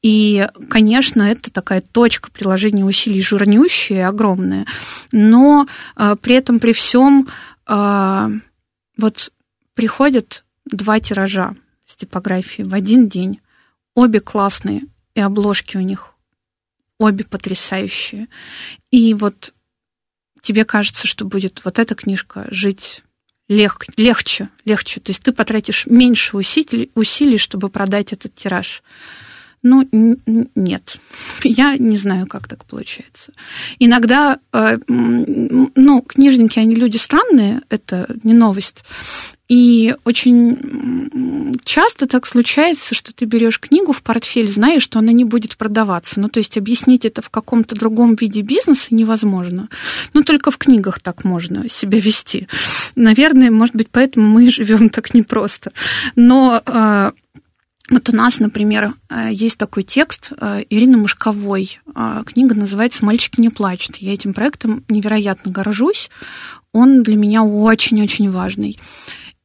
И, 0.00 0.48
конечно, 0.70 1.20
это 1.20 1.52
такая 1.52 1.82
точка 1.82 2.30
приложения 2.30 2.82
усилий 2.82 3.20
жирнющая, 3.20 4.08
огромная. 4.08 4.64
Но 5.12 5.66
э, 5.96 6.16
при 6.18 6.36
этом, 6.36 6.60
при 6.60 6.72
всем, 6.72 7.28
э, 7.66 8.30
вот 8.96 9.32
приходят 9.74 10.46
два 10.64 10.98
тиража 10.98 11.56
с 11.84 11.94
типографии 11.94 12.62
в 12.62 12.72
один 12.72 13.06
день. 13.06 13.40
Обе 13.94 14.20
классные, 14.20 14.84
и 15.14 15.20
обложки 15.20 15.76
у 15.76 15.80
них 15.80 16.14
обе 16.98 17.24
потрясающие. 17.24 18.28
И 18.90 19.14
вот 19.14 19.54
тебе 20.42 20.64
кажется, 20.64 21.06
что 21.06 21.24
будет 21.24 21.64
вот 21.64 21.78
эта 21.78 21.94
книжка 21.94 22.46
жить 22.50 23.02
лег, 23.48 23.86
легче, 23.96 24.50
легче. 24.64 25.00
То 25.00 25.10
есть 25.10 25.22
ты 25.22 25.32
потратишь 25.32 25.86
меньше 25.86 26.36
усилий, 26.36 26.90
усилий, 26.94 27.38
чтобы 27.38 27.70
продать 27.70 28.12
этот 28.12 28.34
тираж. 28.34 28.82
Ну, 29.62 29.88
нет. 30.54 30.98
Я 31.42 31.76
не 31.76 31.96
знаю, 31.96 32.26
как 32.26 32.46
так 32.46 32.64
получается. 32.64 33.32
Иногда, 33.78 34.38
э, 34.52 34.78
ну, 34.86 36.02
книжники, 36.02 36.58
они 36.58 36.74
люди 36.74 36.96
странные, 36.96 37.62
это 37.68 38.08
не 38.22 38.34
новость. 38.34 38.84
И 39.48 39.96
очень 40.04 41.54
часто 41.64 42.06
так 42.06 42.26
случается, 42.26 42.94
что 42.94 43.14
ты 43.14 43.24
берешь 43.24 43.58
книгу 43.58 43.92
в 43.92 44.02
портфель, 44.02 44.48
зная, 44.48 44.78
что 44.78 44.98
она 44.98 45.12
не 45.12 45.24
будет 45.24 45.56
продаваться. 45.56 46.20
Ну, 46.20 46.28
то 46.28 46.38
есть 46.38 46.58
объяснить 46.58 47.06
это 47.06 47.22
в 47.22 47.30
каком-то 47.30 47.74
другом 47.74 48.14
виде 48.14 48.42
бизнеса 48.42 48.88
невозможно. 48.90 49.70
Ну, 50.12 50.22
только 50.22 50.50
в 50.50 50.58
книгах 50.58 51.00
так 51.00 51.24
можно 51.24 51.68
себя 51.70 51.98
вести. 51.98 52.46
Наверное, 52.94 53.50
может 53.50 53.74
быть, 53.74 53.88
поэтому 53.90 54.28
мы 54.28 54.50
живем 54.50 54.90
так 54.90 55.14
непросто. 55.14 55.72
Но 56.14 56.62
а, 56.66 57.12
Вот 57.90 58.08
у 58.10 58.12
нас, 58.14 58.38
например, 58.38 58.94
э, 59.08 59.30
есть 59.32 59.56
такой 59.56 59.82
текст 59.82 60.32
э, 60.38 60.64
Ирины 60.68 60.98
Мышковой. 60.98 61.80
Э, 61.94 62.22
книга 62.26 62.54
называется 62.54 63.04
«Мальчики 63.04 63.40
не 63.40 63.48
плачут». 63.48 63.96
Я 63.96 64.12
этим 64.12 64.34
проектом 64.34 64.84
невероятно 64.88 65.50
горжусь. 65.50 66.10
Он 66.72 67.02
для 67.02 67.16
меня 67.16 67.42
очень-очень 67.42 68.30
важный. 68.30 68.78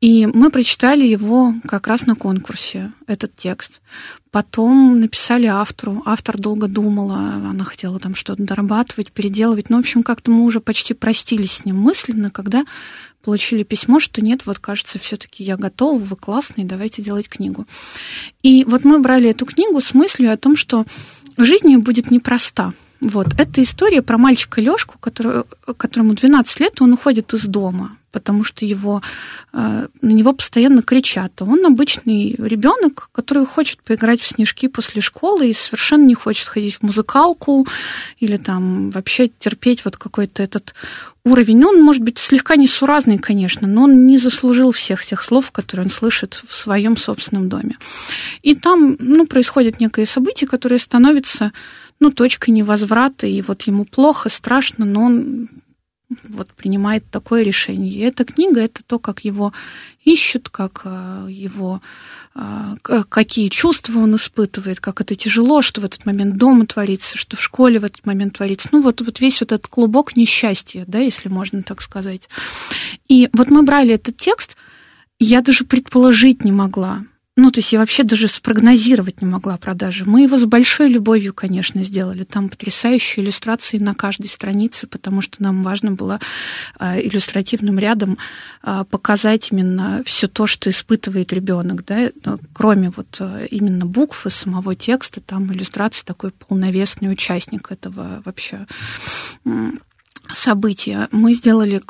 И 0.01 0.25
мы 0.25 0.49
прочитали 0.49 1.05
его 1.05 1.53
как 1.65 1.87
раз 1.87 2.05
на 2.05 2.15
конкурсе, 2.15 2.91
этот 3.07 3.37
текст. 3.37 3.79
Потом 4.31 4.99
написали 4.99 5.45
автору. 5.45 6.01
Автор 6.05 6.37
долго 6.37 6.67
думала, 6.67 7.15
она 7.15 7.63
хотела 7.63 8.01
там 8.01 8.13
что-то 8.13 8.43
дорабатывать, 8.43 9.13
переделывать. 9.13 9.69
Ну, 9.69 9.77
в 9.77 9.79
общем, 9.79 10.03
как-то 10.03 10.29
мы 10.31 10.43
уже 10.43 10.59
почти 10.59 10.93
простились 10.93 11.53
с 11.53 11.65
ним 11.65 11.77
мысленно, 11.77 12.31
когда 12.31 12.65
получили 13.24 13.63
письмо, 13.63 13.99
что 13.99 14.21
нет, 14.21 14.45
вот 14.45 14.59
кажется, 14.59 14.99
все-таки 14.99 15.43
я 15.43 15.57
готова, 15.57 15.97
вы 15.97 16.15
классные, 16.15 16.65
давайте 16.65 17.01
делать 17.01 17.30
книгу. 17.30 17.65
И 18.43 18.63
вот 18.65 18.84
мы 18.84 18.99
брали 18.99 19.30
эту 19.30 19.45
книгу 19.45 19.80
с 19.82 19.93
мыслью 19.93 20.32
о 20.32 20.38
том, 20.38 20.55
что 20.55 20.86
жизнь 21.38 21.71
ее 21.71 21.80
будет 21.80 22.11
непроста. 22.11 22.74
Вот. 23.01 23.28
Это 23.38 23.63
история 23.63 24.01
про 24.01 24.17
мальчика 24.17 24.61
Лёшку, 24.61 24.97
который, 24.99 25.43
которому 25.78 26.13
12 26.13 26.59
лет, 26.59 26.82
он 26.82 26.93
уходит 26.93 27.34
из 27.34 27.45
дома 27.45 27.97
потому 28.14 28.45
что 28.45 28.64
его, 28.64 29.01
э, 29.51 29.88
на 30.01 30.09
него 30.11 30.32
постоянно 30.32 30.82
кричат. 30.84 31.41
Он 31.41 31.66
обычный 31.66 32.36
ребенок, 32.38 33.09
который 33.11 33.45
хочет 33.45 33.84
поиграть 33.84 34.22
в 34.22 34.28
снежки 34.28 34.68
после 34.68 35.01
школы 35.01 35.49
и 35.49 35.53
совершенно 35.53 36.05
не 36.05 36.14
хочет 36.14 36.47
ходить 36.47 36.76
в 36.76 36.84
музыкалку 36.84 37.68
или 38.20 38.38
там 38.38 38.91
вообще 38.91 39.28
терпеть 39.28 39.84
вот 39.84 39.97
какой-то 39.97 40.43
этот 40.43 40.76
уровень. 41.26 41.66
Он 41.66 41.82
может 41.82 42.03
быть 42.03 42.20
слегка 42.20 42.55
несуразный, 42.55 43.18
конечно, 43.18 43.68
но 43.68 43.84
он 43.84 44.05
не 44.05 44.18
заслужил 44.18 44.72
всех 44.72 45.05
тех 45.05 45.24
слов, 45.24 45.51
которые 45.51 45.86
он 45.86 45.91
слышит 45.91 46.43
в 46.47 46.55
своем 46.55 46.95
собственном 46.97 47.49
доме. 47.49 47.78
И 48.43 48.55
там, 48.55 48.95
ну, 48.99 49.26
происходят 49.26 49.80
некие 49.80 50.05
события, 50.05 50.45
которые 50.45 50.80
становятся 50.80 51.51
ну, 51.99 52.11
точкой 52.11 52.51
невозврата, 52.51 53.26
и 53.28 53.41
вот 53.41 53.64
ему 53.64 53.86
плохо, 53.86 54.30
страшно, 54.30 54.86
но 54.86 55.03
он 55.03 55.49
вот 56.23 56.49
принимает 56.53 57.09
такое 57.09 57.43
решение. 57.43 57.91
И 57.91 57.99
эта 57.99 58.25
книга 58.25 58.61
это 58.61 58.83
то, 58.83 58.99
как 58.99 59.21
его 59.21 59.53
ищут, 60.03 60.49
как 60.49 60.81
э, 60.85 61.27
его 61.29 61.81
э, 62.35 62.75
какие 63.09 63.49
чувства 63.49 63.99
он 63.99 64.15
испытывает, 64.15 64.79
как 64.79 65.01
это 65.01 65.15
тяжело, 65.15 65.61
что 65.61 65.81
в 65.81 65.85
этот 65.85 66.05
момент 66.05 66.37
дома 66.37 66.65
творится, 66.65 67.17
что 67.17 67.37
в 67.37 67.41
школе 67.41 67.79
в 67.79 67.85
этот 67.85 68.05
момент 68.05 68.37
творится. 68.37 68.69
Ну, 68.71 68.81
вот, 68.81 69.01
вот 69.01 69.19
весь 69.19 69.41
вот 69.41 69.51
этот 69.51 69.67
клубок 69.67 70.15
несчастья, 70.15 70.83
да, 70.87 70.99
если 70.99 71.29
можно 71.29 71.63
так 71.63 71.81
сказать. 71.81 72.29
И 73.07 73.29
вот 73.33 73.49
мы 73.49 73.63
брали 73.63 73.93
этот 73.95 74.17
текст, 74.17 74.55
я 75.19 75.41
даже 75.41 75.63
предположить 75.63 76.43
не 76.43 76.51
могла, 76.51 77.05
ну, 77.36 77.49
то 77.49 77.59
есть 77.59 77.73
я 77.73 77.79
вообще 77.79 78.03
даже 78.03 78.27
спрогнозировать 78.27 79.21
не 79.21 79.27
могла 79.27 79.57
продажи. 79.57 80.05
Мы 80.05 80.21
его 80.21 80.38
с 80.38 80.45
большой 80.45 80.89
любовью, 80.89 81.34
конечно, 81.34 81.84
сделали. 81.84 82.23
Там 82.23 82.47
потрясающие 82.47 83.25
иллюстрации 83.25 83.79
на 83.79 83.95
каждой 83.95 84.27
странице, 84.27 84.86
потому 84.86 85.21
что 85.21 85.41
нам 85.41 85.63
важно 85.63 85.91
было 85.93 86.19
а, 86.77 86.99
иллюстративным 86.99 87.79
рядом 87.79 88.19
а, 88.61 88.84
показать 88.84 89.51
именно 89.51 90.03
все 90.05 90.27
то, 90.27 90.45
что 90.45 90.69
испытывает 90.69 91.34
ребенок, 91.34 91.84
да, 91.86 92.11
кроме 92.53 92.91
вот 92.91 93.17
а, 93.19 93.45
именно 93.45 93.88
букв 93.88 94.27
и 94.27 94.29
самого 94.29 94.75
текста, 94.75 95.19
там 95.19 95.51
иллюстрация 95.51 96.05
такой 96.05 96.29
полновесный 96.31 97.11
участник 97.11 97.71
этого 97.71 98.21
вообще 98.25 98.67
события. 100.31 101.07
Мы 101.11 101.34
сделали 101.34 101.81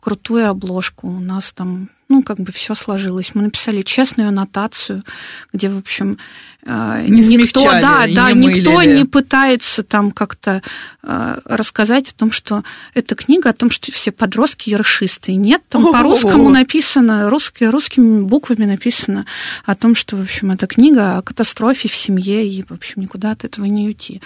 крутую 0.00 0.48
обложку. 0.48 1.08
У 1.08 1.20
нас 1.20 1.52
там 1.52 1.90
ну, 2.10 2.22
как 2.22 2.38
бы 2.38 2.52
все 2.52 2.74
сложилось. 2.74 3.34
Мы 3.34 3.42
написали 3.42 3.82
честную 3.82 4.28
аннотацию, 4.28 5.04
где, 5.52 5.70
в 5.70 5.78
общем, 5.78 6.18
не 6.66 7.36
никто, 7.36 7.64
да, 7.64 8.06
и 8.06 8.14
да, 8.14 8.32
не 8.32 8.48
никто 8.48 8.72
мылили. 8.72 8.98
не 8.98 9.04
пытается 9.04 9.82
там 9.82 10.10
как-то 10.10 10.62
э, 11.02 11.38
рассказать 11.44 12.08
о 12.08 12.14
том, 12.14 12.30
что 12.30 12.64
эта 12.94 13.14
книга 13.14 13.50
о 13.50 13.52
том, 13.52 13.70
что 13.70 13.90
все 13.92 14.10
подростки 14.10 14.70
ершистые. 14.70 15.36
Нет, 15.36 15.62
там 15.68 15.90
по-русскому 15.90 16.48
написано, 16.50 17.30
русские, 17.30 17.70
русскими 17.70 18.22
буквами 18.22 18.66
написано 18.66 19.26
о 19.64 19.74
том, 19.74 19.94
что, 19.94 20.16
в 20.16 20.22
общем, 20.22 20.50
эта 20.50 20.66
книга 20.66 21.16
о 21.16 21.22
катастрофе 21.22 21.88
в 21.88 21.94
семье, 21.94 22.46
и, 22.46 22.62
в 22.62 22.72
общем, 22.72 23.02
никуда 23.02 23.30
от 23.30 23.44
этого 23.44 23.64
не 23.64 23.86
уйти. 23.86 24.20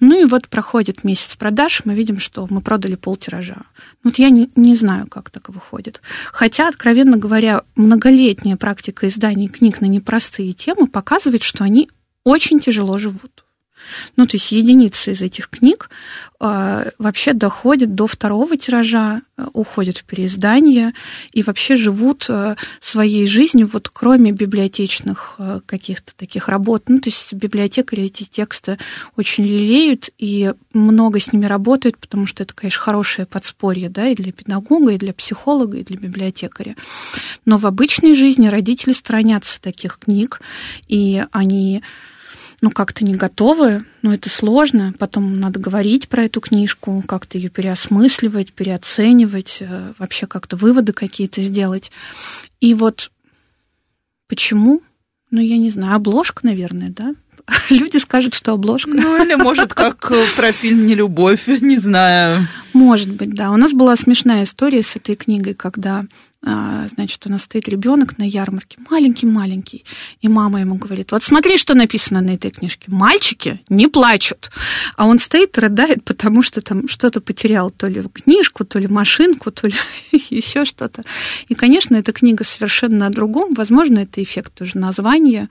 Ну 0.00 0.20
и 0.20 0.24
вот 0.24 0.48
проходит 0.48 1.04
месяц 1.04 1.36
продаж, 1.36 1.82
мы 1.84 1.94
видим, 1.94 2.20
что 2.20 2.46
мы 2.50 2.60
продали 2.60 2.96
полтиража. 2.96 3.62
Вот 4.04 4.18
я 4.18 4.30
не, 4.30 4.48
не 4.56 4.74
знаю, 4.74 5.06
как 5.06 5.30
так 5.30 5.48
выходит. 5.48 6.00
Хотя, 6.32 6.68
откровенно 6.68 7.16
говоря, 7.16 7.62
многолетняя 7.76 8.56
практика 8.56 9.08
издания 9.08 9.48
книг 9.48 9.80
на 9.80 9.86
непростые 9.86 10.52
темы 10.52 10.86
показывает, 10.86 11.42
что 11.42 11.64
они 11.64 11.77
очень 12.28 12.60
тяжело 12.60 12.98
живут. 12.98 13.44
Ну, 14.16 14.26
то 14.26 14.36
есть 14.36 14.52
единицы 14.52 15.12
из 15.12 15.22
этих 15.22 15.48
книг 15.48 15.90
э, 16.40 16.90
вообще 16.98 17.32
доходят 17.32 17.94
до 17.94 18.06
второго 18.06 18.56
тиража, 18.56 19.22
э, 19.36 19.46
уходят 19.52 19.98
в 19.98 20.04
переиздание 20.04 20.92
и 21.32 21.42
вообще 21.42 21.76
живут 21.76 22.26
э, 22.28 22.56
своей 22.80 23.26
жизнью, 23.26 23.68
вот 23.72 23.88
кроме 23.88 24.32
библиотечных 24.32 25.36
э, 25.38 25.60
каких-то 25.64 26.12
таких 26.16 26.48
работ. 26.48 26.84
Ну, 26.88 26.98
то 26.98 27.08
есть 27.08 27.32
библиотекари 27.32 28.04
эти 28.04 28.24
тексты 28.24 28.78
очень 29.16 29.44
лелеют 29.44 30.10
и 30.18 30.52
много 30.72 31.20
с 31.20 31.32
ними 31.32 31.46
работают, 31.46 31.98
потому 31.98 32.26
что 32.26 32.42
это, 32.42 32.54
конечно, 32.54 32.80
хорошее 32.80 33.26
подспорье, 33.26 33.88
да, 33.88 34.08
и 34.08 34.14
для 34.14 34.32
педагога, 34.32 34.92
и 34.92 34.98
для 34.98 35.12
психолога, 35.12 35.78
и 35.78 35.84
для 35.84 35.96
библиотекаря. 35.96 36.76
Но 37.44 37.58
в 37.58 37.66
обычной 37.66 38.14
жизни 38.14 38.48
родители 38.48 38.92
сторонятся 38.92 39.60
таких 39.60 39.98
книг, 39.98 40.40
и 40.88 41.24
они 41.32 41.82
ну, 42.60 42.70
как-то 42.70 43.04
не 43.04 43.14
готовы, 43.14 43.84
но 44.02 44.12
это 44.12 44.28
сложно. 44.28 44.92
Потом 44.98 45.38
надо 45.38 45.60
говорить 45.60 46.08
про 46.08 46.24
эту 46.24 46.40
книжку, 46.40 47.02
как-то 47.06 47.38
ее 47.38 47.50
переосмысливать, 47.50 48.52
переоценивать, 48.52 49.58
э, 49.60 49.92
вообще 49.98 50.26
как-то 50.26 50.56
выводы 50.56 50.92
какие-то 50.92 51.40
сделать. 51.40 51.92
И 52.60 52.74
вот 52.74 53.10
почему? 54.26 54.82
Ну, 55.30 55.40
я 55.40 55.58
не 55.58 55.70
знаю, 55.70 55.96
обложка, 55.96 56.44
наверное, 56.44 56.90
да? 56.90 57.14
Люди 57.70 57.98
скажут, 57.98 58.34
что 58.34 58.52
обложка. 58.52 58.90
Ну, 58.90 59.22
или, 59.22 59.34
может, 59.34 59.74
как 59.74 60.10
э, 60.10 60.26
про 60.36 60.52
фильм 60.52 60.86
«Нелюбовь», 60.86 61.46
не 61.60 61.78
знаю. 61.78 62.46
Может 62.72 63.12
быть, 63.12 63.34
да. 63.34 63.52
У 63.52 63.56
нас 63.56 63.72
была 63.72 63.96
смешная 63.96 64.44
история 64.44 64.82
с 64.82 64.96
этой 64.96 65.14
книгой, 65.14 65.54
когда 65.54 66.04
значит, 66.42 67.26
у 67.26 67.30
нас 67.30 67.42
стоит 67.42 67.68
ребенок 67.68 68.18
на 68.18 68.22
ярмарке, 68.22 68.78
маленький-маленький, 68.90 69.84
и 70.20 70.28
мама 70.28 70.60
ему 70.60 70.76
говорит, 70.76 71.12
вот 71.12 71.24
смотри, 71.24 71.56
что 71.58 71.74
написано 71.74 72.20
на 72.20 72.30
этой 72.30 72.50
книжке, 72.50 72.86
мальчики 72.88 73.60
не 73.68 73.88
плачут, 73.88 74.50
а 74.96 75.06
он 75.06 75.18
стоит 75.18 75.58
рыдает, 75.58 76.04
потому 76.04 76.42
что 76.42 76.60
там 76.60 76.88
что-то 76.88 77.20
потерял, 77.20 77.70
то 77.70 77.88
ли 77.88 78.02
книжку, 78.02 78.64
то 78.64 78.78
ли 78.78 78.86
машинку, 78.86 79.50
то 79.50 79.66
ли 79.66 79.74
еще 80.30 80.64
что-то. 80.64 81.02
И, 81.48 81.54
конечно, 81.54 81.96
эта 81.96 82.12
книга 82.12 82.44
совершенно 82.44 83.06
о 83.06 83.10
другом, 83.10 83.54
возможно, 83.54 83.98
это 83.98 84.22
эффект 84.22 84.54
тоже 84.54 84.78
названия, 84.78 85.48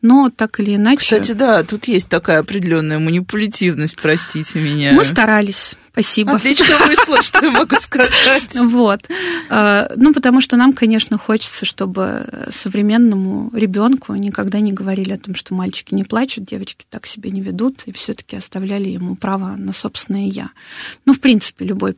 но 0.00 0.30
так 0.34 0.58
или 0.60 0.76
иначе... 0.76 1.00
Кстати, 1.00 1.32
да, 1.32 1.62
тут 1.62 1.86
есть 1.86 2.08
такая 2.08 2.40
определенная 2.40 2.98
манипулятивность, 2.98 3.96
простите 4.00 4.58
меня. 4.58 4.92
Мы 4.92 5.04
старались, 5.04 5.76
спасибо. 5.92 6.32
Отлично 6.32 6.78
вышло, 6.86 7.22
что 7.22 7.44
я 7.44 7.50
могу 7.50 7.76
сказать. 7.80 8.10
Вот. 8.54 9.00
А, 9.48 9.90
ну, 9.96 10.12
потому 10.12 10.40
что 10.40 10.56
нам, 10.56 10.72
конечно, 10.72 11.18
хочется, 11.18 11.64
чтобы 11.64 12.48
современному 12.50 13.50
ребенку 13.54 14.14
никогда 14.14 14.60
не 14.60 14.72
говорили 14.72 15.12
о 15.12 15.18
том, 15.18 15.34
что 15.34 15.54
мальчики 15.54 15.94
не 15.94 16.04
плачут, 16.04 16.44
девочки 16.44 16.86
так 16.88 17.06
себя 17.06 17.30
не 17.30 17.40
ведут, 17.40 17.82
и 17.86 17.92
все-таки 17.92 18.36
оставляли 18.36 18.88
ему 18.88 19.16
право 19.16 19.56
на 19.56 19.72
собственное 19.72 20.26
я. 20.26 20.50
Ну, 21.04 21.12
в 21.12 21.20
принципе, 21.20 21.64
любой, 21.64 21.96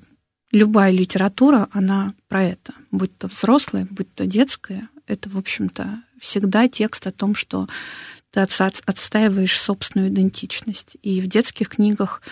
любая 0.53 0.93
литература, 0.93 1.69
она 1.73 2.15
про 2.29 2.43
это. 2.45 2.73
Будь 2.91 3.17
то 3.19 3.29
взрослая, 3.29 3.87
будь 3.91 4.13
то 4.15 4.27
детская, 4.27 4.89
это, 5.07 5.29
в 5.29 5.37
общем-то, 5.37 6.03
всегда 6.21 6.69
текст 6.69 7.07
о 7.07 7.13
том, 7.13 7.35
что 7.35 7.69
ты 8.31 8.41
отстаиваешь 8.41 9.59
собственную 9.59 10.11
идентичность. 10.11 10.97
И 11.03 11.21
в 11.21 11.27
детских 11.27 11.69
книгах 11.69 12.23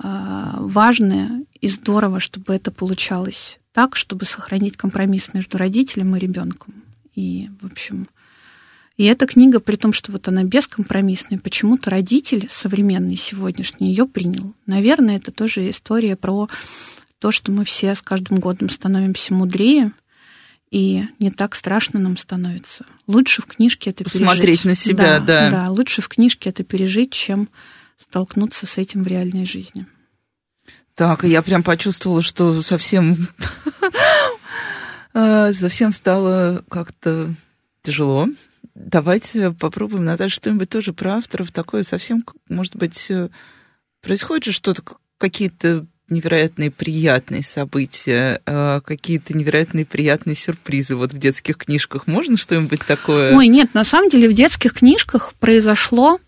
важно 0.00 1.42
и 1.60 1.68
здорово, 1.68 2.20
чтобы 2.20 2.54
это 2.54 2.70
получалось 2.70 3.58
так, 3.72 3.96
чтобы 3.96 4.26
сохранить 4.26 4.76
компромисс 4.76 5.34
между 5.34 5.58
родителем 5.58 6.16
и 6.16 6.18
ребенком. 6.18 6.74
И, 7.14 7.50
в 7.60 7.66
общем, 7.66 8.08
и 8.96 9.04
эта 9.04 9.26
книга, 9.26 9.60
при 9.60 9.76
том, 9.76 9.92
что 9.92 10.10
вот 10.10 10.26
она 10.26 10.42
бескомпромиссная, 10.42 11.38
почему-то 11.38 11.90
родитель 11.90 12.48
современный 12.50 13.16
сегодняшний 13.16 13.90
ее 13.90 14.06
принял. 14.06 14.54
Наверное, 14.66 15.16
это 15.16 15.30
тоже 15.30 15.70
история 15.70 16.16
про 16.16 16.48
то, 17.20 17.30
что 17.30 17.52
мы 17.52 17.64
все 17.64 17.94
с 17.94 18.02
каждым 18.02 18.38
годом 18.38 18.68
становимся 18.68 19.34
мудрее, 19.34 19.92
и 20.70 21.04
не 21.18 21.30
так 21.30 21.54
страшно 21.54 21.98
нам 21.98 22.16
становится. 22.16 22.84
Лучше 23.06 23.40
в 23.40 23.46
книжке 23.46 23.90
это 23.90 24.04
пережить. 24.04 24.22
Смотреть 24.22 24.64
на 24.64 24.74
себя, 24.74 25.20
да. 25.20 25.48
Да, 25.48 25.50
да 25.50 25.70
лучше 25.70 26.02
в 26.02 26.08
книжке 26.08 26.50
это 26.50 26.62
пережить, 26.62 27.12
чем 27.12 27.48
столкнуться 27.98 28.66
с 28.66 28.78
этим 28.78 29.02
в 29.02 29.06
реальной 29.06 29.44
жизни. 29.44 29.86
Так, 30.94 31.24
я 31.24 31.42
прям 31.42 31.62
почувствовала, 31.62 32.22
что 32.22 32.60
совсем, 32.62 33.14
совсем 35.14 35.92
стало 35.92 36.64
как-то 36.68 37.34
тяжело. 37.82 38.26
давайте 38.74 39.52
попробуем, 39.52 40.04
Наташа, 40.04 40.34
что-нибудь 40.34 40.68
тоже 40.68 40.92
про 40.92 41.16
авторов, 41.16 41.52
такое 41.52 41.82
совсем, 41.84 42.24
может 42.48 42.76
быть, 42.76 43.06
э, 43.10 43.28
происходит 44.02 44.46
же 44.46 44.52
что-то, 44.52 44.82
какие-то 45.18 45.86
невероятные 46.08 46.70
приятные 46.70 47.42
события, 47.42 48.40
э, 48.44 48.80
какие-то 48.84 49.36
невероятные 49.36 49.84
приятные 49.84 50.34
сюрпризы 50.34 50.96
вот 50.96 51.12
в 51.12 51.18
детских 51.18 51.58
книжках. 51.58 52.06
Можно 52.06 52.36
что-нибудь 52.36 52.80
такое? 52.86 53.36
Ой, 53.36 53.46
нет, 53.48 53.74
на 53.74 53.84
самом 53.84 54.08
деле 54.08 54.28
в 54.28 54.32
детских 54.32 54.72
книжках 54.72 55.34
произошло 55.38 56.18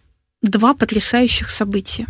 два 0.43 0.75
потрясающих 0.75 1.51
события. 1.51 2.07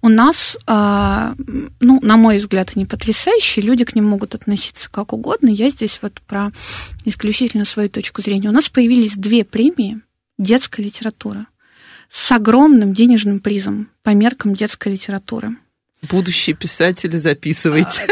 У 0.00 0.08
нас, 0.08 0.56
а, 0.66 1.34
ну, 1.80 2.00
на 2.00 2.16
мой 2.16 2.38
взгляд, 2.38 2.72
они 2.76 2.86
потрясающие, 2.86 3.64
люди 3.64 3.84
к 3.84 3.94
ним 3.94 4.04
могут 4.04 4.34
относиться 4.34 4.88
как 4.90 5.12
угодно. 5.12 5.48
Я 5.48 5.70
здесь 5.70 5.98
вот 6.02 6.20
про 6.22 6.52
исключительно 7.04 7.64
свою 7.64 7.88
точку 7.88 8.22
зрения. 8.22 8.48
У 8.48 8.52
нас 8.52 8.68
появились 8.68 9.16
две 9.16 9.44
премии 9.44 10.00
детская 10.38 10.82
литература 10.82 11.46
с 12.10 12.30
огромным 12.30 12.94
денежным 12.94 13.40
призом 13.40 13.88
по 14.02 14.10
меркам 14.10 14.54
детской 14.54 14.92
литературы. 14.92 15.56
Будущие 16.08 16.56
писатели, 16.56 17.18
записывайте. 17.18 18.02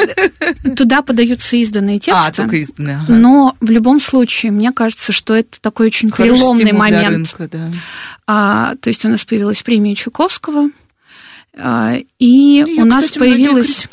А, 0.40 0.70
туда 0.70 1.03
подаются 1.03 1.57
изданные 1.57 1.99
тексты. 1.99 2.30
А, 2.30 2.32
только 2.32 2.57
изданные. 2.57 2.97
Ага. 2.97 3.12
Но 3.12 3.57
в 3.61 3.70
любом 3.70 4.01
случае, 4.01 4.53
мне 4.53 4.72
кажется, 4.72 5.12
что 5.12 5.34
это 5.34 5.61
такой 5.61 5.86
очень 5.86 6.11
Хороший 6.11 6.34
переломный 6.34 6.72
момент. 6.72 7.09
Рынка, 7.09 7.49
да. 7.49 7.70
а, 8.26 8.74
то 8.76 8.88
есть 8.88 9.05
у 9.05 9.09
нас 9.09 9.24
появилась 9.24 9.62
премия 9.62 9.95
Чуковского– 9.95 10.70
а, 11.57 11.97
и 12.18 12.26
Ее, 12.26 12.82
у 12.82 12.84
нас 12.84 13.05
кстати, 13.05 13.18
появилась 13.18 13.86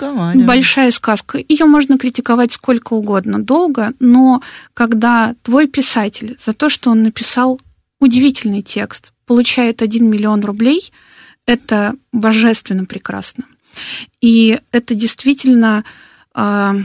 большая 0.46 0.92
сказка. 0.92 1.40
Ее 1.48 1.66
можно 1.66 1.98
критиковать 1.98 2.54
сколько 2.54 2.94
угодно, 2.94 3.42
долго, 3.42 3.94
но 4.00 4.42
когда 4.74 5.36
твой 5.44 5.68
писатель 5.68 6.38
за 6.44 6.54
то, 6.54 6.70
что 6.70 6.90
он 6.90 7.04
написал 7.04 7.62
удивительный 8.00 8.64
текст, 8.64 9.14
получает 9.28 9.82
1 9.82 10.10
миллион 10.10 10.44
рублей, 10.44 10.92
это 11.46 11.94
божественно 12.12 12.86
прекрасно. 12.86 13.46
И 14.22 14.60
это 14.72 14.96
действительно 14.96 15.84
а, 16.34 16.76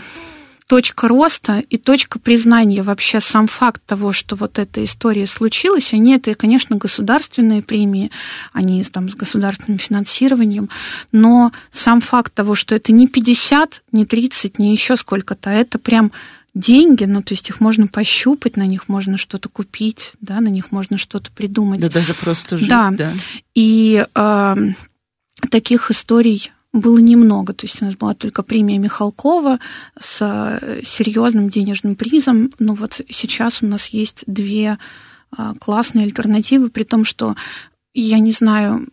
точка 0.67 1.09
роста 1.09 1.61
и 1.61 1.79
точка 1.79 2.19
признания 2.19 2.83
вообще 2.83 3.21
сам 3.21 3.47
факт 3.47 3.83
того, 3.87 4.13
что 4.13 4.37
вот 4.37 4.59
эта 4.59 4.83
история 4.83 5.27
случилась, 5.27 5.93
они 5.93 6.15
это, 6.15 6.35
конечно, 6.35 6.77
государственные 6.77 7.63
премии, 7.63 8.11
они 8.53 8.83
там 8.85 9.09
с 9.09 9.15
государственным 9.15 9.79
финансированием, 9.79 10.69
но 11.13 11.53
сам 11.71 12.01
факт 12.01 12.35
того, 12.35 12.55
что 12.55 12.75
это 12.75 12.93
не 12.93 13.07
50, 13.07 13.83
не 13.93 14.05
30, 14.05 14.59
не 14.59 14.73
еще 14.73 14.97
сколько-то, 14.97 15.51
а 15.51 15.55
это 15.55 15.79
прям 15.79 16.11
деньги, 16.55 17.05
ну, 17.05 17.23
то 17.23 17.35
есть 17.35 17.49
их 17.49 17.61
можно 17.61 17.87
пощупать, 17.87 18.57
на 18.57 18.67
них 18.67 18.89
можно 18.89 19.19
что-то 19.19 19.49
купить, 19.49 20.13
да, 20.21 20.41
на 20.41 20.49
них 20.49 20.73
можно 20.73 20.97
что-то 20.97 21.31
придумать. 21.31 21.81
Да, 21.81 21.91
даже 21.91 22.15
просто 22.15 22.57
жить, 22.57 22.69
да. 22.69 22.91
да. 22.91 23.13
И 23.55 24.05
э, 24.15 24.57
таких 25.51 25.91
историй 25.91 26.51
было 26.77 26.99
немного. 26.99 27.53
То 27.53 27.67
есть 27.67 27.83
у 27.83 27.87
нас 27.87 27.97
была 27.97 28.15
только 28.15 28.43
премия 28.43 28.79
Михалкова 28.79 29.59
с 29.99 30.19
э, 30.21 30.83
серьезным 30.85 31.51
денежным 31.51 31.97
призом. 31.97 32.51
Но 32.59 32.75
вот 32.75 33.01
сейчас 33.09 33.63
у 33.63 33.67
нас 33.67 33.89
есть 33.89 34.25
две 34.27 34.79
а, 35.37 35.55
классные 35.55 36.05
альтернативы, 36.05 36.71
при 36.71 36.85
том, 36.85 37.05
что 37.05 37.35
я 37.95 38.19
не 38.19 38.33
знаю, 38.33 38.87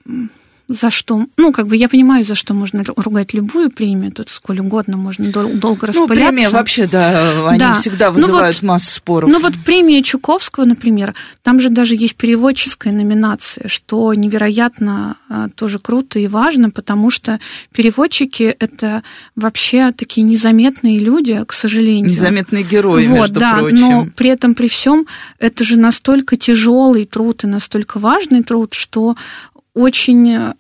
за 0.69 0.89
что, 0.89 1.25
ну, 1.37 1.51
как 1.51 1.67
бы 1.67 1.75
я 1.75 1.89
понимаю, 1.89 2.23
за 2.23 2.35
что 2.35 2.53
можно 2.53 2.83
ругать 2.95 3.33
любую 3.33 3.69
премию, 3.69 4.11
тут 4.11 4.29
сколь 4.29 4.61
угодно 4.61 4.95
можно 4.95 5.29
дол- 5.29 5.51
долго 5.53 5.87
распыляться. 5.87 5.99
Ну, 5.99 6.07
премия 6.07 6.49
вообще, 6.49 6.87
да, 6.87 7.49
они 7.49 7.59
да. 7.59 7.73
всегда 7.73 8.11
вызывают 8.11 8.57
ну, 8.61 8.67
вот, 8.67 8.73
массу 8.73 8.91
споров. 8.91 9.29
Ну, 9.29 9.39
вот 9.39 9.53
премия 9.65 10.01
Чуковского, 10.01 10.65
например, 10.65 11.13
там 11.41 11.59
же 11.59 11.69
даже 11.69 11.95
есть 11.95 12.15
переводческая 12.15 12.93
номинация, 12.93 13.67
что 13.67 14.13
невероятно 14.13 15.17
а, 15.29 15.49
тоже 15.49 15.79
круто 15.79 16.19
и 16.19 16.27
важно, 16.27 16.69
потому 16.69 17.09
что 17.09 17.39
переводчики— 17.73 18.43
это 18.59 19.03
вообще 19.35 19.91
такие 19.91 20.23
незаметные 20.23 20.97
люди, 20.97 21.43
к 21.45 21.51
сожалению. 21.51 22.09
Незаметные 22.09 22.63
герои, 22.63 23.05
вот, 23.07 23.15
между 23.15 23.39
да, 23.39 23.57
прочим. 23.57 23.79
но 23.79 24.07
при 24.15 24.29
этом, 24.29 24.55
при 24.55 24.69
всем, 24.69 25.07
это 25.39 25.65
же 25.65 25.77
настолько 25.77 26.37
тяжелый 26.37 27.05
труд 27.05 27.43
и 27.43 27.47
настолько 27.47 27.99
важный 27.99 28.43
труд, 28.43 28.73
что 28.73 29.15
очень 29.73 30.53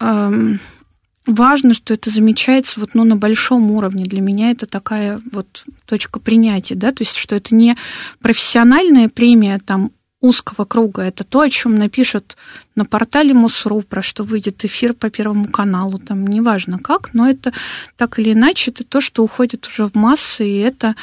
важно, 1.25 1.73
что 1.73 1.93
это 1.93 2.09
замечается 2.09 2.79
вот, 2.79 2.91
ну, 2.93 3.03
на 3.03 3.15
большом 3.15 3.71
уровне. 3.71 4.05
Для 4.05 4.21
меня 4.21 4.51
это 4.51 4.65
такая 4.65 5.21
вот 5.31 5.65
точка 5.85 6.19
принятия, 6.19 6.75
да, 6.75 6.91
то 6.91 7.01
есть 7.01 7.15
что 7.15 7.35
это 7.35 7.55
не 7.55 7.77
профессиональная 8.19 9.09
премия 9.09 9.59
там 9.59 9.91
узкого 10.23 10.63
круга. 10.63 11.01
Это 11.01 11.25
то, 11.25 11.41
о 11.41 11.49
чем 11.49 11.75
напишут 11.75 12.37
на 12.75 12.85
портале 12.85 13.33
Мосру, 13.33 13.81
про 13.81 14.01
что 14.01 14.23
выйдет 14.23 14.63
эфир 14.63 14.93
по 14.93 15.09
Первому 15.09 15.49
каналу, 15.49 15.99
там 15.99 16.25
неважно 16.25 16.79
как, 16.79 17.13
но 17.13 17.29
это 17.29 17.51
так 17.97 18.19
или 18.19 18.31
иначе, 18.31 18.71
это 18.71 18.85
то, 18.85 19.01
что 19.01 19.23
уходит 19.23 19.67
уже 19.67 19.85
в 19.85 19.95
массы, 19.95 20.47
и 20.47 20.59
это 20.59 20.95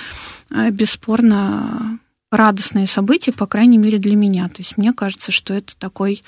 э, 0.50 0.70
бесспорно 0.70 1.98
радостное 2.32 2.86
событие, 2.86 3.34
по 3.34 3.46
крайней 3.46 3.76
мере, 3.76 3.98
для 3.98 4.16
меня. 4.16 4.48
То 4.48 4.56
есть 4.58 4.78
мне 4.78 4.94
кажется, 4.94 5.32
что 5.32 5.52
это 5.52 5.76
такой 5.76 6.22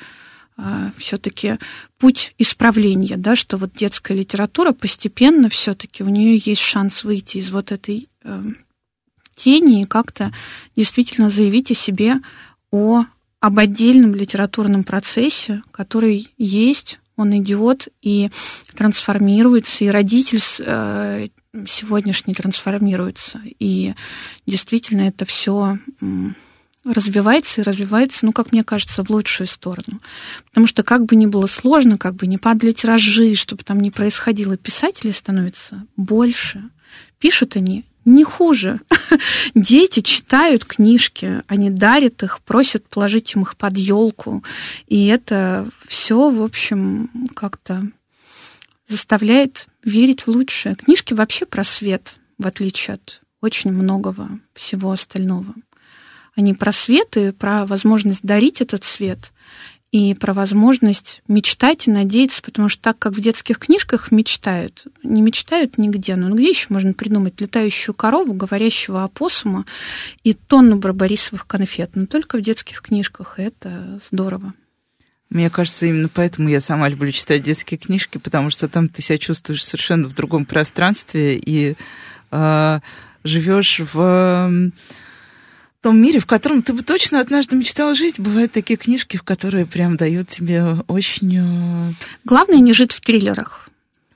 все-таки 0.97 1.59
путь 1.99 2.35
исправления, 2.39 3.17
да, 3.17 3.37
что 3.37 3.57
вот 3.57 3.73
детская 3.75 4.15
литература 4.15 4.73
постепенно 4.73 5.49
все-таки 5.49 6.03
у 6.03 6.09
нее 6.09 6.37
есть 6.37 6.63
шанс 6.63 7.05
выйти 7.05 7.39
из 7.39 7.51
вот 7.51 7.73
этой 7.73 8.09
э, 8.25 8.45
тени 9.35 9.83
и 9.83 9.87
как-то 9.87 10.33
действительно 10.77 11.31
заявить 11.31 11.71
о 11.71 11.75
себе 11.75 12.17
о 12.71 13.05
об 13.41 13.59
отдельном 13.59 14.15
литературном 14.15 14.85
процессе, 14.85 15.63
который 15.73 16.31
есть, 16.39 17.01
он 17.17 17.37
идет 17.37 17.89
и 18.01 18.31
трансформируется, 18.77 19.85
и 19.85 19.89
родитель 19.89 20.41
э, 20.61 21.27
сегодняшний 21.67 22.35
трансформируется, 22.35 23.41
и 23.59 23.95
действительно 24.47 25.03
это 25.03 25.25
все 25.25 25.79
развивается 26.85 27.61
и 27.61 27.65
развивается, 27.65 28.27
ну, 28.27 28.33
как 28.33 28.53
мне 28.53 28.65
кажется, 28.65 29.05
в 29.05 29.11
лучшую 29.11 29.47
сторону. 29.47 30.01
Потому 30.49 30.67
что 30.67 30.83
как 30.83 31.05
бы 31.05 31.17
ни 31.17 31.27
было 31.27 31.47
сложно, 31.47 31.99
как 31.99 32.15
бы 32.15 32.27
не 32.27 32.39
падали 32.39 32.73
тиражи, 32.73 33.35
чтобы 33.35 33.63
там 33.65 33.81
не 33.81 33.91
происходило, 33.91 34.57
писателей 34.57 35.13
становится 35.13 35.87
больше. 35.97 36.63
Пишут 37.19 37.57
они 37.57 37.85
не 38.05 38.25
хуже. 38.25 38.81
Дети 39.55 40.01
читают 40.01 40.65
книжки, 40.65 41.43
они 41.47 41.71
дарят 41.71 42.23
их, 42.23 42.41
просят 42.41 42.87
положить 42.89 43.35
им 43.35 43.43
их 43.43 43.57
под 43.57 43.77
елку. 43.77 44.43
И 44.89 45.07
это 45.07 45.69
все, 45.87 46.31
в 46.31 46.43
общем, 46.43 47.11
как-то 47.35 47.87
заставляет 48.89 49.69
верить 49.85 50.23
в 50.23 50.29
лучшее. 50.29 50.75
Книжки 50.75 51.15
вообще 51.15 51.47
про 51.47 51.65
свет, 51.65 52.17
в 52.39 52.47
отличие 52.47 52.95
от 52.95 53.23
очень 53.41 53.73
многого 53.73 54.41
всего 54.55 54.93
остального. 54.93 55.55
Они 56.35 56.55
про 56.55 56.73
свет 56.73 57.17
и 57.17 57.31
про 57.33 57.67
возможность 57.67 58.23
дарить 58.23 58.61
этот 58.61 58.85
свет 58.85 59.33
и 59.93 60.15
про 60.15 60.33
возможность 60.33 61.23
мечтать 61.29 61.87
и 61.87 61.91
надеяться, 61.91 62.41
потому 62.43 62.71
что 62.71 62.81
так 62.81 62.99
как 62.99 63.13
в 63.13 63.21
детских 63.21 63.59
книжках 63.59 64.11
мечтают, 64.11 64.87
не 65.03 65.21
мечтают 65.21 65.77
нигде, 65.77 66.17
но 66.17 66.35
где 66.35 66.49
еще 66.49 66.69
можно 66.71 66.95
придумать 66.95 67.39
летающую 67.41 67.95
корову, 67.95 68.33
говорящего 68.33 69.05
опоссума 69.05 69.67
и 70.25 70.33
тонну 70.33 70.77
барбарисовых 70.77 71.47
конфет, 71.47 71.91
но 71.95 72.07
только 72.07 72.39
в 72.39 72.41
детских 72.41 72.81
книжках, 72.81 73.39
и 73.39 73.43
это 73.43 74.01
здорово. 74.11 74.55
Мне 75.29 75.51
кажется, 75.51 75.87
именно 75.87 76.09
поэтому 76.09 76.49
я 76.49 76.61
сама 76.61 76.89
люблю 76.89 77.13
читать 77.13 77.43
детские 77.43 77.79
книжки, 77.79 78.17
потому 78.17 78.49
что 78.49 78.69
там 78.69 78.89
ты 78.89 79.03
себя 79.03 79.19
чувствуешь 79.19 79.65
совершенно 79.65 80.09
в 80.09 80.15
другом 80.15 80.47
пространстве 80.47 81.37
и 81.37 81.77
э, 82.31 82.81
живешь 83.25 83.81
в 83.93 84.73
том 85.83 86.01
мире, 86.01 86.21
в 86.21 86.27
котором 86.27 86.63
ты 86.63 86.73
бы 86.73 86.83
точно 86.83 87.21
однажды 87.21 87.57
мечтал 87.57 87.95
жить. 87.95 88.19
Бывают 88.19 88.53
такие 88.53 88.77
книжки, 88.77 89.17
в 89.17 89.25
которые 89.25 89.67
прям 89.67 89.97
дают 89.97 90.29
тебе 90.29 90.65
очень... 90.87 91.37
Э, 91.39 91.93
Главное 92.25 92.59
не 92.59 92.73
жить 92.73 92.93
в 92.93 93.01
триллерах. 93.01 93.69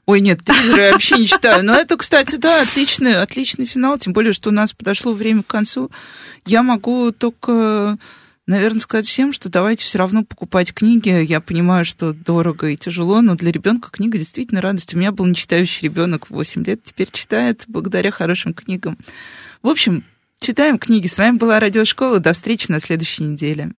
Ой, 0.07 0.21
нет, 0.21 0.45
триллеры 0.45 0.83
я 0.83 0.93
вообще 0.93 1.19
не 1.19 1.27
читаю. 1.27 1.65
Но 1.65 1.75
это, 1.75 1.97
кстати, 1.97 2.37
да, 2.37 2.63
отличный, 2.63 3.21
отличный 3.21 3.67
финал, 3.67 3.99
тем 3.99 4.13
более, 4.13 4.33
что 4.33 4.51
у 4.51 4.53
нас 4.53 4.73
подошло 4.73 5.13
время 5.13 5.43
к 5.43 5.49
концу. 5.49 5.91
Я 6.47 6.63
могу 6.63 7.11
только, 7.11 7.99
наверное, 8.47 8.79
сказать 8.79 9.09
всем, 9.09 9.33
что 9.33 9.49
давайте 9.49 9.85
все 9.85 9.99
равно 9.99 10.23
покупать 10.23 10.73
книги. 10.73 11.09
Я 11.25 11.41
понимаю, 11.41 11.85
что 11.85 12.13
дорого 12.13 12.69
и 12.69 12.77
тяжело, 12.77 13.21
но 13.21 13.35
для 13.35 13.51
ребенка 13.51 13.91
книга 13.91 14.17
действительно 14.19 14.61
радость. 14.61 14.95
У 14.95 14.99
меня 14.99 15.11
был 15.11 15.27
нечитающий 15.27 15.89
ребенок 15.89 16.31
в 16.31 16.35
8 16.35 16.63
лет, 16.63 16.85
теперь 16.85 17.11
читает 17.11 17.65
благодаря 17.67 18.13
хорошим 18.13 18.55
книгам. 18.55 18.97
В 19.63 19.69
общем, 19.69 20.05
Читаем 20.39 20.79
книги. 20.79 21.07
С 21.07 21.19
вами 21.19 21.39
была 21.39 21.59
Радиошкола. 21.59 22.21
До 22.21 22.33
встречи 22.33 22.71
на 22.71 22.81
следующей 22.81 23.25
неделе. 23.25 23.73